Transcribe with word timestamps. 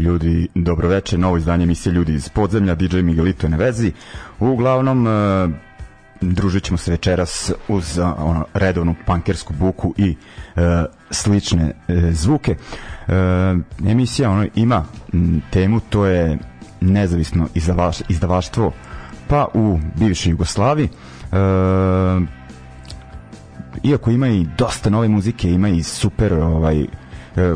Ljudi, 0.00 0.48
dobroveče, 0.54 1.18
novo 1.18 1.36
izdanje 1.36 1.64
emisije 1.64 1.92
Ljudi 1.92 2.14
iz 2.14 2.28
podzemlja, 2.28 2.74
DJ 2.74 3.00
Miguelito 3.00 3.46
je 3.46 3.50
na 3.50 3.56
vezi. 3.56 3.92
Uglavnom, 4.38 5.06
e, 5.06 5.10
družit 6.20 6.64
ćemo 6.64 6.78
se 6.78 6.90
večeras 6.90 7.52
uz 7.68 7.98
ono, 7.98 8.44
redovnu 8.54 8.94
pankersku 9.06 9.54
buku 9.58 9.94
i 9.96 10.16
e, 10.56 10.84
slične 11.10 11.72
e, 11.88 12.12
zvuke. 12.12 12.56
E, 13.08 13.14
emisija 13.90 14.30
ono, 14.30 14.46
ima 14.54 14.84
m, 15.12 15.42
temu, 15.50 15.80
to 15.80 16.06
je 16.06 16.38
nezavisno 16.80 17.48
izdavaš, 17.54 17.98
izdavaštvo 18.08 18.72
pa 19.28 19.46
u 19.54 19.78
bivšoj 19.98 20.30
Jugoslavi. 20.30 20.84
E, 20.84 21.36
iako 23.82 24.10
ima 24.10 24.28
i 24.28 24.46
dosta 24.58 24.90
nove 24.90 25.08
muzike, 25.08 25.50
ima 25.50 25.68
i 25.68 25.82
super 25.82 26.32
ovaj 26.32 26.80
e, 26.80 26.86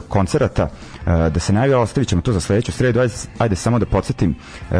koncerata, 0.08 0.62
e, 0.62 0.93
da 1.06 1.40
se 1.40 1.52
najavio, 1.52 1.80
ostavit 1.80 2.08
ćemo 2.08 2.22
to 2.22 2.32
za 2.32 2.40
sledeću 2.40 2.72
sredu, 2.72 3.00
ajde, 3.00 3.14
ajde 3.38 3.56
samo 3.56 3.78
da 3.78 3.86
podsjetim, 3.86 4.34
e, 4.70 4.74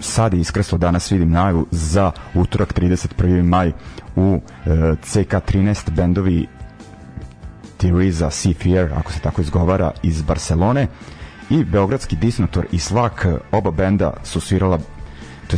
sad 0.00 0.34
je 0.34 0.40
iskreslo 0.40 0.78
danas 0.78 1.12
vidim 1.12 1.30
najavu 1.30 1.66
za 1.70 2.12
utorak 2.34 2.74
31. 2.74 3.42
maj 3.42 3.72
u 4.16 4.40
e, 4.66 4.70
CK13 5.02 5.90
bendovi 5.90 6.46
Theresa 7.76 8.30
Seafair, 8.30 8.88
ako 8.96 9.12
se 9.12 9.20
tako 9.20 9.42
izgovara, 9.42 9.90
iz 10.02 10.22
Barcelone 10.22 10.86
i 11.50 11.64
Beogradski 11.64 12.16
Disnotor 12.16 12.66
i 12.72 12.78
Slak, 12.78 13.26
oba 13.52 13.70
benda 13.70 14.12
su 14.24 14.40
svirala 14.40 14.78
to 15.46 15.56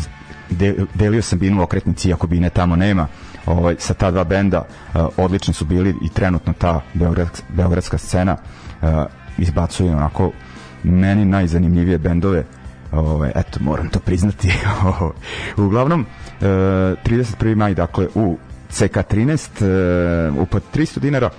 de, 0.51 0.75
delio 0.95 1.23
sam 1.23 1.39
binu 1.39 1.62
okretnici, 1.62 2.12
ako 2.12 2.27
bine 2.27 2.51
tamo 2.51 2.77
nema, 2.77 3.06
ovaj, 3.47 3.77
sa 3.78 3.95
ta 3.95 4.11
dva 4.11 4.25
benda 4.25 4.62
uh, 4.95 5.06
odlični 5.17 5.55
su 5.55 5.64
bili 5.64 5.95
i 6.03 6.08
trenutno 6.08 6.53
ta 6.53 6.80
beogradska, 6.95 7.47
beogradska 7.48 7.98
scena 7.98 8.36
izbacuje 9.39 9.95
onako 9.95 10.31
meni 10.83 11.25
najzanimljivije 11.25 11.98
bendove 11.98 12.45
ovaj, 12.92 13.33
eto 13.34 13.59
moram 13.61 13.89
to 13.89 14.01
priznati 14.01 14.48
uglavnom 15.67 16.01
uh, 16.01 16.47
31. 16.47 17.55
maj 17.55 17.75
dakle 17.75 18.09
u 18.14 18.39
CK13 18.70 20.31
uh, 20.31 20.42
upad 20.42 20.62
300 20.75 20.98
dinara 20.98 21.31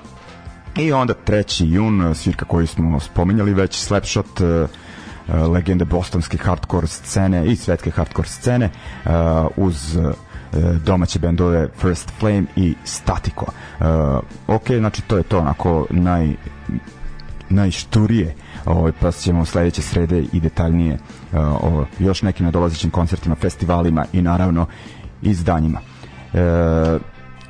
i 0.77 0.93
onda 0.93 1.13
3. 1.27 1.65
jun 1.65 2.15
svirka 2.15 2.45
koju 2.45 2.67
smo 2.67 2.99
spominjali 2.99 3.53
već 3.53 3.75
Slapshot 3.75 4.39
uh, 4.39 4.69
legende 5.51 5.85
bostonske 5.85 6.37
hardcore 6.37 6.87
scene 6.87 7.45
i 7.45 7.55
svetske 7.55 7.91
hardcore 7.91 8.27
scene 8.27 8.69
uh, 9.05 9.11
uz 9.57 9.97
domaće 10.85 11.19
bendove 11.19 11.69
First 11.81 12.11
Flame 12.19 12.43
i 12.55 12.75
Statiko. 12.83 13.45
Uh, 13.79 13.85
ok, 14.47 14.67
znači 14.77 15.01
to 15.01 15.17
je 15.17 15.23
to 15.23 15.39
onako 15.39 15.87
naj 15.89 16.35
najšturije 17.49 18.35
ovaj, 18.65 18.91
pa 18.99 19.11
ćemo 19.11 19.45
sledeće 19.45 19.81
srede 19.81 20.25
i 20.33 20.39
detaljnije 20.39 20.93
uh, 20.93 21.39
o 21.39 21.85
još 21.99 22.21
nekim 22.21 22.45
nadolazećim 22.45 22.89
koncertima, 22.91 23.35
festivalima 23.35 24.05
i 24.13 24.21
naravno 24.21 24.65
izdanjima. 25.21 25.79
E, 26.33 26.99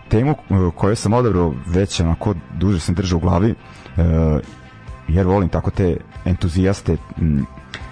temu 0.10 0.36
koju 0.76 0.96
sam 0.96 1.14
odabrao 1.14 1.54
već 1.66 2.00
onako 2.00 2.34
duže 2.58 2.80
sam 2.80 2.96
držao 2.96 3.18
u 3.18 3.22
glavi 3.22 3.50
e, 3.50 3.56
jer 5.08 5.28
volim 5.28 5.50
tako 5.50 5.72
te 5.72 5.98
entuzijaste 6.26 6.98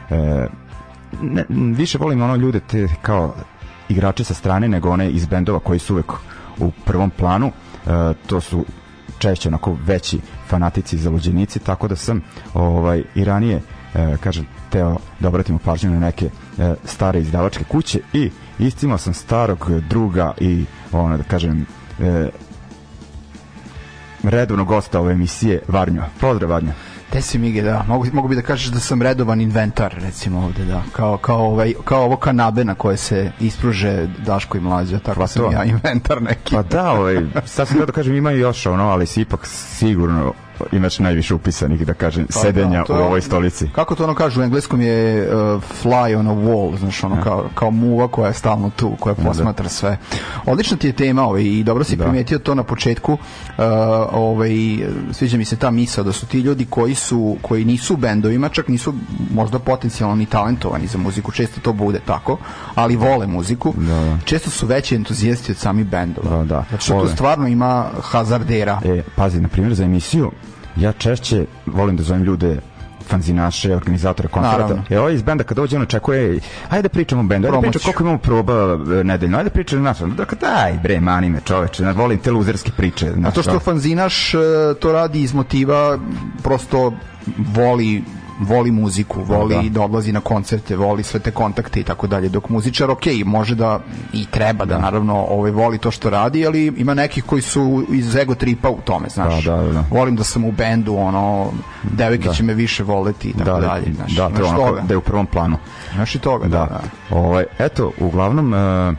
e, 0.10 0.48
ne, 1.22 1.46
više 1.50 1.98
volim 1.98 2.22
ono 2.22 2.36
ljude 2.36 2.60
te 2.60 2.88
kao 3.02 3.36
igrače 3.90 4.24
sa 4.24 4.34
strane 4.34 4.68
nego 4.68 4.90
one 4.90 5.10
iz 5.10 5.26
bendova 5.26 5.60
koji 5.60 5.80
su 5.80 5.94
uvek 5.94 6.12
u 6.60 6.72
prvom 6.86 7.10
planu 7.10 7.48
e, 7.48 7.90
to 8.28 8.42
su 8.42 8.66
češće 9.20 9.50
onako 9.50 9.78
veći 9.86 10.20
fanatici 10.48 10.96
i 10.96 11.00
zalođenici 11.00 11.60
tako 11.60 11.88
da 11.88 11.96
sam 11.96 12.22
ovaj 12.54 13.04
i 13.16 13.24
ranije 13.24 13.62
e, 13.96 14.18
kažem 14.20 14.46
teo 14.70 14.98
da 15.20 15.28
obratimo 15.28 15.60
pažnju 15.60 15.92
na 15.92 16.00
neke 16.00 16.26
e, 16.26 16.76
stare 16.86 17.20
izdavačke 17.20 17.64
kuće 17.64 18.00
i 18.14 18.32
istimao 18.60 18.98
sam 18.98 19.14
starog 19.14 19.72
druga 19.90 20.34
i 20.40 20.66
ono 20.92 21.18
da 21.18 21.24
kažem 21.24 21.66
e, 22.00 22.30
redovnog 24.24 24.68
gosta 24.68 25.00
ove 25.00 25.14
emisije 25.14 25.62
Varnjo. 25.68 26.04
Pozdrav 26.20 26.50
Varnjo. 26.50 26.72
Te 27.16 27.22
si 27.22 27.38
Mige, 27.38 27.62
da. 27.62 27.84
Mogu, 27.88 28.06
mogu 28.14 28.28
bi 28.28 28.36
da 28.36 28.42
kažeš 28.42 28.68
da 28.68 28.80
sam 28.80 29.02
redovan 29.02 29.42
inventar, 29.42 29.96
recimo 30.02 30.40
ovde, 30.46 30.66
da. 30.66 30.84
Kao, 30.92 31.18
kao, 31.18 31.38
ovaj, 31.38 31.74
kao 31.84 32.03
ovo 32.03 32.18
kanabe 32.18 32.64
na 32.64 32.76
koje 32.76 32.98
se 32.98 33.31
ispruže 33.40 34.08
Daško 34.26 34.58
i 34.58 34.62
Mlađa, 34.62 35.00
tako 35.00 35.20
pa 35.20 35.28
sam 35.28 35.44
to. 35.44 35.52
ja 35.52 35.64
inventar 35.64 36.22
neki. 36.22 36.56
Pa 36.56 36.64
da, 36.64 36.92
ovaj, 36.92 37.22
sad 37.46 37.68
sam 37.68 37.80
da 37.86 37.92
kažem, 37.92 38.16
ima 38.16 38.31
još 38.31 38.66
ono, 38.66 38.90
ali 38.90 39.06
si 39.06 39.22
ipak 39.22 39.48
sigurno 39.48 40.34
imaš 40.72 41.00
najviše 41.00 41.34
upisanih, 41.34 41.86
da 41.86 41.94
kažem, 41.94 42.28
pa 42.34 42.40
sedenja 42.40 42.84
da, 42.88 42.94
u 42.94 42.98
ovoj 42.98 43.22
stolici. 43.22 43.70
Kako 43.76 43.96
to 43.96 44.03
ono 44.03 44.16
kažu 44.16 44.42
u 44.42 44.44
engleskom 44.44 44.81
je 44.81 45.28
uh, 45.28 45.64
fly 45.84 46.16
on 46.20 46.28
a 46.28 46.34
wall, 46.34 46.78
znaš, 46.80 47.03
ono, 47.03 47.16
ja. 47.16 47.22
kao, 47.22 47.50
kao 47.56 47.72
muva 47.72 48.08
koja 48.08 48.28
je 48.28 48.34
stalno 48.34 48.72
tu, 48.76 48.92
koja 49.00 49.16
posmatra 49.16 49.64
da. 49.64 49.70
sve. 49.70 49.98
Odlična 50.46 50.78
ti 50.78 50.88
je 50.88 50.94
tema 50.94 51.24
ovaj, 51.24 51.44
i 51.44 51.64
dobro 51.64 51.84
si 51.84 51.96
da. 51.96 52.03
primetio 52.03 52.40
to 52.40 52.56
na 52.56 52.64
početku. 52.64 53.14
Uh, 53.14 53.20
ovaj, 54.12 54.52
sviđa 55.12 55.38
mi 55.38 55.46
se 55.46 55.56
ta 55.56 55.72
misa 55.72 56.03
da 56.03 56.12
su 56.12 56.26
ti 56.26 56.40
ljudi 56.40 56.66
koji 56.70 56.96
su 56.96 57.38
koji 57.42 57.66
nisu 57.66 57.94
u 57.94 57.97
bendovima, 57.97 58.50
čak 58.50 58.68
nisu 58.68 58.94
možda 59.34 59.59
potencijalno 59.59 60.16
ni 60.16 60.26
talentovani 60.26 60.88
za 60.88 60.97
muziku, 60.97 61.32
često 61.32 61.62
to 61.62 61.74
bude 61.74 62.00
tako, 62.06 62.38
ali 62.76 62.96
vole 62.96 63.28
muziku. 63.28 63.74
Da, 63.78 63.94
da. 63.94 64.18
Često 64.26 64.50
su 64.50 64.68
veći 64.68 64.96
entuzijasti 64.96 65.52
od 65.52 65.58
samih 65.58 65.86
bendova. 65.86 66.38
Da, 66.38 66.44
da. 66.44 66.66
Zato 66.72 66.84
što 66.84 67.02
tu 67.02 67.08
stvarno 67.08 67.47
ima 67.47 67.90
hazardera. 68.02 68.82
E, 68.86 69.03
pazi, 69.16 69.42
na 69.42 69.47
primjer, 69.47 69.74
za 69.74 69.84
emisiju 69.84 70.32
ja 70.75 70.91
češće 70.91 71.46
volim 71.66 71.97
da 71.97 72.03
zovem 72.03 72.24
ljude 72.24 72.59
fanzinaše, 73.08 73.75
organizatore 73.75 74.28
koncerta. 74.28 74.84
E, 74.90 75.00
ovaj 75.00 75.13
iz 75.13 75.22
benda 75.22 75.44
kad 75.44 75.58
dođe 75.58 75.75
on 75.75 75.81
očekuje, 75.81 76.40
ajde 76.69 76.81
da 76.81 76.90
pričamo 76.90 77.22
o 77.22 77.24
bendu, 77.24 77.47
ajde 77.47 77.58
da 77.58 77.62
pričamo 77.62 77.84
koliko 77.84 78.03
imamo 78.03 78.18
proba 78.18 78.53
e, 79.00 79.03
nedeljno, 79.03 79.38
ajde 79.38 79.50
da 79.50 79.53
pričamo 79.53 79.81
naš. 79.81 80.00
Dakle, 80.00 80.38
daj 80.41 80.80
bre, 80.84 81.00
mani 81.00 81.30
me 81.30 81.41
čoveče, 81.46 81.91
volim 81.91 82.18
te 82.18 82.31
luzerske 82.31 82.72
priče. 82.78 83.12
Znaš, 83.12 83.31
A 83.31 83.35
to 83.35 83.41
što 83.41 83.59
fanzinaš 83.59 84.34
e, 84.34 84.38
to 84.80 84.91
radi 84.91 85.22
iz 85.22 85.34
motiva, 85.34 86.00
prosto 86.44 86.94
voli 87.38 88.03
voli 88.40 88.72
muziku, 88.72 89.23
voli 89.23 89.56
da. 89.56 89.69
da 89.69 89.81
odlazi 89.81 90.12
na 90.12 90.19
koncerte, 90.19 90.75
voli 90.75 91.03
sve 91.03 91.19
te 91.19 91.31
kontakte 91.31 91.79
i 91.79 91.84
tako 91.84 92.07
dalje. 92.07 92.29
Dok 92.29 92.50
muzičar, 92.50 92.91
ok, 92.91 93.06
može 93.25 93.56
da 93.56 93.79
i 94.13 94.25
treba 94.25 94.66
da, 94.66 94.75
da 94.75 94.81
naravno 94.81 95.25
ovaj, 95.29 95.51
voli 95.51 95.78
to 95.78 95.91
što 95.91 96.09
radi, 96.09 96.46
ali 96.47 96.73
ima 96.78 96.94
nekih 96.94 97.23
koji 97.23 97.41
su 97.41 97.85
iz 97.90 98.16
ego 98.16 98.35
tripa 98.35 98.69
u 98.69 98.81
tome, 98.85 99.09
znaš. 99.09 99.44
Da, 99.44 99.57
da, 99.57 99.72
da. 99.72 99.84
Volim 99.91 100.16
da 100.16 100.23
sam 100.23 100.46
u 100.46 100.51
bendu, 100.51 100.96
ono, 100.96 101.51
devojke 101.84 102.28
da. 102.28 102.34
će 102.34 102.44
me 102.44 102.53
više 102.53 102.84
voleti 102.84 103.29
i 103.29 103.34
tako 103.34 103.62
da, 103.62 103.68
dalje. 103.68 103.94
Znaš, 103.94 104.16
da, 104.16 104.29
to 104.29 104.44
je 104.44 104.44
ono 104.44 104.81
da 104.81 104.94
je 104.94 104.97
u 104.97 105.02
prvom 105.02 105.25
planu. 105.25 105.57
Znaš 105.94 106.16
i 106.16 106.19
toga, 106.19 106.47
da. 106.47 106.57
da. 106.57 106.66
da. 106.66 107.17
Ovaj, 107.17 107.46
eto, 107.59 107.91
uglavnom, 108.00 108.53
uh, 108.53 108.96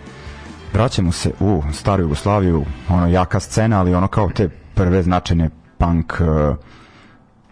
vraćamo 0.72 1.12
se 1.12 1.32
u 1.40 1.62
staru 1.72 2.02
Jugoslaviju, 2.02 2.64
ono, 2.88 3.06
jaka 3.06 3.40
scena, 3.40 3.80
ali 3.80 3.94
ono 3.94 4.08
kao 4.08 4.30
te 4.30 4.48
prve 4.74 5.02
značajne 5.02 5.50
punk 5.78 6.12
uh, 6.20 6.56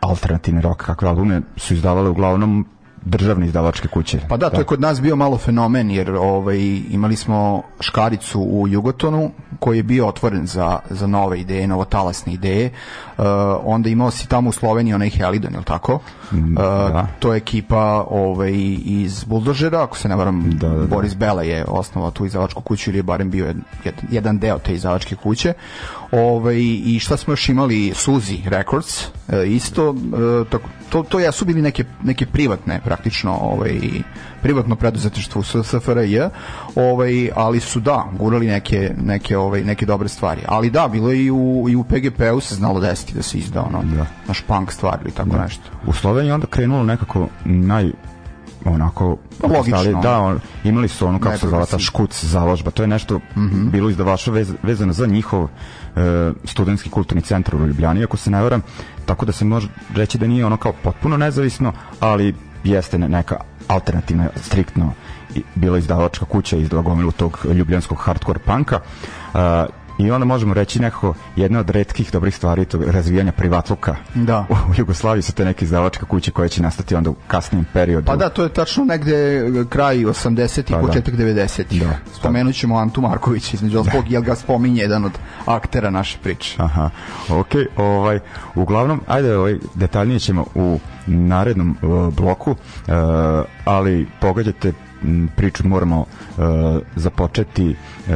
alternativni 0.09 0.61
rock 0.61 0.83
kakve 0.83 1.09
albume 1.09 1.43
su 1.57 1.75
izdavale 1.75 2.09
uglavnom 2.09 2.67
državne 3.05 3.47
izdavačke 3.47 3.89
kuće. 3.89 4.21
Pa 4.29 4.37
da, 4.37 4.51
to 4.51 4.61
je 4.61 4.65
kod 4.65 4.81
nas 4.81 5.01
bio 5.01 5.17
malo 5.17 5.39
fenomen 5.39 5.91
jer 5.91 6.11
ovaj 6.11 6.59
imali 6.91 7.17
smo 7.17 7.63
Škaricu 7.81 8.41
u 8.41 8.69
Jugotonu 8.69 9.31
koji 9.59 9.77
je 9.77 9.83
bio 9.83 10.07
otvoren 10.07 10.47
za, 10.47 10.79
za 10.91 11.07
nove 11.07 11.41
ideje, 11.41 11.67
novotalasne 11.67 12.33
ideje. 12.33 12.71
Uh, 13.19 13.25
onda 13.65 13.89
imao 13.89 14.11
si 14.11 14.29
tamo 14.29 14.49
u 14.49 14.53
Sloveniji 14.53 14.95
onaj 14.95 15.11
Helidon, 15.11 15.53
je 15.53 15.59
li 15.59 15.65
tako? 15.65 16.01
Mm, 16.33 16.37
uh, 16.37 16.57
da. 16.57 17.07
To 17.19 17.33
je 17.33 17.37
ekipa 17.37 18.07
ovaj, 18.11 18.53
iz 18.85 19.25
Buldožera, 19.25 19.83
ako 19.83 19.99
se 19.99 20.09
ne 20.09 20.17
varam, 20.17 20.51
da, 20.51 20.69
da, 20.69 20.77
da. 20.77 20.87
Boris 20.87 21.17
Bela 21.17 21.43
je 21.43 21.65
osnovao 21.69 22.11
tu 22.11 22.27
izdavačku 22.27 22.63
kuću 22.63 22.91
ili 22.91 22.99
je 22.99 23.03
barem 23.03 23.31
bio 23.31 23.47
jedan, 23.47 23.63
jedan 24.11 24.39
deo 24.39 24.59
te 24.59 24.75
izdavačke 24.75 25.17
kuće. 25.17 25.53
Ovaj, 26.15 26.57
I 26.85 26.99
šta 27.01 27.17
smo 27.17 27.33
još 27.33 27.49
imali? 27.49 27.93
Suzi 27.95 28.39
Records, 28.47 29.07
uh, 29.07 29.35
isto, 29.47 29.91
uh, 29.91 29.97
tako, 30.51 30.69
to, 30.89 31.03
to 31.03 31.21
ja 31.21 31.33
su 31.33 31.45
bili 31.45 31.63
neke, 31.63 31.85
neke 32.03 32.27
privatne 32.27 32.81
praktično 32.85 33.33
ovaj, 33.41 33.81
privatno 34.43 34.77
preduzetništvo 34.77 35.41
u 35.41 35.63
SFRJ, 35.65 36.21
ovaj, 36.77 37.31
ali 37.35 37.61
su 37.61 37.81
da, 37.81 38.05
gurali 38.19 38.47
neke, 38.47 38.95
neke, 39.03 39.37
ovaj, 39.37 39.65
neke 39.65 39.87
dobre 39.87 40.09
stvari. 40.09 40.41
Ali 40.47 40.71
da, 40.71 40.89
bilo 40.89 41.11
je 41.11 41.25
i 41.25 41.31
u, 41.31 41.67
i 41.71 41.77
u 41.77 41.85
PGP-u 41.85 42.41
se 42.41 42.55
znalo 42.55 42.81
desiti 42.81 43.15
da 43.15 43.23
se 43.23 43.39
izda 43.39 43.63
ono, 43.63 43.83
da. 43.83 44.07
naš 44.29 44.41
punk 44.41 44.73
stvar 44.73 44.99
ili 45.03 45.13
tako 45.13 45.31
da. 45.31 45.43
nešto. 45.43 45.71
U 45.87 45.93
Sloveniji 45.93 46.33
onda 46.33 46.47
krenulo 46.47 46.85
nekako 46.85 47.29
naj 47.45 47.91
onako 48.65 49.17
pa 49.41 49.47
logično 49.47 49.79
stali, 49.79 49.97
da 50.03 50.19
on, 50.19 50.41
imali 50.65 50.89
su 50.89 51.07
ono 51.07 51.21
kako 51.21 51.39
se 51.39 51.49
zvala 51.49 51.67
ta 51.67 51.79
škuc 51.79 52.25
založba. 52.25 52.71
To 52.71 52.83
je 52.83 52.87
nešto 52.87 53.19
mm 53.19 53.21
-hmm. 53.37 53.71
bilo 53.71 53.91
izdavača 53.91 54.31
vez, 54.31 54.53
vezano 54.63 54.93
za 54.93 55.07
njihov 55.07 55.49
e, 55.97 56.33
studentski 56.45 56.91
kulturni 56.91 57.23
centar 57.23 57.57
u 57.57 57.67
Ljubljani 57.67 58.05
ako 58.05 58.17
se 58.17 58.31
ne 58.31 58.43
varam. 58.43 58.63
Tako 59.07 59.27
da 59.27 59.33
se 59.33 59.45
može 59.45 59.69
reći 59.95 60.19
da 60.19 60.27
nije 60.27 60.47
ono 60.47 60.57
kao 60.57 60.73
potpuno 60.83 61.17
nezavisno 61.17 61.73
ali 62.01 62.35
jeste 62.65 62.99
neka 62.99 63.37
alternativna 63.69 64.29
striktno 64.37 64.93
bila 65.55 65.79
izdavačka 65.79 66.25
kuća 66.25 66.57
izdala 66.57 66.83
gomilu 66.83 67.13
tog 67.13 67.47
ljubljanskog 67.55 67.99
hardcore 67.99 68.39
panka 68.39 68.81
uh, 69.35 69.41
i 69.99 70.11
onda 70.11 70.25
možemo 70.25 70.55
reći 70.55 70.81
nekako 70.81 71.15
jedna 71.37 71.61
od 71.61 71.71
redkih 71.71 72.13
dobrih 72.13 72.37
stvari 72.37 72.65
tog 72.65 72.83
razvijanja 72.83 73.33
privatluka 73.33 73.97
da. 74.15 74.47
u 74.51 74.55
Jugoslaviji 74.77 75.23
su 75.23 75.33
te 75.33 75.45
neke 75.45 75.65
izdavačke 75.65 76.05
kuće 76.05 76.31
koje 76.31 76.49
će 76.49 76.63
nastati 76.63 76.95
onda 76.95 77.11
u 77.11 77.17
kasnijem 77.27 77.67
periodu. 77.73 78.07
Pa 78.07 78.17
da, 78.17 78.29
to 78.29 78.43
je 78.43 78.49
tačno 78.49 78.85
negde 78.85 79.45
kraj 79.69 79.97
80 79.97 80.61
i 80.61 80.73
pa 80.73 80.81
da. 80.81 80.87
početak 80.87 81.15
da. 81.15 81.25
90 81.25 81.79
da. 81.81 81.97
Spomenut 82.13 82.55
ćemo 82.55 82.77
Antu 82.77 83.01
Marković 83.01 83.55
između 83.55 83.81
ostalog, 83.81 84.05
da. 84.05 84.11
jel 84.11 84.23
ga 84.23 84.35
spominje 84.35 84.83
jedan 84.83 85.05
od 85.05 85.13
aktera 85.47 85.91
naše 85.91 86.19
priče. 86.23 86.57
Aha, 86.59 86.91
ok, 87.31 87.55
ovaj, 87.77 88.19
uglavnom, 88.55 89.01
ajde, 89.07 89.37
ovaj, 89.37 89.59
detaljnije 89.75 90.19
ćemo 90.19 90.45
u 90.55 90.79
narednom 91.07 91.77
uh, 91.83 92.15
bloku, 92.15 92.51
uh, 92.51 92.57
ali 93.65 94.07
pogađate 94.21 94.73
priču 95.37 95.69
moramo 95.69 96.01
uh, 96.01 96.45
započeti 96.97 97.77
uh, 98.09 98.15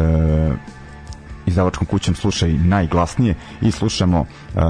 izdavačkom 1.49 1.87
kućom 1.87 2.15
slušaj 2.15 2.53
najglasnije 2.53 3.35
i 3.61 3.71
slušamo 3.71 4.21
uh, 4.21 4.63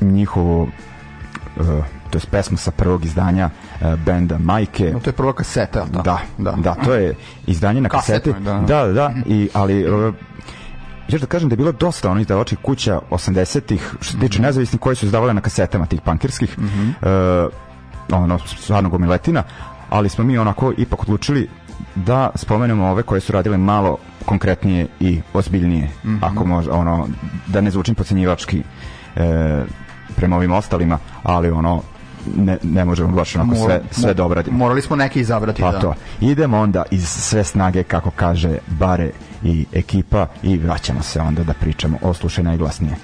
njihovu 0.00 0.62
uh, 0.62 1.66
to 2.10 2.18
je 2.18 2.22
pesmu 2.30 2.56
sa 2.56 2.70
prvog 2.70 3.04
izdanja 3.04 3.50
uh, 3.50 3.94
benda 3.94 4.38
Majke. 4.38 4.90
No, 4.92 5.00
to 5.00 5.10
je 5.10 5.14
prva 5.14 5.32
kaseta, 5.32 5.84
da? 5.84 6.02
Da, 6.02 6.18
da, 6.38 6.52
da 6.52 6.74
to 6.74 6.94
je 6.94 7.14
izdanje 7.46 7.80
na 7.80 7.88
kaseti. 7.88 8.32
Da, 8.32 8.60
da, 8.60 8.86
da, 8.86 9.12
i, 9.26 9.48
ali 9.52 9.92
uh, 9.92 10.14
još 11.08 11.20
da 11.20 11.26
kažem 11.26 11.48
da 11.48 11.52
je 11.52 11.56
bilo 11.56 11.72
dosta 11.72 12.10
onih 12.10 12.22
izdavačkih 12.22 12.58
kuća 12.58 13.00
80-ih, 13.10 13.94
što 14.00 14.12
se 14.12 14.18
tiče 14.18 14.38
mm 14.38 14.42
-hmm. 14.42 14.46
nezavisnih, 14.46 14.80
koji 14.80 14.96
su 14.96 15.06
izdavale 15.06 15.34
na 15.34 15.40
kasetama 15.40 15.86
tih 15.86 16.00
pankirskih, 16.00 16.58
mm 16.58 16.64
-hmm. 16.64 17.44
uh, 17.46 18.22
ono, 18.22 18.38
stvarno 18.38 18.88
gomiletina, 18.88 19.42
ali 19.90 20.08
smo 20.08 20.24
mi 20.24 20.38
onako 20.38 20.72
ipak 20.76 21.02
odlučili 21.02 21.48
da 21.94 22.30
spomenemo 22.34 22.86
ove 22.86 23.02
koje 23.02 23.20
su 23.20 23.32
radile 23.32 23.56
malo 23.56 23.98
konkretnije 24.26 24.86
i 25.00 25.20
ozbiljnije, 25.34 25.88
mm 26.04 26.08
-hmm. 26.08 26.18
ako 26.22 26.44
može, 26.44 26.70
ono, 26.70 27.08
da 27.46 27.60
ne 27.60 27.70
zvučim 27.70 27.94
pocenjivački 27.94 28.62
e, 29.16 29.64
prema 30.16 30.36
ovim 30.36 30.52
ostalima, 30.52 30.98
ali 31.22 31.50
ono, 31.50 31.82
ne, 32.36 32.58
ne 32.62 32.84
možemo 32.84 33.08
baš 33.08 33.36
onako 33.36 33.54
Mor, 33.54 33.70
sve, 33.70 33.80
sve 33.90 34.14
dobro 34.14 34.42
Morali 34.50 34.82
smo 34.82 34.96
neke 34.96 35.20
izabrati, 35.20 35.62
pa 35.62 35.72
da. 35.72 35.80
To. 35.80 35.94
Idemo 36.20 36.58
onda 36.58 36.82
iz 36.90 37.08
sve 37.08 37.44
snage, 37.44 37.82
kako 37.82 38.10
kaže 38.10 38.58
Bare 38.66 39.10
i 39.42 39.66
ekipa 39.72 40.26
i 40.42 40.58
vraćamo 40.58 41.02
se 41.02 41.20
onda 41.20 41.44
da 41.44 41.52
pričamo 41.52 41.98
o 42.02 42.14
slušaj 42.14 42.44
najglasnije. 42.44 42.96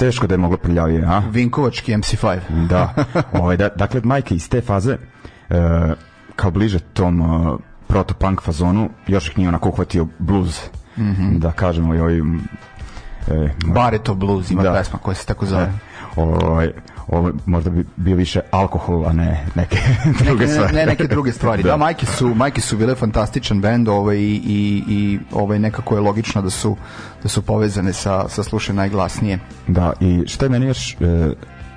Teško 0.00 0.26
da 0.26 0.34
je 0.34 0.38
moglo 0.38 0.56
prljavije, 0.56 1.04
a? 1.04 1.22
Vinkovački 1.30 1.92
MC5. 1.92 2.38
da. 2.68 2.94
Ovaj, 3.40 3.56
da, 3.56 3.68
dakle, 3.68 4.00
majke 4.04 4.34
iz 4.34 4.48
te 4.48 4.60
faze, 4.60 4.96
uh, 4.96 5.56
kao 6.36 6.50
bliže 6.50 6.78
tom 6.78 7.20
uh, 7.20 7.60
proto-punk 7.86 8.42
fazonu, 8.42 8.88
još 9.06 9.28
ih 9.28 9.38
nije 9.38 9.48
onako 9.48 9.68
uhvatio 9.68 10.06
blues, 10.18 10.60
mm 10.96 11.02
-hmm. 11.02 11.38
da 11.38 11.52
kažemo, 11.52 11.94
i 11.94 12.00
ovaj... 12.00 12.18
E, 12.18 13.50
Bareto 13.66 14.14
blues 14.14 14.50
ima 14.50 14.62
da. 14.62 14.72
pesma 14.72 14.98
koja 14.98 15.14
se 15.14 15.26
tako 15.26 15.46
zove. 15.46 15.62
E, 15.62 15.72
ovaj, 16.16 16.70
ovo 17.08 17.32
možda 17.46 17.70
bi 17.70 17.84
bio 17.96 18.16
više 18.16 18.40
alkohol, 18.50 19.06
a 19.06 19.12
ne 19.12 19.46
neke 19.54 19.78
druge 20.24 20.46
ne, 20.46 20.52
stvari. 20.52 20.76
Ne, 20.76 20.86
neke 20.86 21.06
druge 21.06 21.32
stvari. 21.32 21.62
da, 21.64 21.68
da 21.68 21.76
majke 21.76 22.06
su, 22.06 22.34
majke 22.34 22.60
su 22.60 22.76
bile 22.76 22.94
fantastičan 22.94 23.60
bend 23.60 23.88
ovaj, 23.88 24.16
i, 24.16 24.42
i, 24.46 24.82
i 24.88 25.18
ovaj, 25.32 25.58
nekako 25.58 25.94
je 25.94 26.00
logično 26.00 26.42
da 26.42 26.50
su, 26.50 26.76
da 27.22 27.28
su 27.28 27.42
povezane 27.42 27.92
sa, 27.92 28.28
sa 28.28 28.42
slušaj 28.42 28.74
najglasnije. 28.74 29.38
Da, 29.68 29.92
i 30.00 30.22
šta 30.26 30.44
je 30.44 30.48
meni 30.48 30.66
još 30.66 30.96
e, 31.00 31.32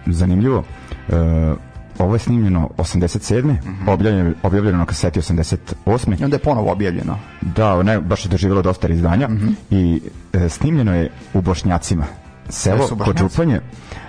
zanimljivo, 0.05 0.63
Uh, 1.07 1.57
ovo 1.99 2.15
je 2.15 2.19
snimljeno 2.19 2.69
87. 2.77 3.43
Mm 3.43 3.57
-hmm. 3.63 3.93
objavljeno, 3.93 4.33
objavljeno 4.43 4.77
na 4.77 4.85
kaseti 4.85 5.19
88. 5.19 6.21
I 6.21 6.23
onda 6.23 6.35
je 6.35 6.39
ponovo 6.39 6.71
objavljeno. 6.71 7.19
Da, 7.41 7.83
ne, 7.83 7.99
baš 7.99 8.25
je 8.25 8.29
doživjelo 8.29 8.61
dosta 8.61 8.87
izdanja 8.87 9.27
mm 9.27 9.37
-hmm. 9.37 9.53
i 9.69 10.01
e, 10.33 10.49
snimljeno 10.49 10.95
je 10.95 11.09
u 11.33 11.41
Bošnjacima 11.41 12.05
selo 12.49 12.87
Kočupanje. 12.87 13.61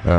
Uh, 0.05 0.11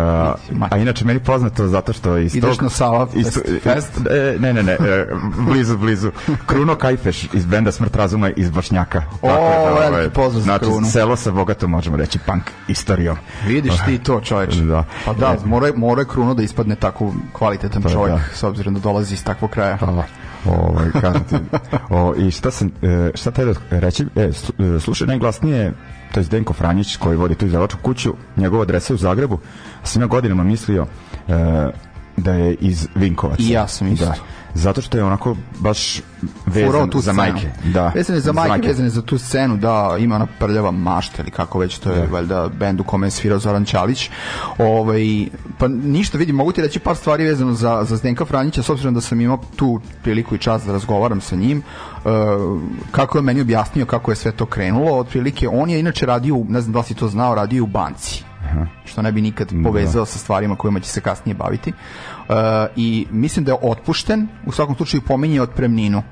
a 0.71 0.77
inače 0.77 1.05
meni 1.05 1.19
poznato 1.19 1.67
zato 1.67 1.93
što 1.93 2.17
iz 2.17 2.35
Ideš 2.35 2.59
na 2.59 2.69
Sava 2.69 3.07
isto, 3.15 3.39
fest? 3.63 3.91
E, 4.09 4.35
ne, 4.39 4.53
ne, 4.53 4.63
ne, 4.63 4.71
e, 4.71 5.07
blizu, 5.37 5.77
blizu. 5.77 6.11
Kruno 6.45 6.75
Kajfeš 6.75 7.27
iz 7.33 7.45
benda 7.45 7.71
Smrt 7.71 7.95
razuma 7.95 8.29
iz 8.29 8.49
Bošnjaka. 8.49 9.03
O, 9.21 9.27
Tako 9.27 9.79
da, 9.79 9.89
veliki 9.89 10.13
pozdrav 10.13 10.41
za 10.41 10.43
znači, 10.43 10.65
Krunu. 10.65 10.87
selo 10.87 11.15
sa 11.15 11.31
bogato, 11.31 11.67
možemo 11.67 11.97
reći, 11.97 12.19
punk 12.19 12.43
istorijom. 12.67 13.17
Vidiš 13.47 13.73
ti 13.85 13.97
to, 13.97 14.21
čoveč. 14.21 14.55
Da. 14.55 14.83
Pa 15.05 15.13
da, 15.13 15.35
mora, 15.45 15.71
mora 15.75 16.01
je 16.01 16.07
Kruno 16.07 16.33
da 16.33 16.43
ispadne 16.43 16.75
tako 16.75 17.13
kvalitetan 17.33 17.81
pa, 17.81 17.89
čovjek, 17.89 18.17
da. 18.17 18.23
s 18.33 18.43
obzirom 18.43 18.73
da 18.73 18.79
dolazi 18.79 19.13
iz 19.13 19.23
takvog 19.23 19.51
kraja. 19.51 19.77
Pa, 19.77 20.03
ovaj 20.45 20.91
kažem 21.01 21.23
ti. 21.23 21.35
O, 21.89 22.13
i 22.17 22.31
šta 22.31 22.51
sam 22.51 22.71
šta 23.13 23.31
taj 23.31 23.45
da 23.45 23.53
reći? 23.69 24.05
E, 24.15 24.29
slušaj 24.79 25.07
najglasnije 25.07 25.73
to 26.15 26.19
je 26.19 26.23
Zdenko 26.23 26.53
Franjić 26.53 26.95
koji 26.95 27.17
vodi 27.17 27.35
tu 27.35 27.45
izdavačku 27.45 27.79
kuću, 27.81 28.13
njegova 28.37 28.61
adresa 28.61 28.93
je 28.93 28.95
u 28.95 28.97
Zagrebu, 28.97 29.39
sam 29.83 30.01
ja 30.01 30.07
godinama 30.07 30.43
mislio 30.43 30.85
e, 31.27 31.33
da 32.17 32.33
je 32.33 32.53
iz 32.53 32.87
Vinkovaca. 32.95 33.43
I 33.43 33.49
ja 33.49 33.67
sam 33.67 33.87
isto. 33.87 34.05
Da 34.05 34.15
zato 34.55 34.81
što 34.81 34.97
je 34.97 35.03
onako 35.03 35.35
baš 35.59 36.01
vezan 36.45 36.89
za 36.93 37.01
scenu. 37.01 37.15
majke. 37.15 37.49
Da. 37.63 37.91
Vezan 37.95 38.15
je 38.15 38.21
za 38.21 38.31
majke, 38.31 38.49
majke, 38.49 38.67
vezan 38.67 38.85
je 38.85 38.89
za 38.89 39.01
tu 39.01 39.17
scenu, 39.17 39.57
da, 39.57 39.95
ima 39.99 40.15
ona 40.15 40.27
prljava 40.39 40.71
mašta 40.71 41.21
ili 41.21 41.31
kako 41.31 41.59
već, 41.59 41.77
to 41.77 41.91
je 41.91 42.01
da. 42.01 42.07
valjda 42.11 42.49
bend 42.59 42.79
u 42.79 42.83
kome 42.83 43.07
je 43.07 43.11
svirao 43.11 43.39
Zoran 43.39 43.65
Ćalić. 43.65 44.09
Ovaj, 44.57 45.27
pa 45.57 45.67
ništa, 45.67 46.17
vidim, 46.17 46.35
mogu 46.35 46.51
ti 46.51 46.61
reći 46.61 46.79
par 46.79 46.95
stvari 46.95 47.23
vezano 47.23 47.53
za, 47.53 47.83
za 47.83 47.95
Zdenka 47.95 48.25
Franjića, 48.25 48.63
s 48.63 48.69
obzirom 48.69 48.93
da 48.93 49.01
sam 49.01 49.21
imao 49.21 49.39
tu 49.55 49.81
priliku 50.03 50.35
i 50.35 50.37
čas 50.37 50.63
da 50.65 50.71
razgovaram 50.71 51.21
sa 51.21 51.35
njim, 51.35 51.63
uh, 52.05 52.11
kako 52.91 53.17
je 53.17 53.21
meni 53.21 53.41
objasnio 53.41 53.85
kako 53.85 54.11
je 54.11 54.15
sve 54.15 54.31
to 54.31 54.45
krenulo, 54.45 54.97
otprilike, 54.97 55.47
on 55.49 55.69
je 55.69 55.79
inače 55.79 56.05
radio, 56.05 56.37
ne 56.49 56.61
znam 56.61 56.73
da 56.73 56.79
li 56.79 56.85
si 56.85 56.93
to 56.93 57.07
znao, 57.07 57.35
radio 57.35 57.63
u 57.63 57.67
banci. 57.67 58.23
Aha. 58.55 58.67
što 58.85 59.01
ne 59.01 59.11
bi 59.11 59.21
nikad 59.21 59.51
da. 59.51 59.63
povezao 59.63 60.01
da. 60.01 60.05
sa 60.05 60.19
stvarima 60.19 60.55
kojima 60.55 60.79
će 60.79 60.89
se 60.89 61.01
kasnije 61.01 61.35
baviti. 61.35 61.69
Uh, 61.71 62.35
I 62.75 63.07
mislim 63.11 63.45
da 63.45 63.51
je 63.51 63.57
otpušten, 63.61 64.27
u 64.45 64.51
svakom 64.51 64.75
slučaju 64.75 65.01
pominje 65.01 65.41
otpremninu 65.41 66.03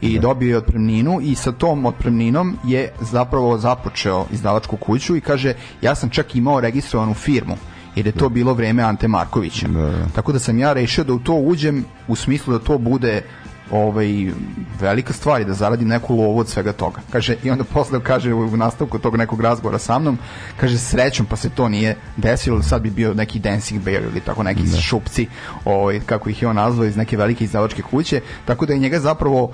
i 0.00 0.14
da. 0.14 0.20
dobio 0.20 0.50
je 0.50 0.58
otpremninu 0.58 1.20
i 1.22 1.34
sa 1.34 1.52
tom 1.52 1.86
otpremninom 1.86 2.58
je 2.64 2.92
zapravo 3.00 3.58
započeo 3.58 4.26
izdavačku 4.30 4.76
kuću 4.76 5.16
i 5.16 5.20
kaže 5.20 5.54
ja 5.82 5.94
sam 5.94 6.10
čak 6.10 6.36
imao 6.36 6.60
registrovanu 6.60 7.14
firmu 7.14 7.56
jer 7.96 8.06
je 8.06 8.12
to 8.12 8.28
da. 8.28 8.34
bilo 8.34 8.54
vreme 8.54 8.82
Ante 8.82 9.08
Markovića. 9.08 9.68
Da, 9.68 9.80
da. 9.80 10.06
Tako 10.14 10.32
da 10.32 10.38
sam 10.38 10.58
ja 10.58 10.72
rešio 10.72 11.04
da 11.04 11.12
u 11.12 11.18
to 11.18 11.34
uđem 11.34 11.84
u 12.08 12.16
smislu 12.16 12.52
da 12.52 12.64
to 12.64 12.78
bude 12.78 13.22
ovaj, 13.70 14.32
velika 14.80 15.12
stvar 15.12 15.40
i 15.40 15.44
da 15.44 15.52
zaradim 15.52 15.88
neku 15.88 16.16
lovu 16.16 16.38
od 16.38 16.48
svega 16.48 16.72
toga. 16.72 17.00
Kaže, 17.10 17.36
I 17.44 17.50
onda 17.50 17.64
posle 17.64 18.00
kaže 18.00 18.34
u 18.34 18.56
nastavku 18.56 18.98
tog 18.98 19.16
nekog 19.16 19.40
razgovora 19.40 19.78
sa 19.78 19.98
mnom, 19.98 20.18
kaže 20.56 20.78
srećom 20.78 21.26
pa 21.26 21.36
se 21.36 21.50
to 21.50 21.68
nije 21.68 21.96
desilo, 22.16 22.62
sad 22.62 22.82
bi 22.82 22.90
bio 22.90 23.14
neki 23.14 23.38
Dancing 23.38 23.82
Bear 23.82 24.02
ili 24.02 24.20
tako 24.20 24.42
neki 24.42 24.62
da. 24.62 24.80
šupci, 24.80 25.26
ovaj, 25.64 26.00
kako 26.06 26.30
ih 26.30 26.42
je 26.42 26.48
on 26.48 26.56
nazvao 26.56 26.86
iz 26.86 26.96
neke 26.96 27.16
velike 27.16 27.44
izdavačke 27.44 27.82
kuće, 27.82 28.20
tako 28.44 28.66
da 28.66 28.72
je 28.72 28.78
njega 28.78 29.00
zapravo 29.00 29.52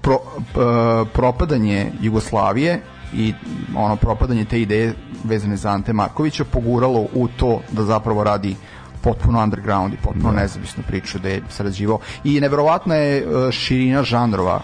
pro, 0.00 0.14
uh, 0.14 1.08
propadanje 1.12 1.92
Jugoslavije 2.00 2.80
i 3.14 3.34
ono 3.76 3.96
propadanje 3.96 4.44
te 4.44 4.60
ideje 4.60 4.94
vezane 5.24 5.56
za 5.56 5.70
Ante 5.70 5.92
Markovića 5.92 6.44
poguralo 6.44 7.06
u 7.14 7.28
to 7.28 7.60
da 7.72 7.84
zapravo 7.84 8.24
radi 8.24 8.56
potpuno 9.00 9.42
underground 9.42 9.94
i 9.94 9.96
potpuno 9.96 10.32
da. 10.32 10.40
nezavisnu 10.40 10.82
priču 10.86 11.18
da 11.18 11.28
je 11.28 11.42
sarađivao 11.48 11.98
i 12.24 12.40
neverovatna 12.40 12.94
je 12.94 13.26
uh, 13.26 13.50
širina 13.50 14.02
žanrova 14.02 14.60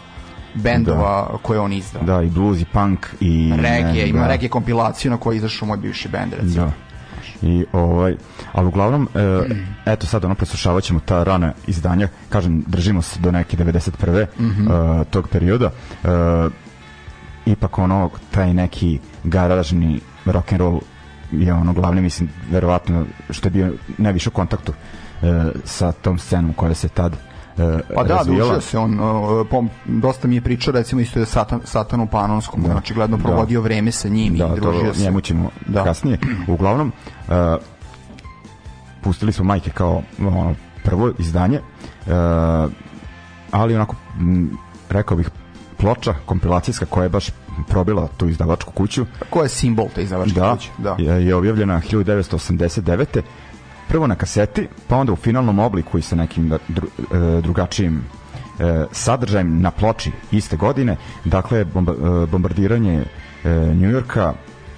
bendova 0.55 1.29
da. 1.33 1.39
koje 1.43 1.61
on 1.61 1.73
izdao. 1.73 2.03
Da, 2.03 2.23
i 2.23 2.31
blues 2.31 2.61
i 2.61 2.65
punk 2.65 3.07
i 3.21 3.53
reggae, 3.57 3.93
ne, 3.93 4.09
ima 4.09 4.21
da. 4.21 4.29
reggae 4.29 4.49
kompilaciju 4.49 5.11
na 5.11 5.17
kojoj 5.17 5.37
izašao 5.37 5.69
moj 5.69 5.77
bivši 5.77 6.09
bend 6.09 6.33
recimo. 6.33 6.65
Da. 6.65 6.73
I 7.43 7.65
ovaj, 7.73 8.17
ali 8.53 8.67
uglavnom 8.67 9.09
e, 9.15 9.19
mm. 9.19 9.77
eto 9.93 10.07
sad 10.07 10.25
ono 10.25 10.35
preslušavat 10.35 10.85
ćemo 10.85 11.01
ta 11.01 11.25
rana 11.25 11.53
izdanja, 11.67 12.09
kažem 12.29 12.65
držimo 12.67 13.03
se 13.03 13.21
do 13.21 13.31
neke 13.31 13.57
91. 13.57 14.27
Mm 14.39 14.45
-hmm. 14.45 15.01
e, 15.01 15.05
tog 15.05 15.29
perioda. 15.29 15.71
E, 16.05 16.09
ipak 17.47 17.79
ono 17.79 18.11
taj 18.31 18.55
neki 18.55 18.99
garažni 19.25 20.01
rock 20.25 20.53
and 20.53 20.61
roll 20.61 20.81
je 21.33 21.55
ono 21.55 21.73
glavni, 21.73 22.01
mislim, 22.01 22.29
verovatno 22.51 23.05
što 23.31 23.47
je 23.47 23.51
bio 23.51 23.73
najviše 23.99 24.29
u 24.29 24.33
kontaktu 24.33 24.73
e, 25.23 25.45
sa 25.65 25.93
tom 25.93 26.19
scenom 26.19 26.53
koja 26.53 26.75
se 26.75 26.89
tad 26.89 27.13
e, 27.13 27.79
pa 27.95 28.05
da, 28.05 28.23
dušio 28.27 28.61
se 28.61 28.79
on, 28.79 28.99
po, 29.51 29.65
dosta 29.85 30.29
mi 30.29 30.35
je 30.35 30.41
pričao 30.41 30.73
recimo 30.73 31.01
isto 31.01 31.19
je 31.19 31.27
Satan, 31.27 31.61
Satan 31.65 32.01
u 32.01 32.07
Panonskom, 32.07 32.63
da. 32.63 32.69
znači 32.69 32.95
gledano 32.95 33.19
provodio 33.19 33.61
da. 33.61 33.65
vreme 33.65 33.93
sa 33.93 34.09
njim 34.09 34.37
da, 34.37 34.47
i 34.47 34.61
družio 34.61 34.89
to, 34.89 34.95
se. 34.95 35.03
njemu 35.03 35.21
ćemo 35.21 35.51
da. 35.67 35.85
kasnije. 35.85 36.19
Uglavnom, 36.49 36.93
uh, 37.29 37.35
pustili 39.03 39.33
smo 39.33 39.45
majke 39.45 39.71
kao 39.71 40.03
ono, 40.21 40.55
prvo 40.85 41.13
izdanje, 41.19 41.61
uh, 42.07 42.13
ali 43.51 43.75
onako, 43.75 43.97
m, 44.21 44.51
rekao 44.91 45.17
bih, 45.17 45.31
ploča 45.77 46.15
kompilacijska 46.27 46.87
koja 46.87 47.03
je 47.03 47.09
baš 47.09 47.31
probila 47.69 48.09
tu 48.17 48.29
izdavačku 48.29 48.73
kuću. 48.73 49.07
Ko 49.31 49.43
je 49.43 49.49
simbol 49.49 49.89
te 49.95 50.03
izdavačke 50.03 50.41
da, 50.41 50.53
kuće? 50.55 50.71
Da, 50.79 50.97
je, 50.99 51.27
je 51.27 51.35
objavljena 51.35 51.81
1989. 51.91 53.23
Prvo 53.89 54.07
na 54.07 54.15
kaseti, 54.15 54.69
pa 54.89 54.97
onda 54.97 55.13
u 55.13 55.17
finalnom 55.17 55.59
obliku 55.59 55.99
i 55.99 56.03
sa 56.03 56.17
nekim 56.17 56.53
dru, 56.69 56.89
e, 57.13 57.41
drugačijim 57.41 58.05
e, 58.59 58.85
sadržajem 58.93 59.61
na 59.61 59.71
ploči 59.71 60.13
iste 60.31 60.57
godine. 60.57 60.97
Dakle, 61.25 61.65
bomba, 61.65 61.93
e, 61.93 62.27
bombardiranje 62.27 63.05
Njujorka, 63.75 64.33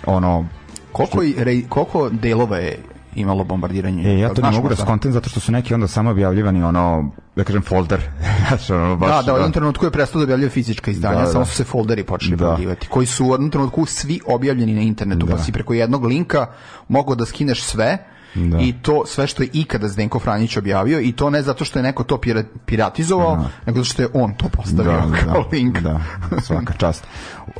ono... 0.07 0.47
Koliko, 0.93 1.23
i, 1.23 1.65
koliko 1.69 2.11
delova 2.11 2.57
je 2.57 2.79
imalo 3.21 3.45
bombardiranje. 3.45 4.11
E, 4.11 4.19
ja 4.19 4.35
to 4.35 4.43
ne 4.43 4.51
mogu 4.51 4.69
da 4.69 4.77
skontam 4.77 5.13
zato 5.13 5.29
što 5.29 5.41
su 5.41 5.53
neki 5.53 5.75
onda 5.75 5.89
samo 5.89 6.11
objavljivani 6.11 6.63
ono, 6.63 7.11
da 7.37 7.45
kažem 7.45 7.63
folder. 7.63 8.01
ono, 8.71 8.97
baš, 8.97 9.11
da, 9.11 9.23
da, 9.23 9.33
u 9.33 9.37
jednom 9.37 9.53
trenutku 9.53 9.85
je 9.85 9.91
prestao 9.91 10.19
da 10.19 10.25
objavljaju 10.25 10.51
fizička 10.51 10.91
izdanja, 10.91 11.19
da, 11.19 11.25
da. 11.25 11.33
samo 11.33 11.45
su 11.45 11.55
se 11.55 11.65
folderi 11.65 12.05
počeli 12.05 12.37
da. 12.37 12.45
objavljivati, 12.45 12.89
koji 12.89 13.07
su 13.07 13.27
u 13.27 13.33
jednom 13.33 13.51
trenutku 13.51 13.87
svi 13.87 14.21
objavljeni 14.27 14.75
na 14.75 14.81
internetu, 14.81 15.27
pa 15.27 15.33
da. 15.33 15.37
pa 15.37 15.43
si 15.43 15.53
preko 15.53 15.75
jednog 15.75 16.05
linka 16.05 16.47
mogao 16.89 17.15
da 17.15 17.27
skineš 17.27 17.63
sve, 17.63 17.99
Da. 18.35 18.59
I 18.61 18.75
to 18.83 19.03
sve 19.07 19.27
što 19.27 19.43
je 19.43 19.49
ikada 19.53 19.89
Zdenko 19.89 20.19
Franjić 20.19 20.57
objavio 20.57 21.01
i 21.01 21.13
to 21.13 21.31
ne 21.31 21.43
zato 21.43 21.65
što 21.65 21.79
je 21.79 21.83
neko 21.83 22.05
to 22.05 22.21
piratizovao, 22.67 23.37
da. 23.37 23.49
nego 23.67 23.79
zato 23.79 23.85
što 23.85 24.03
je 24.03 24.09
on 24.15 24.35
to 24.35 24.49
postavio 24.49 24.93
da, 24.93 25.07
da, 25.07 25.33
kao 25.33 25.45
link. 25.53 25.79
Da, 25.79 26.01
svaka 26.47 26.75
čast. 26.75 27.07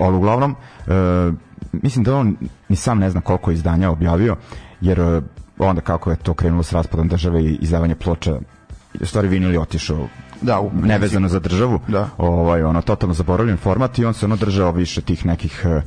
Ali 0.01 0.17
uglavnom, 0.17 0.57
e, 0.87 0.93
mislim 1.73 2.05
da 2.05 2.17
on 2.17 2.37
ni 2.69 2.77
sam 2.77 2.99
ne 2.99 3.11
zna 3.11 3.21
koliko 3.21 3.51
izdanja 3.51 3.91
objavio, 3.91 4.37
jer 4.81 5.23
onda 5.59 5.81
kako 5.81 6.11
je 6.11 6.17
to 6.17 6.35
krenulo 6.35 6.63
s 6.63 6.73
raspadom 6.73 7.09
države 7.09 7.43
i 7.43 7.59
izdavanje 7.61 7.95
ploča 7.95 8.39
stvari 9.03 9.29
vinil 9.29 9.53
je 9.53 9.61
otišao 9.61 10.09
da, 10.41 10.61
u 10.61 10.71
nevezano 10.73 11.29
za 11.29 11.39
državu 11.39 11.81
da. 11.89 12.09
ovaj, 12.19 12.63
ono, 12.63 12.83
totalno 12.83 13.15
zaboravljen 13.15 13.57
format 13.57 13.99
i 13.99 14.05
on 14.05 14.15
se 14.15 14.27
ono 14.27 14.37
držao 14.37 14.73
više 14.73 15.01
tih 15.01 15.27
nekih 15.27 15.65
eh, 15.65 15.83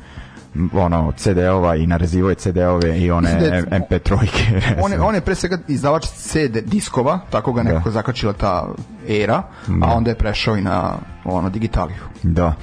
ono 0.73 1.11
CD-ova 1.17 1.75
i 1.75 1.87
narezivo 1.87 2.29
je 2.29 2.35
CD-ove 2.35 2.99
i 2.99 3.11
one 3.11 3.63
da 3.69 3.77
MP 3.77 4.03
trojke. 4.03 4.61
on, 4.83 4.91
je, 4.91 5.01
on 5.01 5.15
je 5.15 5.21
pre 5.21 5.35
svega 5.35 5.57
izdavač 5.67 6.05
CD 6.05 6.57
diskova, 6.65 7.19
tako 7.29 7.53
ga 7.53 7.63
nekako 7.63 7.89
da. 7.89 7.93
zakačila 7.93 8.33
ta 8.33 8.67
era, 9.07 9.43
da. 9.67 9.85
a 9.85 9.93
onda 9.93 10.11
je 10.11 10.15
prešao 10.15 10.57
i 10.57 10.61
na 10.61 10.93
ono 11.25 11.49
digitaliju. 11.49 12.03
Da. 12.23 12.53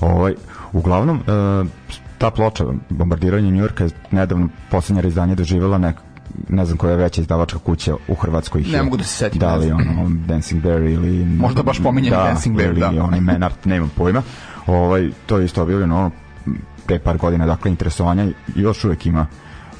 Ovaj 0.00 0.34
uglavnom 0.72 1.16
uh, 1.16 1.68
ta 2.18 2.30
ploča 2.30 2.64
bombardiranje 2.88 3.50
Njujorka 3.50 3.84
je 3.84 3.90
nedavno 4.10 4.48
poslednje 4.70 5.08
izdanje 5.08 5.34
doživela 5.34 5.78
nek, 5.78 5.96
ne 6.48 6.64
znam 6.64 6.78
koja 6.78 6.90
je 6.90 6.96
veća 6.96 7.20
izdavačka 7.20 7.58
kuća 7.58 7.96
u 8.08 8.14
Hrvatskoj. 8.14 8.62
Ne 8.62 8.82
mogu 8.82 8.96
da 8.96 9.04
se 9.04 9.16
setim. 9.16 9.38
Da 9.38 9.54
li 9.54 9.72
ono 9.72 10.10
Dancing 10.26 10.62
Bear 10.62 10.82
ili... 10.82 11.24
Možda 11.24 11.62
baš 11.62 11.82
pominjem 11.82 12.10
da, 12.10 12.16
Dancing 12.16 12.56
Bear, 12.56 12.70
ili 12.70 12.80
da. 12.80 13.04
onaj 13.04 13.20
Man 13.20 13.42
Art, 13.42 13.64
nemam 13.64 13.90
pojma. 13.96 14.22
Ovaj, 14.66 15.10
to 15.26 15.38
je 15.38 15.44
isto 15.44 15.62
objavljeno 15.62 15.98
ono, 15.98 16.10
pre 16.86 16.98
par 16.98 17.16
godina, 17.16 17.46
dakle, 17.46 17.70
interesovanja 17.70 18.28
još 18.54 18.84
uvek 18.84 19.06
ima 19.06 19.26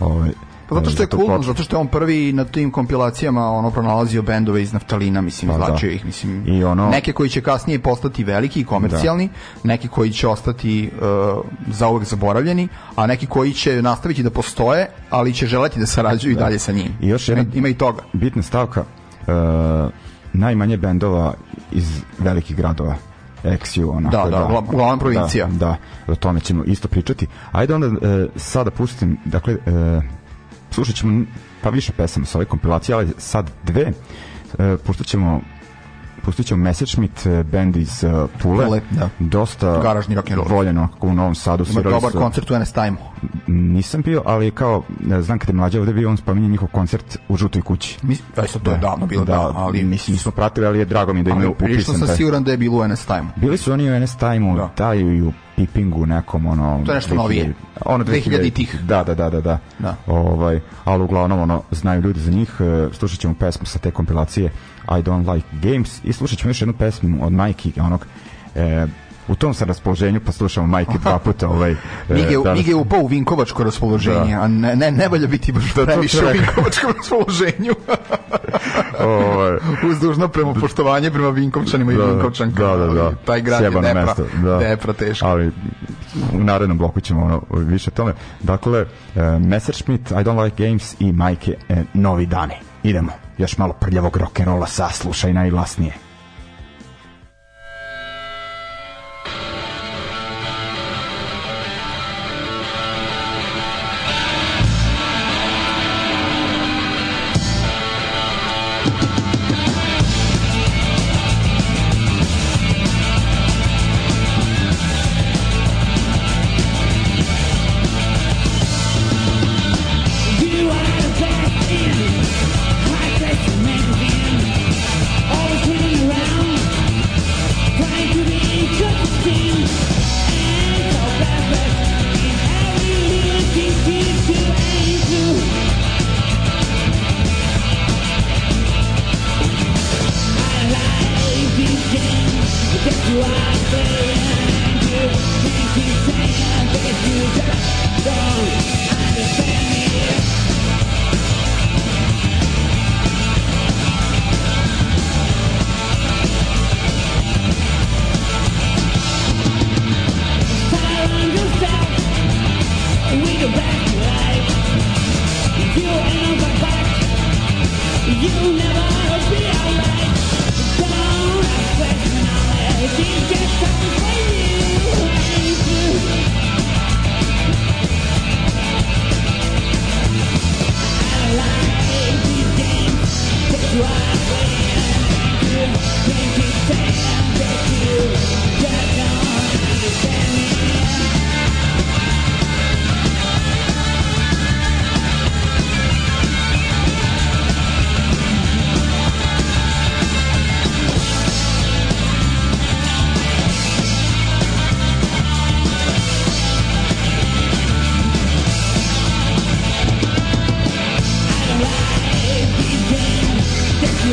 ovaj, 0.00 0.30
Pa 0.68 0.74
zato 0.74 0.90
što 0.90 1.02
je 1.02 1.06
cool, 1.06 1.42
zato 1.42 1.62
što 1.62 1.76
je 1.76 1.80
on 1.80 1.86
prvi 1.86 2.32
na 2.32 2.44
tim 2.44 2.70
kompilacijama 2.70 3.50
ono 3.50 3.70
pronalazio 3.70 4.22
bendove 4.22 4.62
iz 4.62 4.72
naftalina, 4.72 5.20
mislim, 5.20 5.48
pa, 5.50 5.54
izlačio 5.54 5.88
da. 5.88 5.94
ih, 5.94 6.06
mislim. 6.06 6.44
I 6.46 6.64
ono... 6.64 6.88
Neke 6.88 7.12
koji 7.12 7.28
će 7.28 7.40
kasnije 7.40 7.78
postati 7.78 8.24
veliki 8.24 8.60
i 8.60 8.64
komercijalni, 8.64 9.28
da. 9.28 9.68
neki 9.68 9.88
koji 9.88 10.10
će 10.10 10.28
ostati 10.28 10.90
uh, 10.92 11.44
zauvek 11.66 12.08
zaboravljeni, 12.08 12.68
a 12.96 13.06
neki 13.06 13.26
koji 13.26 13.52
će 13.52 13.82
nastaviti 13.82 14.22
da 14.22 14.30
postoje, 14.30 14.88
ali 15.10 15.32
će 15.32 15.46
želeti 15.46 15.80
da 15.80 15.86
sarađuju 15.86 16.34
da. 16.34 16.40
i 16.40 16.44
dalje 16.44 16.58
sa 16.58 16.72
njim. 16.72 16.92
I 17.00 17.08
još 17.08 17.28
jedna 17.28 17.44
ima 17.54 17.68
i 17.68 17.74
toga. 17.74 18.02
Bitna 18.12 18.42
stavka, 18.42 18.84
uh, 19.26 19.34
najmanje 20.32 20.76
bendova 20.76 21.34
iz 21.72 22.00
velikih 22.18 22.56
gradova 22.56 22.94
XU, 23.44 23.96
onako, 23.96 24.16
da, 24.16 24.24
da, 24.24 24.38
da, 24.38 24.58
uglavnom 24.58 24.98
provincija. 24.98 25.46
Da, 25.46 25.76
da, 26.06 26.12
o 26.12 26.14
tome 26.14 26.40
ćemo 26.40 26.64
isto 26.64 26.88
pričati. 26.88 27.26
Ajde 27.52 27.74
onda 27.74 27.86
e, 27.86 28.26
sada 28.36 28.70
pustim, 28.70 29.18
dakle, 29.24 29.52
e, 29.54 30.00
slušat 30.70 30.94
ćemo 30.94 31.24
pa 31.62 31.70
više 31.70 31.92
pesama 31.92 32.26
sa 32.26 32.38
ove 32.38 32.44
kompilacije, 32.44 32.94
ali 32.94 33.08
sad 33.18 33.50
dve. 33.64 33.92
E, 34.58 34.76
puštat 34.86 35.06
ćemo 35.06 35.40
pustit 36.28 36.46
ćemo 36.46 36.64
Messerschmitt 36.64 37.26
e, 37.26 37.42
band 37.42 37.76
iz 37.76 38.04
uh, 38.04 38.30
Pule. 38.42 38.66
Pule, 38.66 38.80
da. 38.90 39.08
Dosta 39.18 39.80
Garažni 39.82 40.14
rock 40.14 40.30
and 40.30 40.38
roll. 40.38 40.56
voljeno 40.56 40.88
u 41.00 41.12
Novom 41.12 41.34
Sadu. 41.34 41.64
Ima 41.70 41.82
dobar 41.82 42.12
su, 42.12 42.18
koncert 42.18 42.50
u 42.50 42.58
NS 42.58 42.72
Time. 42.72 42.96
Nisam 43.46 44.02
bio, 44.02 44.22
ali 44.26 44.50
kao, 44.50 44.82
znam 45.20 45.38
kada 45.38 45.52
je 45.52 45.56
mlađa 45.56 45.80
ovde 45.80 45.92
bio, 45.92 46.10
on 46.10 46.16
spominje 46.16 46.48
njihov 46.48 46.68
koncert 46.68 47.18
u 47.28 47.36
Žutoj 47.36 47.62
kući. 47.62 47.98
Mi, 48.02 48.16
sad 48.34 48.62
to 48.62 48.70
je 48.70 48.78
davno 48.78 49.06
bilo, 49.06 49.24
da, 49.24 49.32
da 49.32 49.52
ali... 49.56 49.82
Mislim, 49.82 50.14
nismo 50.14 50.32
pratili, 50.32 50.66
ali 50.66 50.78
je 50.78 50.84
drago 50.84 51.12
mi 51.12 51.22
da 51.22 51.30
imaju 51.30 51.50
upisan. 51.50 51.72
Ali 51.72 51.98
sam 51.98 52.06
taj. 52.06 52.16
siguran 52.16 52.44
da 52.44 52.50
je 52.50 52.56
bilo 52.56 52.78
u 52.78 52.88
NS 52.88 53.06
Time. 53.06 53.26
Bili 53.36 53.56
su 53.56 53.72
oni 53.72 53.90
u 53.90 54.00
NS 54.00 54.16
Time-u, 54.16 54.56
da. 54.56 54.70
da 54.76 54.94
i 54.94 55.22
u 55.22 55.32
Pipingu 55.58 56.06
nekom 56.06 56.46
ono 56.46 56.82
to 56.86 56.92
je 56.92 56.94
nešto 56.94 57.14
2000, 57.14 57.16
novije. 57.16 57.54
ono 57.84 58.04
2000, 58.04 58.28
2000 58.30 58.52
tih. 58.52 58.80
Da 58.82 59.04
da 59.04 59.14
da 59.14 59.30
da 59.30 59.40
da, 59.40 59.58
da. 59.78 59.96
ovaj 60.06 60.60
ali 60.84 61.04
uglavnom 61.04 61.40
ono 61.40 61.62
znaju 61.70 62.00
ljudi 62.02 62.20
za 62.20 62.30
njih 62.30 62.50
e, 62.60 62.88
slušat 62.92 63.20
ćemo 63.20 63.34
pesmu 63.34 63.66
sa 63.66 63.78
te 63.78 63.90
kompilacije 63.90 64.50
I 64.88 65.02
don't 65.02 65.34
like 65.34 65.46
games 65.62 66.00
i 66.04 66.12
slušat 66.12 66.38
ćemo 66.38 66.50
još 66.50 66.62
jednu 66.62 66.74
pesmu 66.74 67.26
od 67.26 67.32
Mikey 67.32 67.80
onog 67.80 68.06
e, 68.54 68.86
u 69.28 69.34
tom 69.34 69.54
sam 69.54 69.68
raspoloženju 69.68 70.20
pa 70.26 70.32
slušamo 70.32 70.66
majke 70.66 70.98
dva 71.02 71.18
puta 71.24 71.48
ovaj 71.48 71.74
Mige, 72.08 72.34
e, 72.46 72.54
Mige 72.54 72.74
upao 72.74 73.00
u 73.00 73.06
Vinkovačko 73.06 73.64
raspoloženje 73.64 74.34
da. 74.34 74.42
a 74.42 74.48
ne, 74.48 74.76
ne, 74.76 74.90
ne 74.90 75.08
valja 75.08 75.26
biti 75.26 75.52
baš 75.52 75.74
da, 75.74 75.86
previše 75.86 76.24
u 76.24 76.28
Vinkovačkom 76.32 76.92
raspoloženju 76.96 77.74
ovaj 79.00 79.52
uz 80.10 80.30
prema 80.32 80.54
poštovanje 80.54 81.10
prema 81.10 81.30
Vinkovčanima 81.30 81.92
da, 81.92 82.04
i 82.04 82.06
Vinkovčankama. 82.06 82.76
da, 82.76 82.86
da, 82.86 82.94
da. 82.94 83.12
taj 83.24 83.40
grad 83.40 83.62
je 83.62 83.70
mesto, 83.70 84.24
da. 84.42 84.58
depra 84.58 84.92
teško. 84.92 85.26
Ali 85.26 85.46
u 86.32 86.44
narednom 86.44 86.78
bloku 86.78 87.00
ćemo 87.00 87.24
ono, 87.24 87.42
više 87.50 87.90
tome. 87.90 88.14
Dakle 88.40 88.82
uh, 88.82 88.88
Messerschmitt 89.40 90.10
I 90.10 90.14
don't 90.14 90.44
like 90.44 90.66
games 90.66 90.96
i 91.00 91.12
majke 91.12 91.56
uh, 91.68 91.76
novi 91.94 92.26
dani 92.26 92.54
idemo. 92.82 93.12
Još 93.38 93.58
malo 93.58 93.72
prljavog 93.72 94.16
rock'n'rolla 94.16 94.66
saslušaj 94.66 95.32
najglasnije 95.32 96.07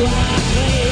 Yeah. 0.08 0.85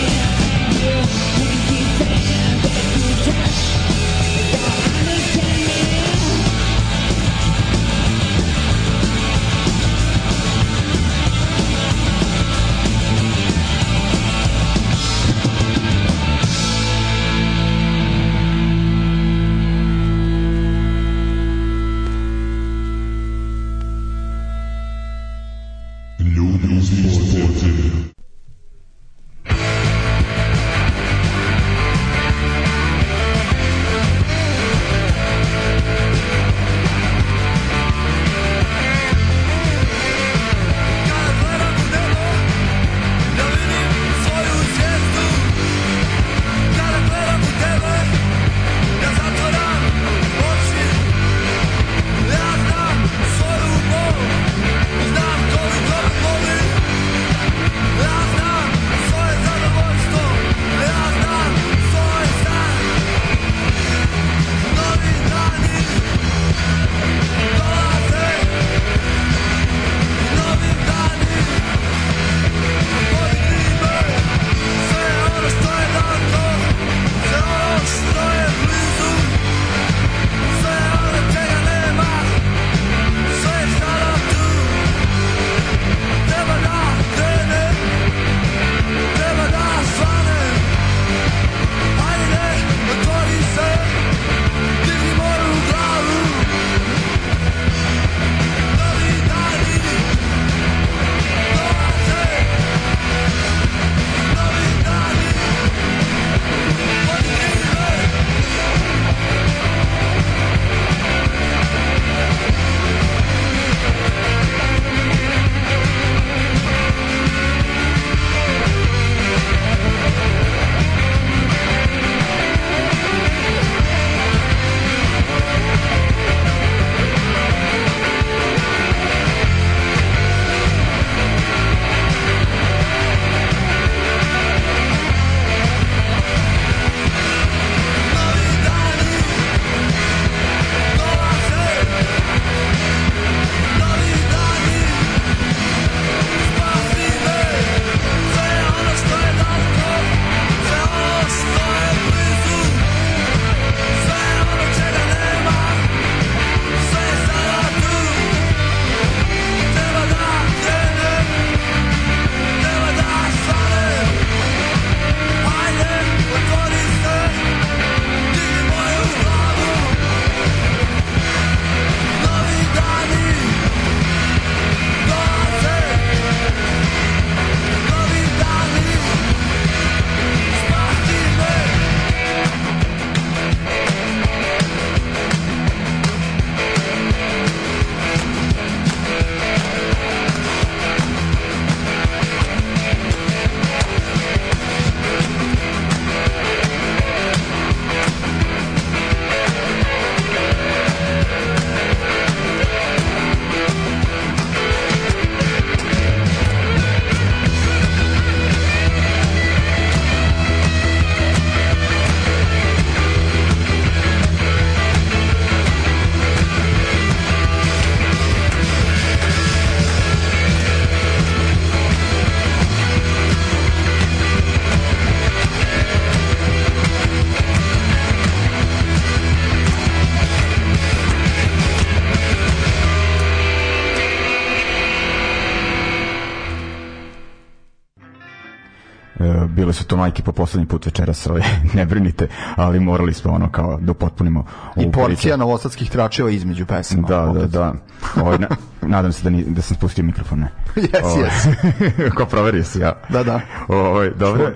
Poslednji 240.34 240.66
put 240.66 240.86
večeras, 240.86 241.26
ovaj, 241.26 241.42
ne 241.74 241.86
brinite, 241.86 242.28
ali 242.56 242.80
morali 242.80 243.14
smo 243.14 243.32
ono 243.32 243.50
kao 243.50 243.78
da 243.80 243.94
potpunimo 243.94 244.44
I 244.76 244.92
porcija 244.92 245.36
novosadskih 245.36 245.90
tračeva 245.90 246.30
između 246.30 246.66
pesama. 246.66 247.08
Da, 247.08 247.30
opet. 247.30 247.42
da, 247.42 247.46
da. 247.46 247.74
Ovaj, 248.22 248.38
na, 248.38 248.48
nadam 248.82 249.12
se 249.12 249.22
da, 249.24 249.30
ni, 249.30 249.44
da 249.44 249.62
sam 249.62 249.76
spustio 249.76 250.04
mikrofon, 250.04 250.40
ne. 250.40 250.48
Yes, 250.74 251.04
ovaj, 251.04 251.30
yes. 251.30 252.14
ko 252.16 252.26
proverio 252.26 252.64
si 252.64 252.80
ja. 252.80 252.92
Da, 253.08 253.22
da. 253.22 253.40
Ovaj, 253.68 254.10
dobro. 254.10 254.52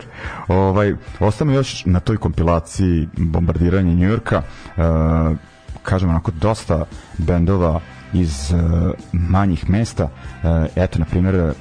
Ovaj, 0.49 0.95
ostamo 1.21 1.53
još 1.53 1.85
na 1.85 2.01
toj 2.01 2.17
kompilaciji 2.17 3.09
bombardiranja 3.17 3.95
Njujorka. 3.95 4.43
Uh, 4.77 5.37
kažem, 5.83 6.09
onako, 6.09 6.31
dosta 6.31 6.85
bendova 7.19 7.81
iz 8.13 8.53
uh, 8.53 8.91
manjih 9.13 9.71
mesta. 9.71 10.05
Uh, 10.05 10.67
eto, 10.77 10.99
na 10.99 11.05
primjer, 11.05 11.53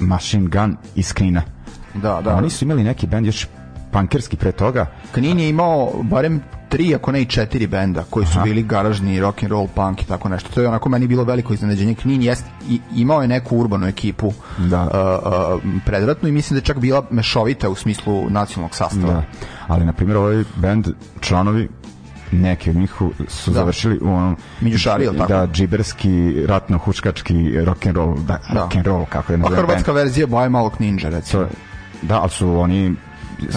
Machine 0.00 0.48
Gun 0.48 0.76
iz 0.94 1.12
Knina. 1.12 1.42
Da, 1.94 2.20
da. 2.20 2.34
Oni 2.34 2.50
su 2.50 2.64
imali 2.64 2.84
neki 2.84 3.06
bend 3.06 3.26
još 3.26 3.46
pankerski 3.92 4.36
pre 4.36 4.52
toga. 4.52 4.86
Knin 5.12 5.38
je 5.38 5.48
imao 5.48 5.90
barem 6.02 6.42
tri, 6.68 6.94
ako 6.94 7.12
ne 7.12 7.22
i 7.22 7.26
četiri 7.26 7.66
benda 7.66 8.04
koji 8.10 8.26
su 8.26 8.32
Aha. 8.34 8.44
bili 8.44 8.62
garažni 8.62 9.20
rock 9.20 9.42
and 9.42 9.52
roll 9.52 9.68
punk 9.74 10.02
i 10.02 10.06
tako 10.06 10.28
nešto. 10.28 10.50
To 10.54 10.60
je 10.62 10.68
onako 10.68 10.88
meni 10.88 11.06
bilo 11.06 11.24
veliko 11.24 11.54
iznenađenje. 11.54 11.94
Knin 11.94 12.22
jest, 12.22 12.44
i, 12.68 12.80
imao 12.94 13.22
je 13.22 13.28
neku 13.28 13.58
urbanu 13.58 13.86
ekipu 13.86 14.32
da. 14.58 14.82
uh, 14.82 15.62
uh, 15.64 15.82
predratnu 15.86 16.28
i 16.28 16.32
mislim 16.32 16.54
da 16.54 16.58
je 16.58 16.64
čak 16.64 16.78
bila 16.78 17.06
mešovita 17.10 17.68
u 17.68 17.74
smislu 17.74 18.30
nacionalnog 18.30 18.74
sastava. 18.74 19.12
Da. 19.12 19.22
Ali, 19.68 19.84
na 19.84 19.92
primjer, 19.92 20.16
ovaj 20.16 20.44
bend 20.56 20.88
članovi 21.20 21.68
neki 22.32 22.70
od 22.70 22.76
njih 22.76 22.92
su 23.28 23.50
da. 23.50 23.54
završili 23.54 23.98
u 24.02 24.08
onom 24.08 24.36
Minjušari, 24.60 25.06
tako? 25.18 25.32
Da, 25.32 25.46
džiberski, 25.46 26.46
ratno-huškački 26.46 27.64
rock 27.64 27.86
and 27.86 27.96
roll, 27.96 28.14
da, 28.14 28.38
da. 28.52 28.60
rock 28.60 28.76
and 28.76 28.86
roll, 28.86 29.04
kako 29.04 29.32
je 29.32 29.38
nazove. 29.38 29.56
A 29.56 29.62
hrvatska 29.62 29.92
band. 29.92 30.04
verzija 30.04 30.26
Boje 30.26 30.48
malog 30.48 30.72
ninja, 30.78 31.08
recimo. 31.08 31.42
To, 31.42 31.48
da, 32.02 32.20
ali 32.20 32.30
su 32.30 32.48
oni 32.48 32.94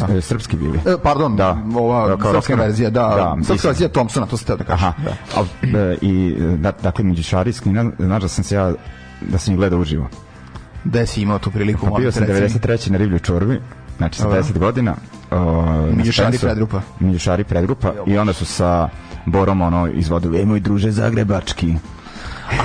da. 0.07 0.21
srpski 0.21 0.57
bili. 0.57 0.79
E, 0.85 0.95
pardon, 1.03 1.35
da. 1.35 1.57
ova 1.75 2.17
Kao 2.17 2.33
srpska 2.33 2.55
verzija, 2.55 2.89
da, 2.89 3.35
da 3.37 3.43
srpska 3.43 3.67
verzija 3.67 3.89
Thompsona, 3.89 4.25
to 4.25 4.37
se 4.37 4.45
teo 4.45 4.55
da 4.55 4.63
kažem. 4.63 4.87
Aha. 4.87 4.93
Da. 5.03 5.39
Al, 5.39 5.45
e, 5.81 5.97
I, 6.01 6.35
da, 6.57 6.71
dakle, 6.83 7.05
Knina, 7.63 7.91
znaš 7.99 8.21
da 8.21 8.27
sam 8.27 8.43
se 8.43 8.55
ja, 8.55 8.73
da 9.21 9.37
sam 9.37 9.53
ih 9.53 9.57
gledao 9.57 9.79
uživo. 9.79 10.07
Gde 10.83 11.05
si 11.05 11.21
imao 11.21 11.39
tu 11.39 11.51
priliku? 11.51 11.87
Pa 11.89 11.99
bio 11.99 12.11
sam 12.11 12.23
93. 12.23 12.91
na 12.91 12.97
Rivlju 12.97 13.19
čorbi, 13.19 13.61
znači 13.97 14.19
sa 14.19 14.29
10 14.29 14.57
godina 14.57 14.95
Miljušari 15.91 16.37
predgrupa. 16.37 16.81
Miljušari 16.99 17.43
predgrupa 17.43 17.93
i 18.05 18.17
onda 18.17 18.33
su 18.33 18.45
sa 18.45 18.89
Borom 19.25 19.61
ono 19.61 19.87
izvodili 19.87 20.39
Ej 20.39 20.45
moj 20.45 20.59
druže 20.59 20.91
Zagrebački. 20.91 21.75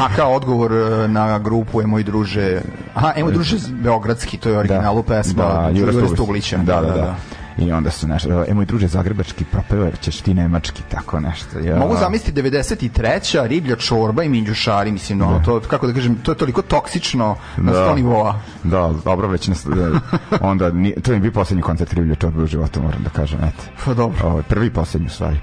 A 0.01 0.09
kao 0.17 0.33
odgovor 0.33 0.73
e, 0.73 1.09
na 1.09 1.39
grupu 1.39 1.81
je 1.81 1.87
moj 1.87 2.03
druže 2.03 2.61
Aha, 2.95 3.13
je 3.17 3.25
moj 3.25 3.33
druže 3.33 3.57
Beogradski, 3.71 4.37
to 4.37 4.49
je 4.49 4.59
originalu 4.59 5.03
da, 5.03 5.09
pesma 5.09 5.45
da, 5.45 5.71
Jure 5.75 6.09
Stublića. 6.09 6.57
Da, 6.57 6.81
da, 6.81 6.81
da. 6.81 6.95
da. 6.95 7.17
I 7.59 7.73
onda 7.73 7.91
su 7.91 8.09
nešto, 8.09 8.45
e 8.49 8.55
moj 8.55 8.65
druže 8.65 8.89
Zagrebački, 8.89 9.45
propeo 9.45 9.91
ćeš 10.01 10.21
ti 10.21 10.35
nemački, 10.35 10.83
tako 10.89 11.21
nešto. 11.21 11.59
Ja. 11.59 11.79
Mogu 11.79 11.97
zamisliti 11.97 12.43
93. 12.43 13.47
riblja 13.47 13.77
čorba 13.77 14.23
i 14.23 14.29
minđušari, 14.29 14.93
mislim, 14.93 15.19
no, 15.19 15.39
da. 15.39 15.45
to, 15.45 15.61
kako 15.61 15.87
da 15.87 15.93
kažem, 15.93 16.15
to 16.15 16.33
je 16.33 16.37
toliko 16.37 16.63
toksično 16.63 17.37
na 17.57 17.73
da. 17.73 17.79
100 17.79 17.95
nivoa. 17.95 18.41
Da, 18.65 18.93
dobro, 19.05 19.29
već 19.29 19.49
na, 19.49 19.55
da, 19.75 20.01
onda, 20.41 20.71
to 21.03 21.13
je 21.13 21.19
bi 21.19 21.33
poslednji 21.33 21.63
koncert 21.63 21.93
riblja 21.93 22.15
čorba 22.15 22.43
u 22.43 22.47
životu, 22.47 22.83
moram 22.83 23.03
da 23.03 23.11
kažem, 23.11 23.39
eto. 23.39 23.65
Pa 23.85 23.95
dobro. 23.95 24.29
Ovaj, 24.29 24.43
prvi 24.43 24.67
i 24.67 24.71
poslednji, 24.71 25.07
u 25.07 25.11
stvari. 25.11 25.41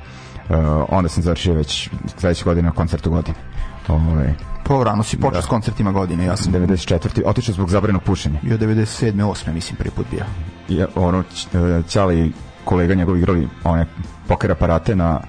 Uh, 0.49 0.55
onda 0.89 1.09
sam 1.09 1.23
završio 1.23 1.53
već 1.53 1.89
sledeće 2.17 2.43
godine 2.43 2.71
koncert 2.75 3.07
u 3.07 3.11
godini. 3.11 3.37
Ove, 3.87 4.11
ovaj, 4.11 4.33
Pa 4.63 4.83
rano 4.83 5.03
si 5.03 5.17
počeo 5.17 5.31
da. 5.31 5.41
s 5.41 5.45
koncertima 5.45 5.91
godine, 5.91 6.25
ja 6.25 6.37
sam 6.37 6.53
94. 6.53 7.21
otišao 7.25 7.53
zbog 7.53 7.69
zabrenog 7.69 8.03
pušenja. 8.03 8.39
Bio 8.41 8.57
97. 8.57 9.13
8. 9.13 9.53
mislim 9.53 9.77
prvi 9.77 9.91
put 9.91 10.05
bio. 10.11 10.23
Ja, 10.69 10.87
ono 10.95 11.23
Ćali 11.89 12.33
kolega 12.65 12.93
njegov 12.93 13.17
igrali 13.17 13.47
one 13.63 13.85
poker 14.27 14.51
aparate 14.51 14.95
na 14.95 15.19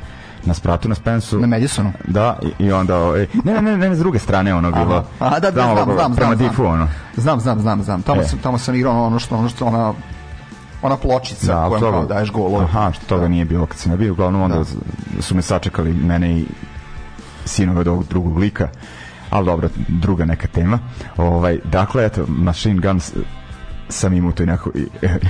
na 0.44 0.54
spratu 0.54 0.88
na 0.88 0.94
Spensu. 0.94 1.38
Na 1.40 1.46
Madisonu. 1.46 1.92
Da, 2.06 2.38
i, 2.42 2.64
i 2.64 2.72
onda 2.72 2.96
ovaj 2.96 3.26
ne, 3.44 3.62
ne, 3.62 3.76
ne, 3.76 3.88
ne, 3.88 3.96
s 3.96 3.98
druge 3.98 4.18
strane 4.18 4.54
ono 4.54 4.70
bilo. 4.72 5.04
A 5.18 5.40
da, 5.40 5.50
da, 5.50 5.50
znam, 5.50 5.74
znam, 5.74 5.94
znam, 5.94 6.14
prema 6.14 6.36
znam, 6.36 6.48
difu, 6.48 6.64
ono. 6.64 6.88
Znam, 7.16 7.40
znam, 7.40 7.60
znam, 7.60 7.82
znam. 7.82 8.02
Tamo 8.02 8.20
e. 8.20 8.24
sam 8.24 8.38
tamo 8.38 8.58
sam 8.58 8.74
igrao 8.74 9.06
ono 9.06 9.18
što 9.18 9.36
ono 9.36 9.48
što 9.48 9.66
ona 9.66 9.94
ona 10.82 10.96
pločica 10.96 11.46
da, 11.46 11.68
kojom 11.68 11.92
kao 11.92 12.06
daješ 12.06 12.32
golove. 12.32 12.64
Aha, 12.64 12.92
što 12.92 13.06
toga 13.06 13.22
da. 13.22 13.28
nije 13.28 13.44
bilo 13.44 13.66
kad 13.66 13.78
sam 13.78 13.92
ja 13.92 13.96
bio, 13.96 14.12
uglavnom 14.12 14.42
onda 14.42 14.58
da. 14.58 15.22
su 15.22 15.34
me 15.34 15.42
sačekali 15.42 15.92
mene 15.92 16.38
i 16.38 16.46
sinove 17.48 17.80
od 17.80 17.88
ovog 17.88 18.04
drugog 18.08 18.38
lika 18.38 18.68
ali 19.30 19.46
dobro, 19.46 19.68
druga 19.88 20.24
neka 20.24 20.48
tema. 20.48 20.78
Ovaj, 21.16 21.58
dakle, 21.64 22.06
eto, 22.06 22.24
Machine 22.28 22.80
Guns 22.80 23.12
sam 23.88 24.14
imao 24.14 24.32
tu 24.32 24.46
neku 24.46 24.70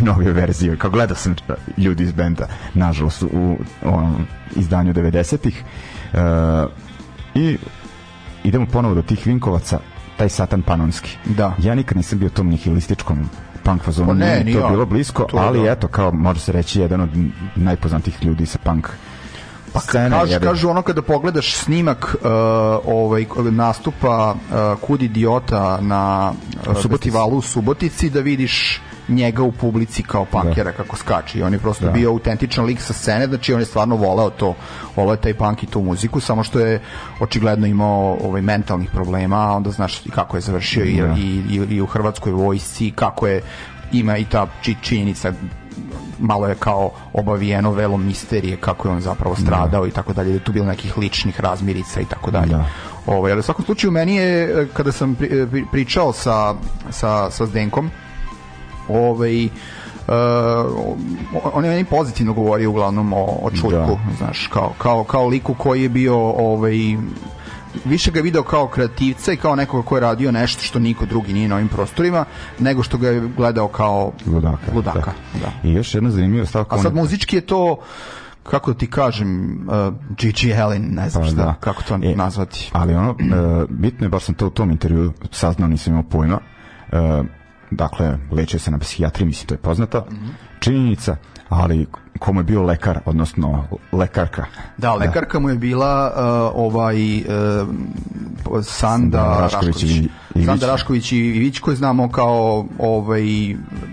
nove 0.06 0.32
verzije. 0.32 0.76
Kao 0.76 0.90
gledao 0.90 1.16
sam 1.16 1.34
ljudi 1.76 2.04
iz 2.04 2.12
benda, 2.12 2.46
nažalost, 2.74 3.22
u 3.22 3.56
onom 3.84 4.26
izdanju 4.56 4.94
90-ih. 4.94 5.64
Uh, 6.12 6.20
I 7.34 7.58
idemo 8.44 8.66
ponovo 8.66 8.94
do 8.94 9.02
tih 9.02 9.26
Vinkovaca, 9.26 9.78
taj 10.16 10.28
Satan 10.28 10.62
Panonski. 10.62 11.16
Da. 11.24 11.54
Ja 11.58 11.74
nikad 11.74 11.96
nisam 11.96 12.18
bio 12.18 12.28
tom 12.28 12.48
nihilističkom 12.48 13.28
punk 13.62 13.82
fazonu, 13.82 14.14
ne, 14.14 14.42
nije 14.44 14.60
to 14.60 14.68
bilo 14.68 14.86
blisko, 14.86 15.22
to 15.22 15.36
ali 15.36 15.62
da. 15.62 15.70
eto, 15.70 15.88
kao 15.88 16.12
može 16.12 16.40
se 16.40 16.52
reći, 16.52 16.80
jedan 16.80 17.00
od 17.00 17.10
najpoznatijih 17.56 18.24
ljudi 18.24 18.46
sa 18.46 18.58
punk 18.58 18.88
pa 19.72 19.80
scene. 19.80 20.10
Kažu, 20.10 20.40
kažu 20.40 20.68
ono 20.68 20.82
kada 20.82 21.02
pogledaš 21.02 21.54
snimak 21.54 22.14
uh, 22.14 22.30
ovaj, 22.86 23.26
nastupa 23.50 24.34
uh, 24.34 24.80
Kud 24.80 25.02
idiota 25.02 25.78
na 25.80 26.32
uh, 26.66 26.82
festivalu 26.90 27.36
u 27.38 27.42
Subotici 27.42 28.10
da 28.10 28.20
vidiš 28.20 28.80
njega 29.08 29.42
u 29.42 29.52
publici 29.52 30.02
kao 30.02 30.24
punkera 30.24 30.70
da. 30.70 30.72
kako 30.72 30.96
skače 30.96 31.38
i 31.38 31.42
on 31.42 31.52
je 31.52 31.58
prosto 31.58 31.84
da. 31.84 31.90
bio 31.90 32.10
autentičan 32.10 32.64
lik 32.64 32.80
sa 32.80 32.92
scene 32.92 33.26
znači 33.26 33.54
on 33.54 33.60
je 33.60 33.66
stvarno 33.66 33.96
voleo 33.96 34.30
to 34.30 34.54
voleo 34.96 35.12
je 35.12 35.20
taj 35.20 35.34
punk 35.34 35.62
i 35.62 35.66
tu 35.66 35.82
muziku 35.82 36.20
samo 36.20 36.44
što 36.44 36.60
je 36.60 36.80
očigledno 37.20 37.66
imao 37.66 38.18
ovaj 38.24 38.42
mentalnih 38.42 38.90
problema 38.90 39.36
a 39.36 39.56
onda 39.56 39.70
znaš 39.70 40.06
i 40.06 40.10
kako 40.10 40.36
je 40.36 40.40
završio 40.40 40.84
da. 40.84 41.14
i, 41.18 41.42
i, 41.50 41.74
i, 41.74 41.80
u 41.80 41.86
hrvatskoj 41.86 42.32
vojsci 42.32 42.92
kako 42.94 43.26
je 43.26 43.42
ima 43.92 44.16
i 44.16 44.24
ta 44.24 44.46
činjenica 44.82 45.32
malo 46.18 46.46
je 46.46 46.54
kao 46.54 46.90
obavijeno 47.12 47.72
velom 47.72 48.06
misterije 48.06 48.56
kako 48.56 48.88
je 48.88 48.92
on 48.92 49.00
zapravo 49.00 49.34
da. 49.34 49.40
stradao 49.40 49.82
da. 49.82 49.88
i 49.88 49.90
tako 49.90 50.12
dalje, 50.12 50.32
da 50.32 50.44
tu 50.44 50.52
bilo 50.52 50.66
nekih 50.66 50.98
ličnih 50.98 51.40
razmirica 51.40 52.00
i 52.00 52.04
tako 52.04 52.30
dalje. 52.30 52.52
Da. 52.52 52.64
Ovaj, 53.06 53.32
ali 53.32 53.38
u 53.38 53.42
svakom 53.42 53.64
slučaju 53.64 53.90
meni 53.90 54.16
je, 54.16 54.68
kada 54.72 54.92
sam 54.92 55.14
pri, 55.14 55.64
pričao 55.72 56.12
sa, 56.12 56.54
sa, 56.90 57.30
sa 57.30 57.46
Zdenkom, 57.46 57.90
ovaj, 58.88 59.48
Uh, 60.08 60.14
on 61.54 61.64
je 61.64 61.70
meni 61.70 61.84
pozitivno 61.84 62.32
govorio 62.32 62.70
uglavnom 62.70 63.12
o, 63.12 63.38
o 63.42 63.50
Čuljku, 63.50 63.98
da. 64.08 64.16
znaš, 64.18 64.46
kao, 64.46 64.72
kao, 64.78 65.04
kao 65.04 65.26
liku 65.26 65.54
koji 65.54 65.82
je 65.82 65.88
bio 65.88 66.16
ovaj, 66.18 66.76
više 67.84 68.10
ga 68.10 68.20
video 68.20 68.42
kao 68.42 68.68
kreativca 68.68 69.32
i 69.32 69.36
kao 69.36 69.56
nekoga 69.56 69.88
ko 69.88 69.96
je 69.96 70.00
radio 70.00 70.32
nešto 70.32 70.62
što 70.62 70.78
niko 70.78 71.06
drugi 71.06 71.32
nije 71.32 71.48
na 71.48 71.54
ovim 71.54 71.68
prostorima, 71.68 72.24
nego 72.58 72.82
što 72.82 72.98
ga 72.98 73.08
je 73.08 73.28
gledao 73.36 73.68
kao 73.68 74.12
ludaka. 74.26 74.72
ludaka 74.74 75.12
da. 75.34 75.40
da. 75.40 75.68
I 75.68 75.72
još 75.72 75.94
jedna 75.94 76.10
zanimljiva 76.10 76.46
stavka. 76.46 76.76
A 76.76 76.78
sad 76.78 76.94
muzički 76.94 77.36
je 77.36 77.40
to 77.40 77.76
kako 78.42 78.74
ti 78.74 78.90
kažem 78.90 79.60
uh, 79.68 79.94
Gigi 80.16 80.52
Helen, 80.52 80.88
ne 80.90 81.08
znam 81.10 81.24
pa, 81.24 81.28
šta, 81.30 81.36
da. 81.36 81.54
kako 81.60 81.82
to 81.82 81.94
e, 81.94 82.14
nazvati. 82.16 82.70
Ali 82.72 82.94
ono, 82.94 83.10
uh, 83.10 83.16
bitno 83.70 84.06
je, 84.06 84.08
baš 84.08 84.24
sam 84.24 84.34
to 84.34 84.46
u 84.46 84.50
tom 84.50 84.70
intervju 84.70 85.12
saznao, 85.30 85.68
nisam 85.68 85.92
imao 85.92 86.02
pojma, 86.02 86.38
uh, 86.92 87.26
dakle, 87.70 88.18
leče 88.30 88.58
se 88.58 88.70
na 88.70 88.78
psihijatriji, 88.78 89.26
mislim, 89.26 89.46
to 89.46 89.54
je 89.54 89.58
poznata 89.58 89.98
mm 89.98 90.14
-hmm. 90.14 90.47
Činjenica, 90.60 91.16
ali 91.48 91.86
komu 92.18 92.40
je 92.40 92.44
bio 92.44 92.62
lekar, 92.62 92.98
odnosno 93.04 93.64
lekarka. 93.92 94.44
Da, 94.76 94.94
lekarka 94.94 95.32
da. 95.32 95.38
mu 95.38 95.48
je 95.48 95.54
bila 95.54 96.12
uh, 96.14 96.64
ovaj 96.64 97.16
uh, 97.18 97.24
Sanda 98.62 99.38
Rašković. 99.40 99.82
Rašković. 99.82 100.46
Sanda 100.46 100.66
Rašković 100.66 101.12
i 101.12 101.18
Ivić 101.18 101.58
koji 101.58 101.76
znamo 101.76 102.08
kao 102.10 102.66
ovaj 102.78 103.24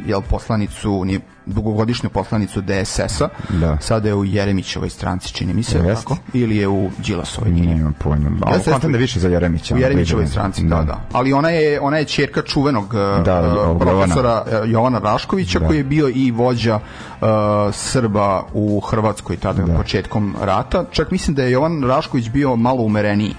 jel 0.06 0.21
poslanicu 0.30 1.06
nije 1.06 1.19
dugogodišnju 1.46 2.10
poslanicu 2.10 2.62
DSS-a. 2.62 3.30
Da. 3.50 3.78
Sada 3.82 4.08
je 4.08 4.16
u 4.16 4.26
Jeremićevoj 4.26 4.90
stranci, 4.90 5.34
čini 5.34 5.54
mi 5.54 5.64
se, 5.64 5.78
Jest. 5.78 6.02
tako? 6.02 6.18
Ili 6.34 6.58
je 6.58 6.68
u 6.68 6.90
Đilasovoj, 6.98 7.52
nije. 7.52 7.76
Nemam 7.76 7.94
pojma. 7.94 8.30
Ali 8.42 8.58
ja 8.58 8.72
kontam 8.72 8.92
da 8.92 8.98
više 8.98 9.20
za 9.20 9.30
Jeremića. 9.30 9.76
U 9.76 9.78
Jeremićevoj 9.78 10.28
stranci, 10.28 10.64
da, 10.64 10.76
da, 10.76 10.84
da. 10.84 11.02
Ali 11.12 11.34
ona 11.34 11.50
je 11.50 11.80
ona 11.82 11.98
je 11.98 12.06
ćerka 12.06 12.42
čuvenog 12.42 12.94
da, 13.26 13.70
uh, 13.72 13.82
profesora 13.82 14.44
Jovana, 14.52 14.72
Jovana 14.72 15.00
Raškovića 15.00 15.60
da. 15.60 15.68
koji 15.68 15.78
je 15.78 15.84
bio 15.84 16.10
i 16.16 16.32
vođa 16.32 16.76
uh, 16.76 17.28
Srba 17.74 18.44
u 18.54 18.80
Hrvatskoj 18.80 19.38
tada 19.38 19.64
da. 19.64 19.78
početkom 19.78 20.36
rata. 20.42 20.86
Čak 20.92 21.12
mislim 21.12 21.36
da 21.36 21.44
je 21.44 21.52
Jovan 21.52 21.84
Rašković 21.84 22.30
bio 22.30 22.56
malo 22.56 22.84
umereniji 22.84 23.34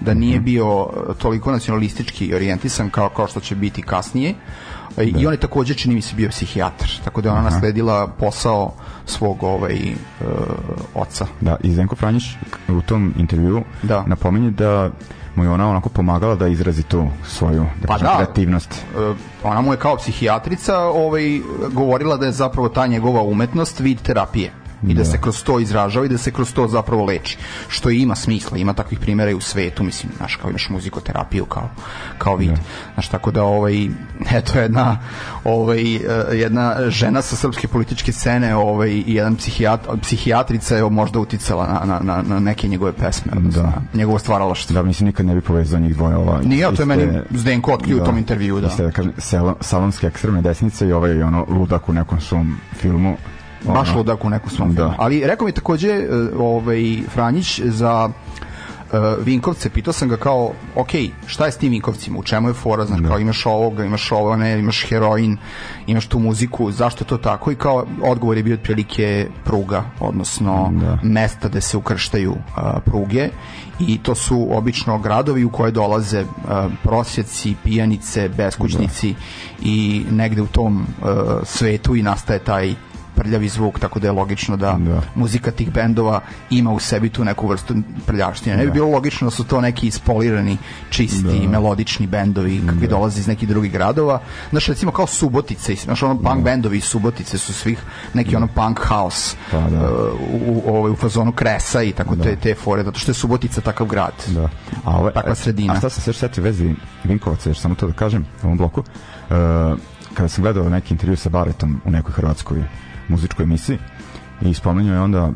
da 0.00 0.14
nije 0.14 0.36
mhm. 0.36 0.44
bio 0.44 0.86
toliko 1.18 1.52
nacionalistički 1.52 2.34
orijentisan 2.34 2.90
kao 2.90 3.08
kao 3.08 3.26
što 3.26 3.40
će 3.40 3.54
biti 3.54 3.82
kasnije. 3.82 4.32
Da. 4.32 4.38
I 5.02 5.26
on 5.26 5.32
je 5.32 5.40
takođe 5.40 5.74
čini 5.74 5.94
mi 5.94 6.02
se 6.02 6.16
bio 6.16 6.28
psihijatar, 6.28 6.88
tako 7.04 7.20
da 7.20 7.28
je 7.28 7.32
ona 7.32 7.40
Aha. 7.40 7.50
nasledila 7.50 8.06
posao 8.06 8.72
svog 9.06 9.42
ovaj 9.42 9.74
uh, 10.20 10.26
oca. 10.94 11.26
Da, 11.40 11.56
i 11.62 11.72
Zenko 11.72 11.96
Franjić 11.96 12.24
u 12.68 12.80
tom 12.80 13.14
intervju 13.18 13.62
da. 13.82 14.04
napominje 14.06 14.50
da 14.50 14.90
mu 15.34 15.44
je 15.44 15.50
ona 15.50 15.70
onako 15.70 15.88
pomagala 15.88 16.34
da 16.34 16.48
izrazi 16.48 16.82
tu 16.82 17.08
svoju 17.26 17.66
da 17.80 17.86
pa 17.86 17.98
da, 17.98 18.16
kreativnost. 18.16 18.74
E, 18.74 19.14
ona 19.44 19.60
mu 19.60 19.72
je 19.72 19.76
kao 19.76 19.96
psihijatrica 19.96 20.78
ovaj, 20.78 21.40
govorila 21.72 22.16
da 22.16 22.26
je 22.26 22.32
zapravo 22.32 22.68
ta 22.68 22.86
njegova 22.86 23.22
umetnost 23.22 23.80
vid 23.80 24.02
terapije 24.02 24.52
i 24.82 24.94
da, 24.94 24.98
da 24.98 25.04
se 25.04 25.20
kroz 25.20 25.42
to 25.44 25.60
izražava 25.60 26.06
i 26.06 26.08
da 26.08 26.18
se 26.18 26.30
kroz 26.30 26.52
to 26.52 26.68
zapravo 26.68 27.04
leči. 27.04 27.38
Što 27.68 27.90
ima 27.90 28.14
smisla, 28.14 28.58
ima 28.58 28.72
takvih 28.72 28.98
primjera 28.98 29.30
i 29.30 29.34
u 29.34 29.40
svetu, 29.40 29.82
mislim, 29.82 30.12
znaš, 30.16 30.36
kao 30.36 30.50
imaš 30.50 30.68
muzikoterapiju 30.68 31.44
kao, 31.44 31.70
kao 32.18 32.36
vid. 32.36 32.50
Da. 32.50 32.56
Znaš, 32.94 33.08
tako 33.08 33.30
da, 33.30 33.42
ovaj, 33.42 33.88
eto, 34.38 34.58
jedna, 34.58 34.98
ovaj, 35.44 35.96
eh, 35.96 36.00
jedna 36.32 36.90
žena 36.90 37.22
sa 37.22 37.36
srpske 37.36 37.68
političke 37.68 38.12
scene 38.12 38.56
ovaj, 38.56 38.90
i 38.90 39.14
jedan 39.14 39.36
psihijat, 39.36 39.80
psihijatrica 40.02 40.76
je 40.76 40.90
možda 40.90 41.18
uticala 41.18 41.66
na, 41.66 41.84
na, 41.84 42.00
na, 42.02 42.22
na 42.22 42.40
neke 42.40 42.68
njegove 42.68 42.92
pesme, 42.92 43.32
odnosno, 43.36 43.62
da. 43.62 43.98
njegovo 43.98 44.18
stvaralaštvo. 44.18 44.74
Da, 44.74 44.82
mislim, 44.82 45.06
nikad 45.06 45.26
ne 45.26 45.34
bi 45.34 45.40
povezao 45.40 45.80
njih 45.80 45.94
dvoje. 45.94 46.16
Ova, 46.16 46.40
Nije, 46.44 46.74
to 46.74 46.82
je 46.82 46.86
meni 46.86 47.20
Zdenko 47.30 47.72
otkrio 47.72 47.96
da, 47.96 48.02
u 48.02 48.06
tom 48.06 48.18
intervju, 48.18 48.60
da. 48.60 48.66
Iste, 48.66 48.82
da 48.82 48.90
kažem, 48.90 49.12
salonske 49.60 50.06
ekstremne 50.06 50.42
desnice 50.42 50.88
i 50.88 50.92
ovaj 50.92 51.22
ono 51.22 51.46
ludak 51.48 51.88
u 51.88 51.92
nekom 51.92 52.20
svom 52.20 52.56
filmu 52.76 53.16
baš 53.64 53.94
ludak 53.94 54.24
u 54.24 54.30
nekom 54.30 54.50
svom 54.50 54.74
da. 54.74 54.94
Ali 54.98 55.26
rekao 55.26 55.46
mi 55.46 55.52
takođe 55.52 55.88
e, 55.88 56.08
ovaj, 56.38 56.98
Franjić 57.14 57.60
za 57.64 58.10
uh, 58.92 59.24
Vinkovce, 59.24 59.70
pitao 59.70 59.92
sam 59.92 60.08
ga 60.08 60.16
kao, 60.16 60.52
ok, 60.74 60.88
šta 61.26 61.46
je 61.46 61.52
s 61.52 61.56
tim 61.56 61.70
Vinkovcima, 61.70 62.18
u 62.18 62.22
čemu 62.22 62.48
je 62.48 62.54
fora, 62.54 62.84
znaš, 62.84 63.00
da. 63.00 63.08
kao 63.08 63.18
imaš 63.18 63.46
ovoga, 63.46 63.84
imaš 63.84 64.12
ovo, 64.12 64.36
ne, 64.36 64.58
imaš 64.58 64.86
heroin, 64.88 65.36
imaš 65.86 66.06
tu 66.06 66.18
muziku, 66.18 66.70
zašto 66.70 67.04
je 67.04 67.08
to 67.08 67.18
tako? 67.18 67.50
I 67.50 67.54
kao, 67.54 67.86
odgovor 68.02 68.36
je 68.36 68.42
bio 68.42 68.54
otprilike 68.54 69.28
pruga, 69.44 69.84
odnosno 70.00 70.72
da. 70.72 70.98
mesta 71.02 71.48
gde 71.48 71.60
se 71.60 71.76
ukrštaju 71.76 72.30
uh, 72.30 72.62
pruge 72.84 73.28
i 73.80 73.98
to 74.02 74.14
su 74.14 74.48
obično 74.50 74.98
gradovi 74.98 75.44
u 75.44 75.50
koje 75.50 75.70
dolaze 75.72 76.22
uh, 76.22 76.28
prosjeci, 76.82 77.54
pijanice, 77.64 78.28
beskućnici 78.28 79.12
da. 79.12 79.18
i 79.62 80.04
negde 80.10 80.42
u 80.42 80.46
tom 80.46 80.80
uh, 80.80 81.08
svetu 81.44 81.96
i 81.96 82.02
nastaje 82.02 82.38
taj 82.38 82.74
prljavi 83.18 83.48
zvuk, 83.48 83.78
tako 83.78 83.98
da 83.98 84.06
je 84.06 84.12
logično 84.12 84.56
da, 84.56 84.76
da. 84.80 85.00
muzika 85.14 85.50
tih 85.50 85.72
bendova 85.72 86.20
ima 86.50 86.72
u 86.72 86.78
sebi 86.78 87.08
tu 87.08 87.24
neku 87.24 87.48
vrstu 87.48 87.74
prljavštine. 88.06 88.56
Ne 88.56 88.62
bi 88.62 88.68
da. 88.68 88.72
bilo 88.72 88.88
logično 88.90 89.26
da 89.26 89.30
su 89.30 89.44
to 89.44 89.60
neki 89.60 89.86
ispolirani, 89.86 90.58
čisti, 90.90 91.40
da. 91.42 91.48
melodični 91.48 92.06
bendovi 92.06 92.62
kakvi 92.66 92.86
da. 92.86 92.94
dolaze 92.94 93.20
iz 93.20 93.26
nekih 93.28 93.48
drugih 93.48 93.72
gradova. 93.72 94.20
Znaš, 94.50 94.66
recimo 94.66 94.92
kao 94.92 95.06
Subotice, 95.06 95.74
znaš, 95.74 96.02
ono 96.02 96.14
punk 96.14 96.36
da. 96.36 96.50
bendovi 96.50 96.78
iz 96.78 96.84
Subotice 96.84 97.38
su 97.38 97.52
svih 97.52 97.82
neki 98.14 98.36
ono 98.36 98.46
punk 98.46 98.80
house 98.80 99.36
pa, 99.50 99.60
da. 99.60 99.90
uh, 99.90 100.20
u, 100.46 100.62
u, 100.66 100.92
u 100.92 100.96
fazonu 100.96 101.32
Kresa 101.32 101.82
i 101.82 101.92
tako 101.92 102.14
da. 102.14 102.24
te, 102.24 102.36
te 102.36 102.54
fore, 102.54 102.82
zato 102.82 102.98
što 102.98 103.10
je 103.10 103.14
Subotica 103.14 103.60
takav 103.60 103.86
grad. 103.86 104.14
Da. 104.26 104.48
A 104.84 104.98
ove, 104.98 105.12
takva 105.12 105.34
sredina. 105.34 105.72
A 105.72 105.76
šta 105.76 105.90
se 105.90 106.00
sve 106.00 106.12
setio 106.12 106.44
vezi 106.44 106.74
Vinkovaca, 107.04 107.50
još 107.50 107.58
samo 107.58 107.74
to 107.74 107.86
da 107.86 107.92
kažem 107.92 108.26
u 108.42 108.46
ovom 108.46 108.58
bloku, 108.58 108.80
uh, 108.80 109.36
kada 110.14 110.28
sam 110.28 110.42
gledao 110.42 110.68
neki 110.68 110.94
intervju 110.94 111.16
sa 111.16 111.28
Baretom 111.28 111.80
u 111.84 111.90
nekoj 111.90 112.12
hrvatskoj 112.12 112.64
muzičkoj 113.08 113.42
emisiji. 113.42 113.78
I 114.40 114.54
spomenuo 114.54 114.94
je 114.94 115.00
onda 115.00 115.30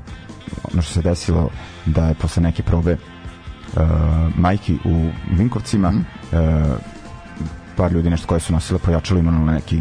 ono 0.73 0.83
što 0.83 0.93
se 0.95 1.03
desilo 1.03 1.51
da 1.87 2.07
je 2.07 2.15
posle 2.15 2.43
neke 2.43 2.63
probe 2.63 2.93
uh, 2.93 3.83
majki 4.37 4.79
u 4.85 5.11
Vinkovcima 5.31 5.91
mm. 5.91 6.05
uh, 6.33 6.39
par 7.77 7.93
ljudi 7.93 8.11
nešto 8.11 8.27
koje 8.27 8.41
su 8.41 8.53
nosile 8.53 8.79
pojačalo 8.79 9.21
imano 9.21 9.45
na 9.45 9.53
neki 9.53 9.81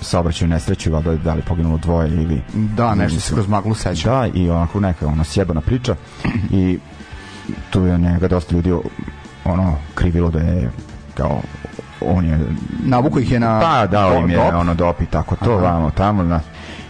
saobraćaju 0.00 0.48
nesreću 0.48 0.92
valjda 0.92 1.16
da 1.16 1.34
li 1.34 1.42
poginulo 1.42 1.78
dvoje 1.78 2.10
ili 2.10 2.42
da 2.54 2.94
nešto 2.94 3.20
se 3.20 3.34
kroz 3.34 3.48
maglu 3.48 3.74
seća. 3.74 4.10
Da 4.10 4.26
i 4.34 4.50
onako 4.50 4.80
neka 4.80 5.06
ono 5.06 5.24
sjebana 5.24 5.60
priča. 5.60 5.96
I 6.50 6.78
tu 7.70 7.86
je 7.86 7.98
njega 7.98 8.28
dosta 8.28 8.54
ljudi 8.54 8.72
ono 9.44 9.76
krivilo 9.94 10.30
da 10.30 10.38
je 10.38 10.70
kao 11.14 11.40
on 12.00 12.24
je 12.24 12.40
navuko 12.84 13.18
ih 13.18 13.32
je 13.32 13.40
na 13.40 13.60
pa 13.60 13.86
dao 13.86 14.18
im 14.18 14.30
je 14.30 14.36
dop. 14.36 14.54
ono 14.54 14.74
dop 14.74 15.00
i 15.00 15.06
tako 15.06 15.36
to 15.36 15.56
vamo 15.56 15.90
tamo 15.90 16.22
na 16.22 16.40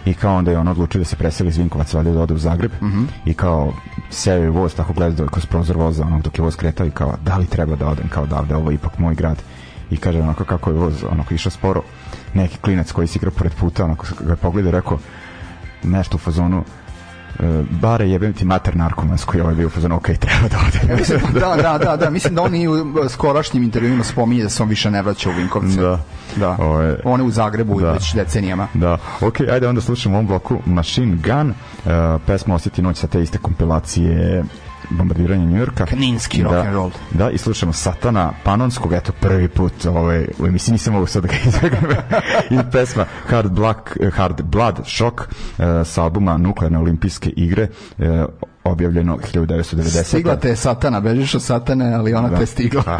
i 0.05 0.13
kao 0.13 0.35
onda 0.35 0.51
je 0.51 0.57
on 0.57 0.67
odlučio 0.67 0.99
da 0.99 1.05
se 1.05 1.15
preseli 1.15 1.49
iz 1.49 1.57
Vinkovaca 1.57 1.97
valjda 1.97 2.11
da 2.11 2.21
ode 2.21 2.33
u 2.33 2.37
Zagreb 2.37 2.71
mm 2.81 2.85
-hmm. 2.85 3.05
i 3.25 3.33
kao 3.33 3.73
seo 4.09 4.43
je 4.43 4.49
voz 4.49 4.75
tako 4.75 4.93
gleda 4.93 5.27
kroz 5.27 5.45
prozor 5.45 5.77
voza 5.77 6.05
onog 6.05 6.21
dok 6.21 6.37
je 6.37 6.43
voz 6.43 6.55
kretao 6.55 6.87
i 6.87 6.91
kao 6.91 7.17
da 7.23 7.37
li 7.37 7.45
treba 7.45 7.75
da 7.75 7.87
odem 7.87 8.09
kao 8.09 8.25
da 8.25 8.39
ovde 8.39 8.55
ovo 8.55 8.71
je 8.71 8.75
ipak 8.75 8.97
moj 8.97 9.15
grad 9.15 9.41
i 9.89 9.97
kaže 9.97 10.21
onako 10.21 10.43
kako 10.43 10.69
je 10.69 10.77
voz 10.77 11.03
onako 11.11 11.33
išao 11.33 11.51
sporo 11.51 11.81
neki 12.33 12.57
klinac 12.57 12.91
koji 12.91 13.07
se 13.07 13.17
igra 13.19 13.31
pored 13.31 13.53
puta 13.53 13.85
onako 13.85 14.05
ga 14.19 14.35
pogleda 14.35 14.71
rekao 14.71 14.99
nešto 15.83 16.15
u 16.15 16.19
fazonu 16.19 16.63
bare 17.69 18.09
jebem 18.09 18.33
ti 18.33 18.45
mater 18.45 18.75
narkomansko 18.75 19.37
i 19.37 19.41
ovaj 19.41 19.55
bio 19.55 19.69
fazon, 19.69 19.91
ok, 19.91 20.05
treba 20.05 20.47
da 20.49 20.57
ode. 20.67 20.91
Ja 20.91 20.97
mislim, 20.97 21.19
da, 21.33 21.55
da, 21.55 21.77
da, 21.77 21.97
da, 21.97 22.09
mislim 22.09 22.35
da 22.35 22.41
on 22.41 22.55
i 22.55 22.67
u 22.67 22.85
skorašnjim 23.09 23.63
intervjuima 23.63 24.03
spominje 24.03 24.43
da 24.43 24.49
se 24.49 24.63
on 24.63 24.69
više 24.69 24.91
ne 24.91 25.01
vraća 25.01 25.29
u 25.29 25.33
Vinkovce. 25.33 25.81
Da. 25.81 25.99
Da. 26.35 26.57
Ove, 26.59 26.99
on 27.03 27.19
je 27.19 27.25
u 27.25 27.31
Zagrebu 27.31 27.81
da. 27.81 27.91
već 27.91 28.13
decenijama. 28.13 28.67
Da. 28.73 28.97
Ok, 29.21 29.39
ajde 29.39 29.67
onda 29.67 29.81
slušamo 29.81 30.15
u 30.15 30.17
ovom 30.17 30.27
bloku 30.27 30.59
Machine 30.65 31.17
Gun, 31.23 31.49
uh, 31.49 32.21
pesma 32.25 32.55
Osjeti 32.55 32.81
noć 32.81 32.97
sa 32.97 33.07
te 33.07 33.21
iste 33.21 33.37
kompilacije 33.37 34.43
bombardiranje 34.89 35.45
Njujorka. 35.45 35.85
Kninski 35.85 36.43
da, 36.43 36.49
rock 36.49 36.65
and 36.67 36.75
roll. 36.75 36.91
Da, 37.11 37.29
i 37.29 37.37
slušamo 37.37 37.73
Satana 37.73 38.31
Panonskog, 38.43 38.93
eto 38.93 39.11
prvi 39.19 39.47
put 39.47 39.85
ovaj, 39.85 40.27
u 40.39 40.47
emisiji 40.47 40.71
nisam 40.71 40.93
mogu 40.93 41.05
sad 41.07 41.23
da 41.23 41.27
ga 41.27 41.35
izvegam. 41.47 41.83
I 42.49 42.71
pesma 42.71 43.05
Hard, 43.27 43.51
Black, 43.51 43.79
Hard 44.13 44.41
Blood 44.43 44.79
Shock 44.85 45.21
uh, 45.21 45.65
sa 45.85 46.03
albuma 46.03 46.37
Nuklearne 46.37 46.79
olimpijske 46.79 47.29
igre 47.29 47.67
uh, 47.97 48.05
objavljeno 48.63 49.17
1990. 49.33 50.03
Stigla 50.03 50.35
te 50.35 50.49
je 50.49 50.55
Satana, 50.55 50.99
bežiš 50.99 51.35
od 51.35 51.43
Satane, 51.43 51.93
ali 51.93 52.13
ona 52.13 52.29
da. 52.29 52.37
te 52.37 52.45
stigla. 52.45 52.83
Pa. 52.85 52.99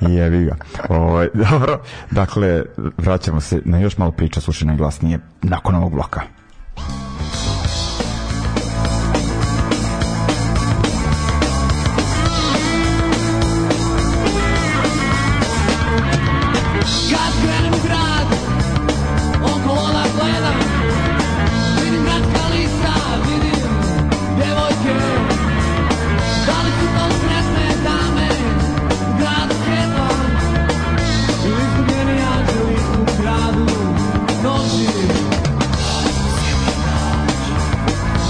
Jevi 0.00 0.44
ga. 0.44 0.56
Ovo, 0.88 1.06
ovaj, 1.06 1.28
dobro, 1.50 1.80
dakle, 2.10 2.62
vraćamo 2.96 3.40
se 3.40 3.60
na 3.64 3.78
još 3.78 3.98
malo 3.98 4.12
priča, 4.12 4.40
slušaj 4.40 4.66
najglasnije 4.66 5.18
nakon 5.42 5.74
ovog 5.74 5.92
bloka. 5.92 6.20
podzemlja. 6.74 7.17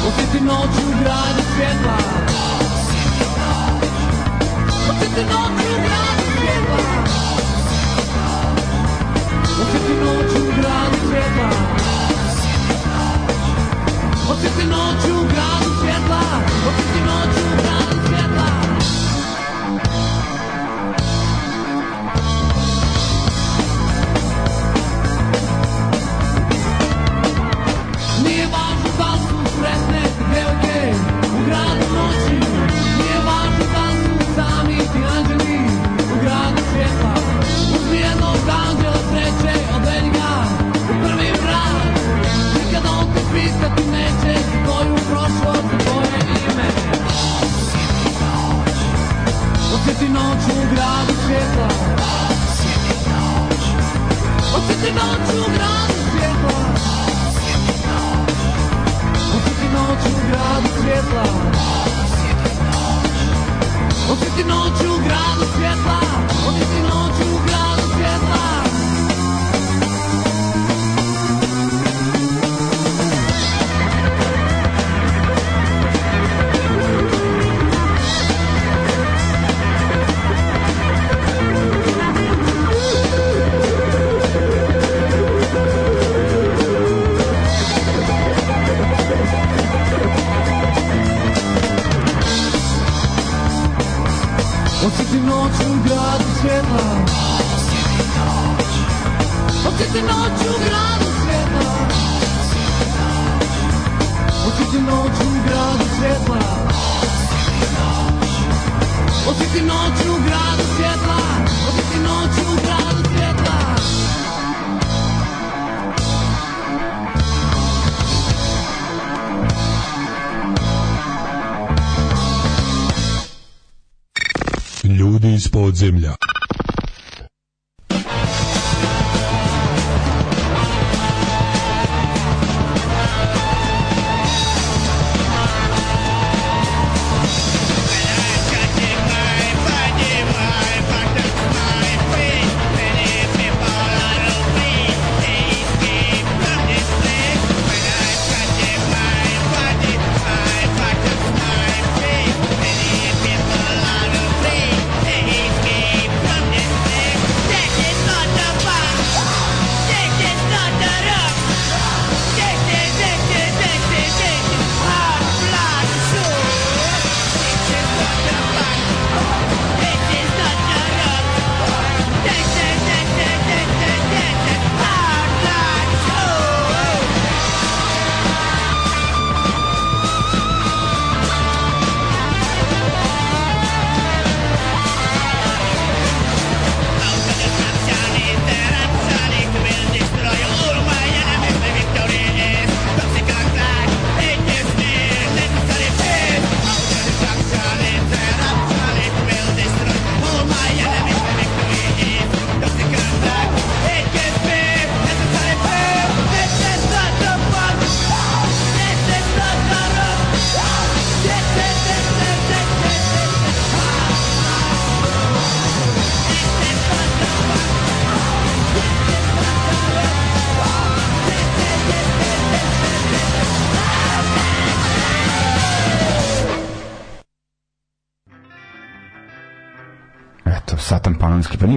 Oteti 0.08 0.40
noć 0.44 0.74
u 0.86 0.90
gradu 1.00 1.42
svjetla. 1.54 1.96
Oteti 4.90 5.22
noć 5.24 5.58
u 5.68 5.74
gradu 5.84 6.24
svjetla. 6.38 6.80
Oteti 9.62 9.94
noć 10.04 10.30
u 10.36 10.46
gradu 10.56 10.96
svjetla. 11.08 11.50
Oteti 14.30 14.64
noć 14.66 15.04
u 15.10 15.26
gradu 15.32 15.70
svjetla. 15.80 16.20
Oteti 16.68 17.00
noć 17.06 17.36
u 17.36 17.62
gradu 17.62 17.97
noću 50.08 50.52
u 50.60 50.64
gradu 50.74 51.14
svjetla 51.26 51.68
Sjeti 52.56 53.10
noć 53.10 53.62
Osjeti 54.56 54.92
noć 54.92 55.28
u 55.30 55.50
gradu 55.54 55.98
svjetla 56.10 56.58
Sjeti 57.34 57.78
noć 57.86 58.34
Osjeti 64.12 64.44
noć 64.44 64.80
u 64.80 65.02
gradu 65.04 65.44
svjetla 65.56 66.00
Sjeti 66.58 66.82
noć 66.82 67.57
ti 99.92 100.02
noć 100.02 100.40
u 100.40 100.58
gradu 100.64 101.08
svetla 101.22 101.72
Hoću 104.44 104.80
noć 104.80 105.16
u 105.26 105.30
gradu 105.46 105.84
svetla 105.98 106.40
Hoću 109.24 109.52
ti 109.52 109.62
noć 109.62 110.00
u 110.10 110.22
gradu 110.26 110.64
svetla 110.76 111.18
Hoću 111.64 112.02
noć 112.02 112.38
u 112.52 112.57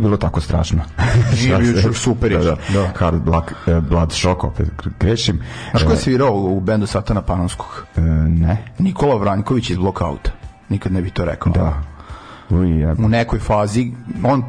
nije 0.01 0.09
bilo 0.09 0.17
tako 0.17 0.41
strašno. 0.41 0.83
Nije 1.41 1.57
bilo 1.57 1.93
super. 1.93 2.31
Da, 2.31 2.43
da. 2.43 2.57
da. 2.73 2.91
Hard 2.95 3.21
Blood, 3.21 3.43
uh, 3.67 3.83
Blood 3.83 4.11
Shock, 4.11 4.43
opet 4.43 4.67
grešim. 4.99 5.41
Znaš 5.71 5.83
ko 5.83 5.91
je 5.91 5.97
svirao 5.97 6.33
u 6.33 6.59
bendu 6.59 6.87
Satana 6.87 7.21
Panonskog? 7.21 7.85
Uh, 7.97 8.03
ne. 8.27 8.57
Nikola 8.79 9.15
Vranjković 9.15 9.69
iz 9.69 9.77
Blockouta. 9.77 10.31
Nikad 10.69 10.91
ne 10.91 11.01
bi 11.01 11.09
to 11.09 11.25
rekao. 11.25 11.53
Da. 11.53 11.81
Uj. 12.49 12.85
U 12.85 13.09
nekoj 13.09 13.39
fazi, 13.39 13.91
on 14.23 14.43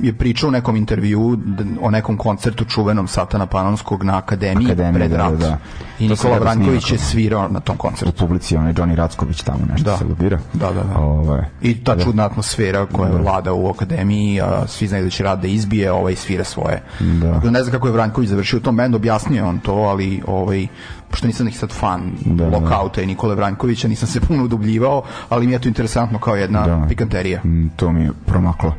je 0.00 0.12
pričao 0.12 0.48
u 0.48 0.52
nekom 0.52 0.76
intervju 0.76 1.38
o 1.80 1.90
nekom 1.90 2.16
koncertu 2.16 2.64
čuvenom 2.64 3.08
Satana 3.08 3.46
Panonskog 3.46 4.02
na 4.02 4.18
Akademiji, 4.18 4.66
Akademiji 4.66 4.94
pred 4.94 5.10
da, 5.10 5.16
rat. 5.16 5.32
da, 5.32 5.36
da. 5.38 5.58
I 5.98 6.08
To 6.08 6.14
Nikola 6.14 6.38
Vranjković 6.38 6.92
je 6.92 6.98
svirao 6.98 7.48
na 7.48 7.60
tom 7.60 7.74
U 7.74 7.78
koncertu. 7.78 8.12
publici 8.16 8.56
onaj 8.56 8.72
Johnny 8.72 8.94
Racković 8.94 9.42
tamo 9.42 9.58
nešto 9.68 9.90
Da. 9.90 9.96
se 9.96 10.04
lobira. 10.04 10.38
Da, 10.52 10.66
da, 10.66 10.82
da. 10.84 10.98
Ovaj, 10.98 11.42
I 11.62 11.74
ta 11.76 11.94
da. 11.94 12.04
čudna 12.04 12.24
atmosfera 12.24 12.86
koja 12.86 13.10
Da. 13.10 13.18
vlada 13.18 13.52
u 13.52 13.68
akademiji, 13.68 14.40
a 14.40 14.66
svi 14.66 14.88
znaju 14.88 15.04
da 15.04 15.10
će 15.10 15.22
rad 15.22 15.40
da 15.40 15.48
izbije, 15.48 15.92
ovaj 15.92 16.16
svira 16.16 16.44
svoje. 16.44 16.82
Da. 17.00 17.50
Ne 17.50 17.62
znam 17.62 17.72
kako 17.72 17.86
je 17.88 17.92
Vranković 17.92 18.28
završio 18.30 18.56
u 18.56 18.62
tom 18.62 18.76
bendu, 18.76 18.96
objasnio 18.96 19.46
on 19.46 19.58
to, 19.58 19.72
ali 19.74 20.22
ovaj 20.26 20.66
pošto 21.10 21.26
nisam 21.26 21.46
neki 21.46 21.58
sad 21.58 21.70
fan 21.70 22.12
Da, 22.20 22.44
da. 22.46 22.58
Lokauta 22.58 23.02
i 23.02 23.06
Nikole 23.06 23.34
Vrankovića, 23.34 23.88
nisam 23.88 24.08
se 24.08 24.20
puno 24.20 24.44
udubljivao, 24.44 25.02
ali 25.28 25.46
mi 25.46 25.52
je 25.52 25.58
to 25.58 25.68
interesantno 25.68 26.18
kao 26.18 26.36
jedna 26.36 26.66
Da. 26.66 26.84
pikanterija. 26.88 27.40
Mm, 27.44 27.66
To 27.76 27.92
mi 27.92 28.00
je 28.00 28.10
promaklo. 28.26 28.74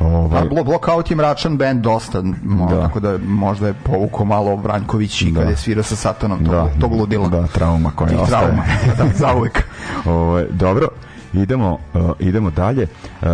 Ovaj, 0.00 0.42
Blo- 0.42 0.64
Blockout 0.64 1.10
je 1.10 1.16
mračan 1.16 1.56
band 1.56 1.80
dosta, 1.80 2.22
mo, 2.44 2.66
Da. 2.66 2.82
tako 2.82 3.00
da 3.00 3.18
možda 3.18 3.66
je 3.66 3.74
povukao 3.74 4.24
malo 4.24 4.56
Vranković 4.56 5.22
i 5.22 5.30
Da. 5.30 5.38
kada 5.38 5.50
je 5.50 5.56
svirao 5.56 5.82
sa 5.82 5.96
Satanom 5.96 6.38
tog, 6.38 6.48
da, 6.48 6.68
tog 6.80 6.92
ludila. 6.92 7.28
Da, 7.28 7.46
trauma 7.46 7.90
koja 7.90 8.08
Tih 8.08 8.18
ostaje. 8.20 8.42
trauma, 8.46 8.62
da, 8.98 9.04
zauvek. 9.14 9.62
Ovaj, 10.06 10.44
dobro, 10.50 10.88
idemo, 11.32 11.78
uh, 11.94 12.10
idemo 12.20 12.50
dalje. 12.50 12.82
Uh, 12.82 13.26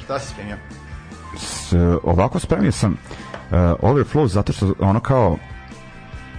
Šta 0.00 0.18
si 0.18 0.28
spremio? 0.28 0.56
s, 1.38 1.72
ovako 2.04 2.38
spremio 2.38 2.72
sam 2.72 2.92
uh, 2.92 3.56
Overflow 3.82 4.26
zato 4.26 4.52
što 4.52 4.74
ono 4.80 5.00
kao 5.00 5.36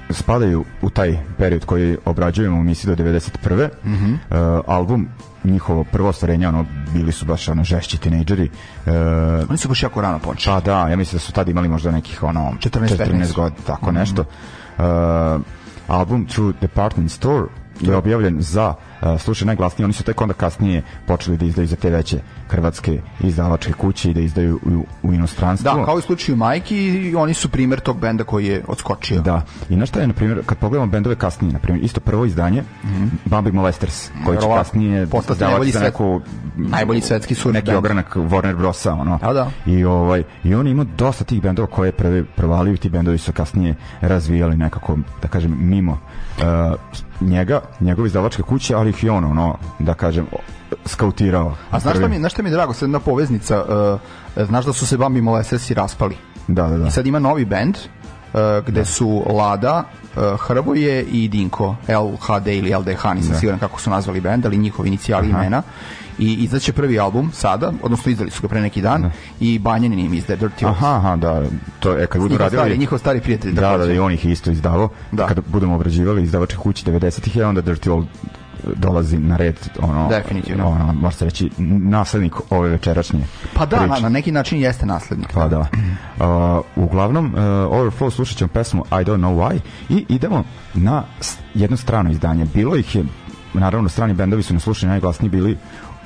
spadaju 0.10 0.66
u 0.82 0.90
taj 0.90 1.18
period 1.38 1.66
koji 1.66 1.98
obrađujemo 2.06 2.58
u 2.58 2.62
emisiji 2.62 2.96
do 2.96 3.04
91. 3.04 3.70
Mm. 3.86 3.90
-hmm. 3.94 4.14
uh, 4.58 4.64
album 4.68 5.08
njihovo 5.44 5.84
prvo 5.84 6.10
ostvarenje 6.10 6.48
ono 6.48 6.66
bili 6.94 7.12
su 7.12 7.26
baš 7.26 7.48
ono 7.48 7.64
žešći 7.64 7.98
tinejdžeri 7.98 8.50
uh, 8.86 8.94
Oni 9.50 9.58
su 9.58 9.68
baš 9.68 9.84
jako 9.84 10.02
rano 10.02 10.20
počeli. 10.20 10.56
Pa 10.56 10.62
da, 10.62 10.90
ja 10.90 10.96
mislim 10.96 11.18
da 11.18 11.20
su 11.20 11.32
tad 11.32 11.50
imali 11.50 11.68
možda 11.68 11.92
nekih 11.92 12.24
ono 12.24 12.54
14, 12.60 12.98
15. 12.98 13.34
godina, 13.34 13.62
tako 13.68 13.92
nešto. 13.92 14.22
Uh, 14.78 14.84
album 15.88 16.26
Through 16.26 16.56
Department 16.62 17.12
Store 17.12 17.46
je 17.82 17.96
objavljen 17.96 18.38
za 18.42 18.74
uh, 19.02 19.22
slušaj 19.22 19.46
najglasnije, 19.46 19.86
oni 19.86 19.94
su 19.94 20.04
tek 20.04 20.22
onda 20.22 20.34
kasnije 20.34 20.82
počeli 21.08 21.38
da 21.38 21.46
izdaju 21.46 21.68
za 21.68 21.76
te 21.76 21.90
veće 21.90 22.20
hrvatske 22.50 23.02
izdavačke 23.20 23.74
kuće 23.74 24.12
i 24.12 24.14
da 24.14 24.20
izdaju 24.20 24.60
u, 24.66 24.86
u 25.08 25.14
inostranstvu. 25.14 25.64
Da, 25.64 25.86
kao 25.86 25.96
i 25.96 26.00
u 26.00 26.02
slučaju 26.02 26.36
Majki, 26.36 27.14
oni 27.18 27.34
su 27.34 27.50
primer 27.50 27.80
tog 27.80 28.00
benda 28.00 28.24
koji 28.24 28.46
je 28.46 28.64
odskočio. 28.68 29.22
Da. 29.22 29.42
I 29.70 29.76
na 29.76 29.86
šta 29.86 30.02
je, 30.02 30.08
na 30.08 30.14
primjer, 30.14 30.42
kad 30.46 30.58
pogledamo 30.58 30.92
bendove 30.92 31.16
kasnije, 31.16 31.54
na 31.54 31.60
primjer, 31.60 31.86
isto 31.86 32.00
prvo 32.00 32.26
izdanje, 32.26 32.62
mm 32.62 32.88
-hmm. 32.88 33.10
Bambi 33.26 33.52
Molesters, 33.52 34.10
koji 34.26 34.38
će 34.38 34.48
kasnije 34.56 35.08
Postati 35.08 35.34
izdavati 35.34 35.52
najbolji 35.52 35.72
svet- 35.72 35.84
neku, 35.84 36.22
najbolji 36.56 37.02
svetski 37.02 37.36
surf 37.36 37.54
neki 37.54 37.66
band. 37.66 37.78
ogranak 37.78 38.16
Warner 38.16 38.58
Brosa, 38.58 38.94
ono. 38.94 39.18
Da, 39.18 39.34
da. 39.34 39.50
I, 39.66 39.86
ovaj, 39.86 40.24
I 40.44 40.56
on 40.56 40.68
ima 40.68 40.84
dosta 40.98 41.24
tih 41.24 41.42
bendova 41.42 41.68
koje 41.68 41.88
je 41.88 41.92
prvi 41.92 42.24
provalio 42.24 42.74
i 42.74 42.78
ti 42.78 42.90
bendovi 42.90 43.18
su 43.18 43.32
kasnije 43.32 43.76
razvijali 44.02 44.58
nekako, 44.58 44.98
da 45.22 45.28
kažem, 45.28 45.58
mimo 45.60 46.00
uh, 46.38 46.80
njega, 47.22 47.62
njegove 47.80 48.08
izdavačke 48.08 48.42
kuće, 48.42 48.76
ali 48.76 48.90
ih 48.90 49.04
i 49.04 49.10
ono, 49.10 49.30
ono, 49.30 49.58
da 49.80 49.94
kažem, 49.94 50.28
skautirao. 50.86 51.56
A 51.72 51.80
znaš 51.80 51.98
šta 51.98 52.08
mi, 52.08 52.18
znaš 52.18 52.34
šta 52.34 52.42
mi 52.44 52.50
je 52.50 52.54
drago, 52.54 52.74
sad 52.74 52.82
jedna 52.82 53.00
poveznica, 53.00 53.64
uh, 54.36 54.46
znaš 54.48 54.66
da 54.66 54.74
su 54.74 54.88
se 54.88 54.98
Bambi 54.98 55.22
Molestesi 55.22 55.74
raspali. 55.74 56.18
Da, 56.48 56.68
da, 56.68 56.78
da. 56.78 56.88
I 56.88 56.92
sad 56.92 57.08
ima 57.08 57.20
novi 57.20 57.46
bend, 57.46 57.76
uh, 57.78 58.40
gde 58.68 58.86
su 58.86 59.24
Lada, 59.30 59.84
uh, 60.16 60.40
Hrvoje 60.40 61.04
i 61.04 61.28
Dinko, 61.28 61.76
LHD 61.88 62.48
ili 62.48 62.76
LDH, 62.76 63.06
nisam 63.16 63.36
siguran 63.40 63.60
kako 63.60 63.82
su 63.82 63.90
nazvali 63.90 64.22
bend, 64.22 64.46
ali 64.46 64.58
njihovi 64.58 64.88
inicijali 64.88 65.30
imena. 65.30 65.62
I 66.20 66.34
izaće 66.34 66.74
prvi 66.74 67.00
album 67.00 67.32
sada, 67.34 67.72
odnosno 67.82 68.12
izdali 68.12 68.32
su 68.32 68.42
ga 68.42 68.48
pre 68.48 68.62
neki 68.62 68.82
dan 68.82 69.12
i 69.40 69.60
Banjanin 69.60 70.00
im 70.00 70.14
izdaje 70.14 70.40
Dirty 70.40 70.66
Oath. 70.66 70.84
Aha, 70.84 70.96
aha, 70.96 71.16
da, 71.16 71.42
to 71.80 71.92
je 71.92 72.08
kad 72.08 72.22
budu 72.22 72.38
radili... 72.38 72.60
stari, 72.60 72.78
njihov 72.78 73.00
stari 73.00 73.22
prijatelj. 73.22 73.54
Da, 73.54 73.78
da, 73.78 73.86
da, 73.86 73.94
i 73.94 74.00
on 74.00 74.12
ih 74.12 74.26
isto 74.26 74.52
izdavao. 74.52 74.90
Da. 75.12 75.28
Kad 75.28 75.40
budemo 75.48 75.76
obrađivali 75.76 76.24
izdavače 76.24 76.58
kući 76.58 76.86
90-ih, 76.86 77.36
je 77.36 77.46
onda 77.46 77.62
Dirty 77.62 77.92
Old 77.92 78.08
dolazi 78.76 79.18
na 79.18 79.38
red 79.38 79.56
ono 79.80 80.08
Definitivno. 80.10 80.68
ono 80.68 80.94
može 80.94 81.18
se 81.18 81.26
reći 81.26 81.50
naslednik 81.58 82.34
ove 82.50 82.70
večerašnje 82.70 83.20
Pa 83.54 83.66
da, 83.66 83.76
na, 83.80 83.88
priče. 83.88 84.02
na 84.04 84.10
neki 84.10 84.32
način 84.32 84.60
jeste 84.62 84.86
naslednik. 84.86 85.30
Pa 85.34 85.48
da. 85.48 85.68
Uh, 86.18 86.26
uglavnom, 86.76 87.26
uh, 87.26 87.40
Overflow 87.72 88.10
slušat 88.12 88.38
ćemo 88.38 88.48
pesmu 88.48 88.84
I 88.92 88.96
Don't 88.96 89.18
Know 89.18 89.36
Why 89.36 89.60
i 89.90 90.06
idemo 90.10 90.44
na 90.74 91.04
jedno 91.54 91.78
strano 91.78 92.12
izdanje. 92.12 92.46
Bilo 92.54 92.76
ih 92.76 92.96
je, 92.96 93.04
naravno 93.54 93.90
strani 93.90 94.14
bendovi 94.14 94.44
su 94.44 94.54
na 94.54 94.60
slušanju 94.60 94.90
najglasniji 94.92 95.30
bili 95.30 95.58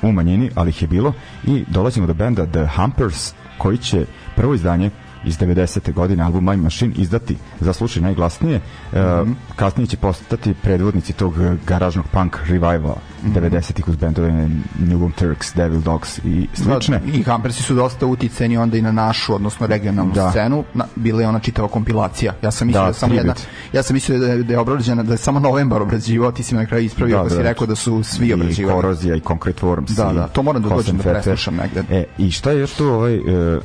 u 0.02 0.12
manjini, 0.12 0.50
ali 0.54 0.70
ih 0.70 0.82
je 0.82 0.88
bilo 0.88 1.12
i 1.44 1.64
dolazimo 1.68 2.06
do 2.06 2.14
benda 2.14 2.46
The 2.46 2.66
Humpers 2.76 3.32
koji 3.58 3.78
će 3.78 4.06
prvo 4.36 4.54
izdanje 4.54 4.90
iz 5.24 5.38
90. 5.38 5.92
godine, 5.92 6.24
album 6.24 6.44
My 6.44 6.56
Machine, 6.56 6.94
izdati 6.96 7.36
za 7.60 7.72
slučaj 7.72 8.02
najglasnije. 8.02 8.58
Mm 8.58 8.96
-hmm. 8.96 9.34
Kasnije 9.56 9.86
će 9.86 9.96
postati 9.96 10.54
predvodnici 10.54 11.12
tog 11.12 11.34
garažnog 11.66 12.06
punk 12.12 12.36
revivala 12.46 12.96
mm 13.22 13.32
-hmm. 13.32 13.50
90-ih 13.50 13.88
uz 13.88 13.96
bendove 13.96 14.48
New 14.78 14.98
Bomb 14.98 15.14
Turks, 15.14 15.54
Devil 15.54 15.80
Dogs 15.80 16.18
i 16.18 16.48
slične. 16.54 16.98
Da, 16.98 17.12
I 17.12 17.22
Hampersi 17.22 17.62
su 17.62 17.74
dosta 17.74 18.06
uticeni 18.06 18.56
onda 18.56 18.76
i 18.76 18.82
na 18.82 18.92
našu, 18.92 19.34
odnosno 19.34 19.66
regionalnu 19.66 20.12
da. 20.12 20.30
scenu. 20.30 20.64
Na, 20.74 20.84
bila 20.96 21.22
je 21.22 21.28
ona 21.28 21.38
čitava 21.38 21.68
kompilacija. 21.68 22.34
Ja 22.42 22.50
sam 22.50 22.66
mislio 22.66 22.82
da, 22.82 22.88
da 22.88 22.92
samo 22.92 23.14
jedna, 23.14 23.34
ja 23.72 23.82
sam 23.82 23.94
mislio 23.94 24.18
da 24.18 24.26
je, 24.26 24.42
da 24.42 24.52
je 24.52 24.58
obrađena, 24.58 25.02
da 25.02 25.14
je 25.14 25.18
samo 25.18 25.40
novembar 25.40 25.82
obrađivao, 25.82 26.32
ti 26.32 26.42
si 26.42 26.54
me 26.54 26.60
na 26.60 26.66
kraju 26.66 26.84
ispravio, 26.84 27.16
da, 27.16 27.22
pa 27.22 27.28
da, 27.28 27.34
si 27.34 27.42
rekao 27.42 27.66
da 27.66 27.74
su 27.74 28.02
svi 28.02 28.32
obrađivali. 28.32 28.78
I 28.78 28.82
korozija 28.82 29.16
i 29.16 29.20
Concrete 29.20 29.66
Worms. 29.66 29.96
Da, 29.96 30.12
da, 30.12 30.28
to 30.28 30.42
moram 30.42 30.62
da 30.62 30.68
dođem 30.68 30.96
da 30.96 31.02
preslušam 31.02 31.56
negde. 31.56 31.84
E, 31.90 32.04
i 32.18 32.30
šta 32.30 32.50
je 32.50 32.60
još 32.60 32.72
tu 32.72 32.86
ovaj, 32.86 33.18
uh, 33.18 33.62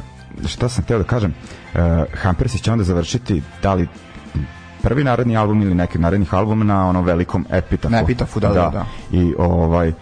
šta 0.48 0.70
sam 0.70 0.84
hteo 0.84 0.98
da 0.98 1.04
kažem, 1.04 1.34
uh, 1.74 1.80
Hampersi 2.22 2.60
će 2.60 2.72
onda 2.72 2.84
završiti 2.84 3.42
da 3.62 3.74
li 3.74 3.88
prvi 4.82 5.04
naredni 5.04 5.38
album 5.38 5.62
ili 5.62 5.76
neki 5.76 5.98
narednih 5.98 6.34
albuma 6.34 6.66
na 6.66 6.90
onom 6.90 7.06
velikom 7.06 7.46
epitafu. 7.50 7.92
Na 7.92 8.00
epitafu, 8.00 8.40
da, 8.40 8.48
da, 8.48 8.54
da. 8.54 8.70
da. 8.70 8.86
I 9.12 9.34
ovaj, 9.38 9.94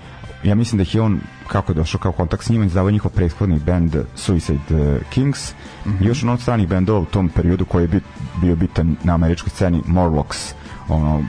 ja 0.44 0.56
mislim 0.56 0.78
da 0.84 0.86
je 0.92 1.02
on 1.02 1.20
kako 1.48 1.72
je 1.72 1.76
došao 1.76 2.00
kao 2.00 2.12
kontakt 2.12 2.44
s 2.44 2.50
njima 2.50 2.66
izdavao 2.66 2.92
njihov 2.92 3.12
prethodni 3.12 3.60
band 3.60 3.96
Suicide 4.16 5.00
Kings 5.10 5.54
mm 5.86 5.90
-hmm. 5.90 6.08
još 6.08 6.24
on 6.24 6.30
od 6.30 6.42
stranih 6.42 6.68
bendova 6.68 7.00
u 7.00 7.06
tom 7.06 7.30
periodu 7.30 7.66
koji 7.66 7.84
je 7.84 7.88
bit, 7.88 8.04
bio 8.42 8.56
bitan 8.56 8.96
na 9.04 9.14
američkoj 9.14 9.50
sceni 9.50 9.82
Morlocks 9.86 10.54
ono 10.90 11.24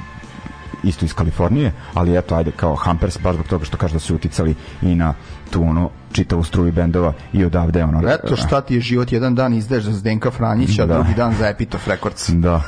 isto 0.83 1.05
iz 1.05 1.15
Kalifornije, 1.15 1.73
ali 1.95 2.19
eto, 2.19 2.35
ajde, 2.35 2.51
kao 2.51 2.75
Hampers, 2.75 3.19
baš 3.23 3.35
zbog 3.35 3.47
toga 3.47 3.65
što 3.65 3.77
kaže 3.77 3.93
da 3.93 3.99
su 3.99 4.15
uticali 4.15 4.55
i 4.83 4.95
na 4.95 5.15
tu 5.51 5.63
ono 5.63 5.91
čitavu 6.13 6.45
struju 6.45 6.73
bendova 6.73 7.13
i 7.33 7.45
odavde 7.45 7.85
ono... 7.85 8.09
Eto 8.09 8.37
šta 8.37 8.61
ti 8.61 8.75
je 8.75 8.81
život, 8.81 9.13
jedan 9.13 9.35
dan 9.35 9.55
izdeš 9.55 9.85
za 9.85 9.93
Zdenka 9.93 10.31
Franjića, 10.31 10.87
da. 10.87 10.95
drugi 10.95 11.15
dan 11.15 11.35
za 11.35 11.49
Epitaph 11.49 11.89
Records. 11.89 12.29
Da. 12.29 12.63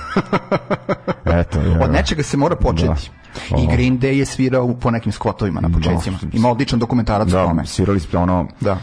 Eto, 1.40 1.60
je, 1.60 1.80
Od 1.80 1.92
nečega 1.92 2.22
se 2.22 2.36
mora 2.36 2.56
početi. 2.56 2.88
Da. 2.88 3.23
I 3.58 3.66
Green 3.66 4.00
Day 4.00 4.12
je 4.12 4.24
svirao 4.24 4.74
po 4.74 4.90
nekim 4.90 5.12
skotovima 5.12 5.60
na 5.60 5.68
početcima. 5.68 6.18
Da. 6.22 6.28
Ima 6.32 6.50
odličan 6.50 6.78
dokumentarac 6.78 7.28
da, 7.28 7.42
o 7.42 7.46
tome. 7.46 7.66
svirali 7.66 8.00
smo 8.00 8.20
ono 8.20 8.46
da. 8.60 8.72
uh, 8.72 8.78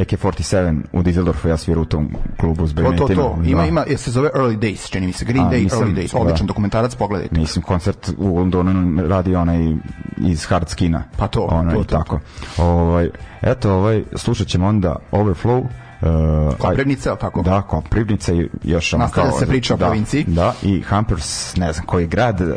AK-47 0.00 0.82
u 0.92 1.02
Düsseldorfu, 1.02 1.48
ja 1.48 1.56
sviram 1.56 1.82
u 1.82 1.84
tom 1.84 2.08
klubu 2.40 2.66
s. 2.66 2.74
To, 2.74 2.92
to, 2.96 3.14
to. 3.14 3.38
Ima, 3.44 3.62
da. 3.62 3.68
ima, 3.68 3.84
se 3.96 4.10
zove 4.10 4.30
Early 4.34 4.58
Days, 4.58 4.90
čini 4.90 5.06
mi 5.06 5.12
se. 5.12 5.24
Green 5.24 5.46
A, 5.46 5.50
Day, 5.50 5.62
nisam, 5.62 5.80
Early 5.80 5.94
Days. 5.94 6.12
Da. 6.12 6.18
Odličan 6.18 6.46
da. 6.46 6.48
dokumentarac, 6.48 6.94
pogledajte. 6.94 7.40
Mislim, 7.40 7.62
koncert 7.62 8.10
u 8.18 8.36
Londonu 8.36 9.02
radi 9.08 9.34
onaj 9.34 9.74
iz 10.16 10.46
Hard 10.46 10.68
Skina. 10.68 11.04
Pa 11.16 11.26
to, 11.26 11.40
ono, 11.50 11.72
to, 11.72 11.78
to, 11.78 11.84
tako. 11.84 12.20
Ovaj, 12.58 13.10
eto, 13.42 13.72
ovaj, 13.72 14.02
slušat 14.14 14.46
ćemo 14.46 14.66
onda 14.66 14.96
Overflow, 15.12 15.66
Uh, 16.00 16.56
Koprivnica, 16.58 17.10
ali 17.10 17.18
tako? 17.18 17.42
Da, 17.42 17.62
Koprivnica 17.62 18.32
i 18.32 18.48
još 18.64 18.92
ono 18.92 19.04
Nastavlja 19.04 19.30
kao... 19.30 19.38
se 19.38 19.46
priča 19.46 19.74
o 19.74 19.76
da, 19.76 19.84
provinciji. 19.84 20.24
Da, 20.24 20.52
i 20.62 20.80
Hampers, 20.80 21.56
ne 21.56 21.72
znam 21.72 21.86
koji 21.86 22.06
grad, 22.06 22.40
uh, 22.40 22.48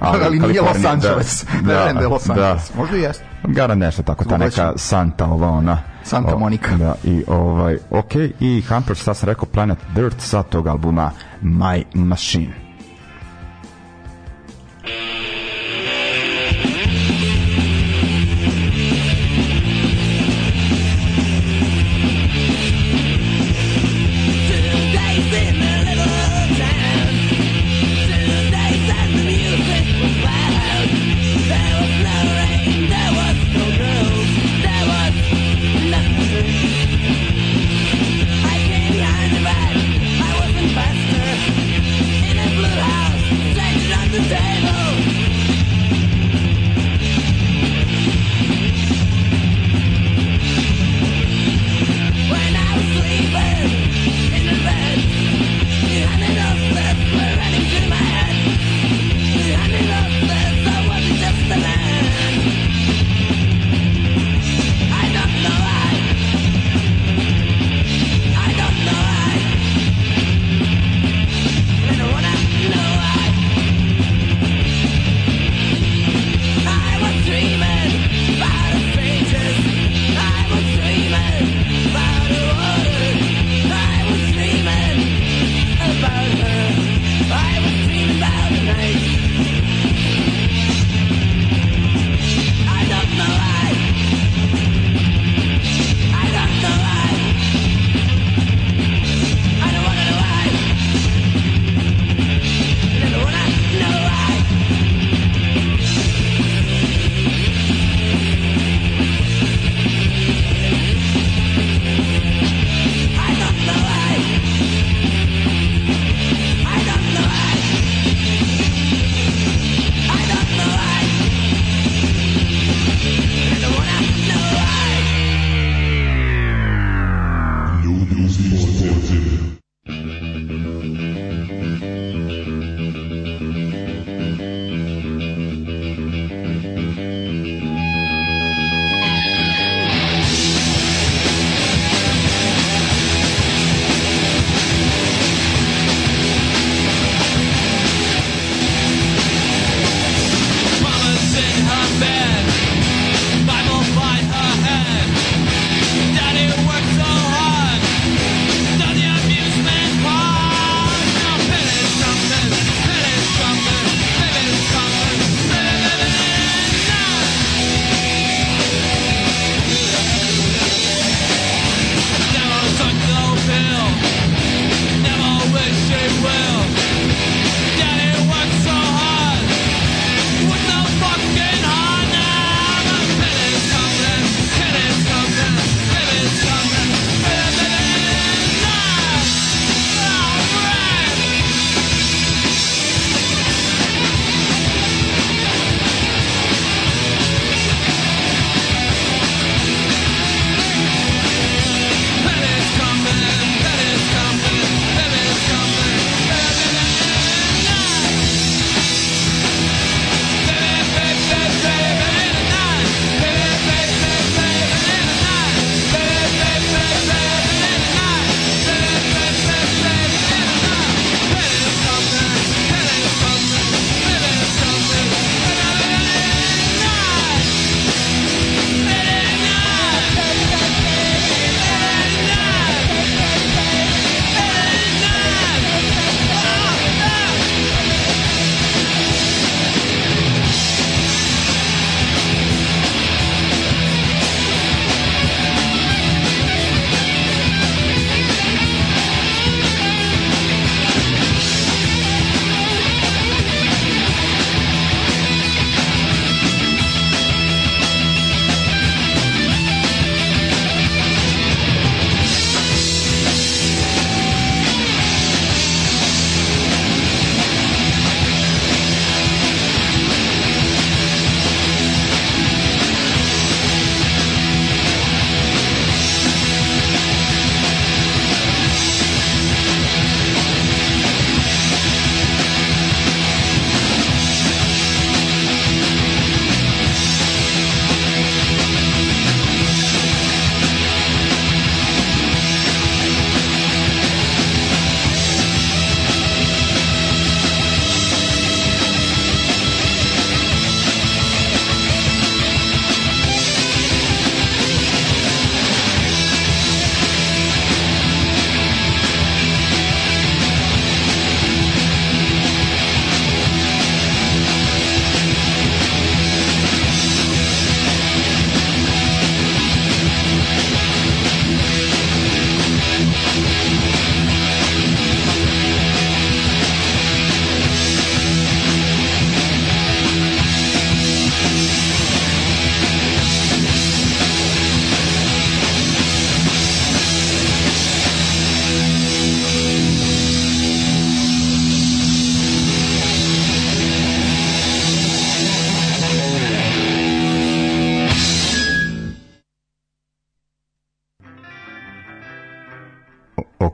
ali, 0.00 0.24
ali 0.24 0.38
nije 0.38 0.60
Los 0.60 0.78
da. 0.78 0.88
Angeles. 0.90 1.44
Da, 1.62 1.84
ne, 1.84 1.94
ne, 1.94 2.00
ne 2.00 2.06
Los 2.06 2.26
da. 2.26 2.32
Angeles. 2.32 2.70
Da. 2.70 2.80
Možda 2.80 2.96
i 2.96 3.00
jeste. 3.00 3.24
Gara 3.44 3.74
nešto 3.74 4.02
tako, 4.02 4.24
ta 4.24 4.36
neka 4.36 4.72
Santa, 4.76 5.24
ova 5.26 5.48
ona. 5.48 5.82
Santa 6.02 6.36
Monica. 6.36 6.76
Da, 6.76 6.94
i 7.04 7.24
ovaj, 7.26 7.78
ok, 7.90 8.14
i 8.40 8.62
Hampers, 8.68 9.02
sad 9.02 9.16
sam 9.16 9.28
rekao 9.28 9.44
Planet 9.44 9.78
Dirt 9.94 10.20
sa 10.20 10.42
tog 10.42 10.66
albuma 10.66 11.10
My 11.42 11.84
Machine. 11.94 12.69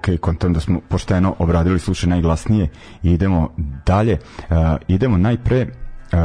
Ok, 0.09 0.21
kontam 0.21 0.53
da 0.53 0.61
smo 0.61 0.81
pošteno 0.89 1.35
obradili 1.39 1.79
slušaj 1.79 2.11
najglasnije 2.11 2.69
i 3.03 3.13
idemo 3.13 3.51
dalje. 3.87 4.19
Uh, 4.39 4.57
idemo 4.89 5.17
najpre 5.19 5.67
uh, 5.67 6.19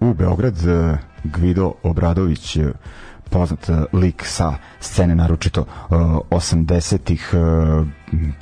u 0.00 0.14
Beograd 0.14 0.56
uh, 0.56 0.96
Gvido 1.24 1.72
Obradović 1.82 2.56
uh, 2.56 2.64
poznat 3.30 3.68
uh, 3.68 3.76
lik 3.92 4.22
sa 4.26 4.54
scene 4.80 5.14
naročito 5.14 5.60
uh, 5.60 5.66
80-ih 6.30 7.30
uh, 7.34 7.86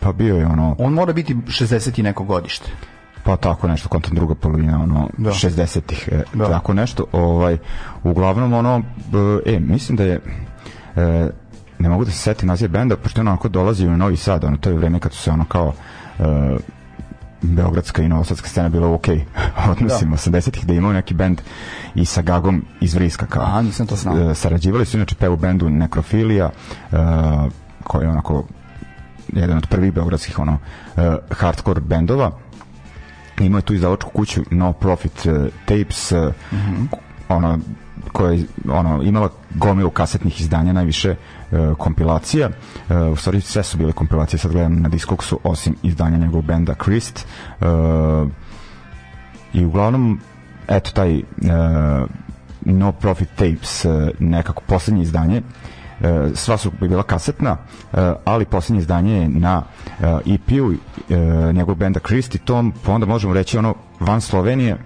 pa 0.01 0.13
bio 0.13 0.37
je 0.37 0.47
ono 0.47 0.77
On 0.79 0.93
mora 0.93 1.13
biti 1.13 1.35
60 1.35 2.01
i 2.01 2.03
neko 2.03 2.25
godište. 2.25 2.71
pa 3.25 3.37
tako 3.37 3.69
nešto 3.69 3.89
kontam 3.89 4.15
druga 4.15 4.35
polovina 4.35 4.83
ono 4.83 5.09
Da. 5.19 5.31
60-ih 5.31 6.09
e, 6.13 6.23
Da. 6.35 6.49
tako 6.49 6.75
nešto 6.75 7.05
ovaj 7.13 7.59
uglavnom 8.03 8.53
ono 8.53 8.83
e 9.47 9.61
mislim 9.61 9.97
da 9.97 10.05
je 10.05 10.21
e, 10.97 11.31
ne 11.85 11.91
mogu 11.91 12.05
da 12.05 12.11
se 12.11 12.19
setim 12.19 12.49
naziv 12.49 12.71
benda 12.71 12.97
pošto 12.97 13.21
je 13.21 13.23
ono 13.23 13.31
onako 13.31 13.49
dolazi 13.49 13.87
u 13.87 13.97
Novi 13.97 14.17
Sad 14.17 14.45
ono 14.45 14.57
to 14.57 14.71
je 14.71 14.77
vreme 14.77 15.01
kad 15.01 15.13
su 15.13 15.23
se 15.23 15.31
ono 15.31 15.45
kao 15.45 15.73
e, 16.19 16.25
beogradska 17.43 18.03
i 18.03 18.09
novosadska 18.09 18.49
scena 18.49 18.69
bila 18.69 18.89
u 18.89 18.95
okej 18.95 19.25
odnosima 19.71 20.17
80-ih 20.17 20.67
da 20.67 20.75
imao 20.75 20.93
neki 20.93 21.15
bend 21.15 21.41
i 21.95 22.05
sa 22.05 22.23
Gagom 22.23 22.65
iz 22.81 22.95
Vriska 22.95 23.27
kao. 23.27 23.43
Aha, 23.43 23.63
nisam 23.63 23.87
to 23.87 23.97
znao. 23.97 24.31
E, 24.31 24.35
sarađivali 24.35 24.87
su 24.87 24.97
inače 24.97 25.15
pe 25.15 25.29
u 25.29 25.37
bendu 25.37 25.71
Nekrofilija 25.71 26.51
e, 26.93 26.97
koji 27.83 28.05
je 28.05 28.11
onako 28.11 28.45
jedan 29.33 29.57
od 29.57 29.67
prvih 29.67 29.93
beogradskih 29.93 30.39
ono 30.39 30.59
e, 30.97 31.17
hardcore 31.31 31.81
bendova. 31.81 32.31
Imao 33.41 33.59
je 33.59 33.63
tu 33.63 33.75
izdavačku 33.75 34.11
kuću 34.11 34.43
No 34.51 34.73
Profit 34.73 35.27
uh, 35.27 35.47
Tapes 35.65 36.13
uh, 36.13 36.33
ono 37.29 37.59
koja 38.13 38.33
je 38.33 38.45
ono, 38.69 39.03
imala 39.03 39.29
gomilu 39.55 39.91
kasetnih 39.91 40.41
izdanja 40.41 40.73
najviše 40.73 41.15
uh, 41.71 41.77
kompilacija. 41.79 42.49
Uh, 42.89 43.13
u 43.13 43.17
stvari 43.17 43.41
sve 43.41 43.63
su 43.63 43.79
bile 43.79 43.93
kompilacije 43.93 44.39
sad 44.39 44.53
gledam 44.53 44.83
na 44.83 44.89
Discogsu 44.89 45.41
osim 45.45 45.77
izdanja 45.83 46.19
njegovog 46.19 46.45
benda 46.45 46.75
Christ 46.85 47.27
uh, 47.61 47.67
i 49.53 49.65
uglavnom 49.65 50.21
eto 50.69 50.91
taj 50.91 51.23
No 52.61 52.93
Profit 52.93 53.29
Tapes 53.37 53.85
nekako 54.19 54.63
poslednje 54.67 55.03
izdanje 55.03 55.43
e, 56.01 56.31
sva 56.35 56.57
su 56.59 56.71
bila 56.81 57.03
kasetna, 57.03 57.57
e, 57.93 58.13
ali 58.25 58.45
poslednje 58.45 58.81
izdanje 58.81 59.13
je 59.21 59.29
na 59.29 59.63
e, 60.01 60.35
EP-u 60.35 60.73
e, 60.73 61.17
njegovog 61.53 61.79
benda 61.79 62.01
Christy 62.01 62.39
Tom, 62.39 62.73
pa 62.87 62.93
onda 62.93 63.07
možemo 63.07 63.35
reći 63.35 63.59
ono 63.59 63.75
van 64.01 64.21
Slovenije 64.21 64.77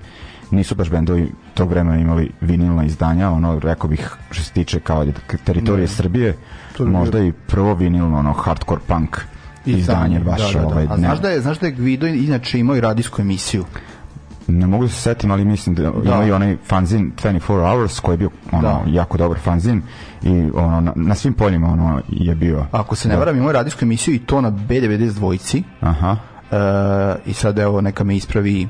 nisu 0.51 0.75
baš 0.75 0.91
bendovi 0.91 1.33
tog 1.55 1.71
vremena 1.71 1.97
imali 1.99 2.31
vinilna 2.41 2.85
izdanja, 2.85 3.31
ono 3.31 3.59
rekao 3.59 3.91
bih 3.91 4.17
što 4.31 4.43
se 4.45 4.53
tiče 4.53 4.81
kao 4.81 5.07
teritorije 5.45 5.83
Ne. 5.83 5.89
Srbije, 5.89 6.37
možda 6.79 7.19
i 7.21 7.33
prvo 7.33 7.75
vinilno 7.75 8.19
ono 8.19 8.33
hardcore 8.33 8.81
punk 8.87 9.17
izdanje 9.67 10.21
baš 10.21 10.53
da, 10.53 10.61
da, 10.61 10.67
da. 10.67 10.67
ovaj 10.67 10.87
A 10.91 10.97
znaš 10.97 11.21
da 11.21 11.29
je, 11.29 11.41
znaš 11.41 11.59
da 11.59 11.67
je 11.67 11.73
Gvido 11.73 12.07
inače 12.07 12.59
imao 12.61 12.77
i 12.77 12.81
radijsku 12.81 13.23
emisiju. 13.23 13.65
ne 14.47 14.67
mogu 14.67 14.85
da 14.85 14.91
se 14.91 15.01
setim, 15.01 15.31
ali 15.31 15.45
mislim 15.45 15.75
da, 15.75 15.83
da. 15.83 16.15
ima 16.15 16.25
i 16.25 16.33
onaj 16.33 16.57
fanzin 16.67 17.13
24 17.23 17.39
Hours 17.71 18.01
koji 18.01 18.15
je 18.15 18.19
bio 18.19 18.31
ono, 18.53 18.63
Da. 18.63 18.83
jako 18.87 19.19
dobar 19.19 19.39
fanzin 19.39 19.83
i 20.23 20.51
ono, 20.55 20.81
na, 20.81 20.93
na 20.97 21.15
svim 21.15 21.35
poljima 21.35 21.69
ono 21.69 22.01
je 22.09 22.35
bio 22.35 22.67
Ako 22.73 22.97
se 22.97 23.09
ne 23.09 23.15
Da. 23.15 23.19
varam, 23.21 23.37
imao 23.37 23.53
radijsku 23.53 23.85
emisiju 23.85 24.15
i 24.15 24.19
to 24.19 24.41
na 24.41 24.51
B92 24.51 25.13
dvojici. 25.15 25.63
aha 25.81 26.17
E, 26.53 26.57
I 27.27 27.35
sad 27.35 27.59
evo 27.59 27.81
neka 27.81 28.05
me 28.05 28.17
ispravi 28.17 28.69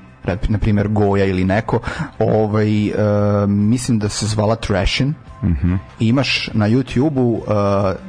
na 0.49 0.59
primjer 0.59 0.89
Goja 0.89 1.25
ili 1.25 1.45
neko. 1.45 1.81
Ovaj, 2.19 2.87
e, 2.87 2.93
mislim 3.47 3.99
da 3.99 4.09
se 4.09 4.27
zvala 4.27 4.57
Trashin 4.57 5.15
Mhm. 5.43 5.75
I 6.01 6.09
imaš 6.09 6.51
na 6.53 6.69
YouTube-u 6.69 7.33
uh, 7.33 7.45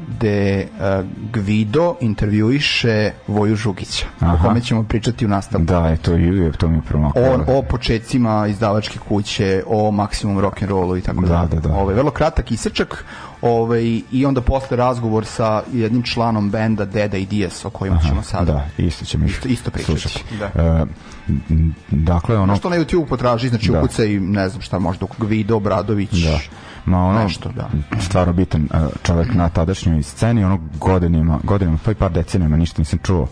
gde 0.09 0.67
uh, 0.69 1.05
Gvido 1.33 1.95
intervjuiše 2.01 3.11
Voju 3.27 3.55
Žugića 3.55 4.05
o 4.21 4.25
Aha. 4.25 4.43
kome 4.43 4.61
ćemo 4.61 4.83
pričati 4.83 5.25
u 5.25 5.29
nastavku 5.29 5.65
da 5.65 5.87
je 5.87 5.97
to 5.97 6.17
i 6.17 6.51
to 6.57 6.67
mi 6.67 6.77
je 6.77 6.81
promaklo 6.81 7.21
o, 7.21 7.57
o 7.57 7.61
početcima 7.61 8.47
izdavačke 8.47 8.99
kuće, 8.99 9.63
o 9.67 9.91
maksimum 9.91 10.39
rock 10.39 10.61
and 10.61 10.71
rollu 10.71 10.97
i 10.97 11.01
tako 11.01 11.21
Da, 11.21 11.27
dalje. 11.27 11.47
da, 11.51 11.59
da. 11.59 11.75
Ovaj 11.75 11.95
vrlo 11.95 12.11
kratak 12.11 12.51
isečak, 12.51 13.05
ovaj 13.41 13.83
i 14.11 14.25
onda 14.25 14.41
posle 14.41 14.77
razgovor 14.77 15.25
sa 15.25 15.63
jednim 15.73 16.03
članom 16.03 16.49
benda 16.49 16.85
Deda 16.85 17.17
i 17.17 17.25
Dias 17.25 17.65
o 17.65 17.69
kojima 17.69 17.99
ćemo 17.99 18.23
sada. 18.23 18.51
da, 18.77 18.83
isto 18.83 19.05
ćemo 19.05 19.25
Isto- 19.25 19.47
isto 19.47 19.71
pričati, 19.71 19.99
slušati. 19.99 20.23
da. 20.37 20.45
E, 20.45 20.85
dakle, 21.89 22.37
ono... 22.37 22.55
Što 22.55 22.69
na 22.69 22.75
YouTube 22.77 23.05
potraži, 23.05 23.49
znači 23.49 23.71
Da. 23.71 23.79
ukucaj, 23.79 24.07
ne 24.09 24.49
znam 24.49 24.61
šta, 24.61 24.79
možda 24.79 25.05
Gvido 25.19 25.55
Obradović. 25.55 26.11
Da. 26.13 26.39
Ma 26.89 27.05
ono, 27.05 27.23
Nešto, 27.23 27.49
da. 27.49 27.69
stvarno 27.99 28.33
bitan 28.33 28.63
e, 28.63 28.87
čovek 29.03 29.33
na 29.33 29.49
tadašnjoj 29.49 30.03
sceni, 30.03 30.43
ono 30.43 30.59
godinima, 30.79 31.39
godinima, 31.43 31.77
pa 31.85 31.91
i 31.91 31.95
par 31.95 32.11
decenijama 32.11 32.57
ništa 32.57 32.81
nisam 32.81 32.99
čuo 33.03 33.27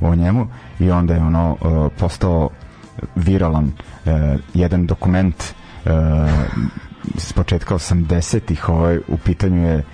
o 0.00 0.14
njemu 0.14 0.46
i 0.78 0.90
onda 0.90 1.14
je 1.14 1.20
ono 1.20 1.56
e, 1.60 1.98
postao 1.98 2.48
viralan 3.16 3.72
e, 4.06 4.36
jedan 4.54 4.86
dokument 4.86 5.44
s 7.16 7.32
početka 7.32 7.74
80-ih 7.74 8.68
ovaj, 8.68 8.98
u 9.08 9.16
pitanju 9.16 9.68
je 9.68 9.84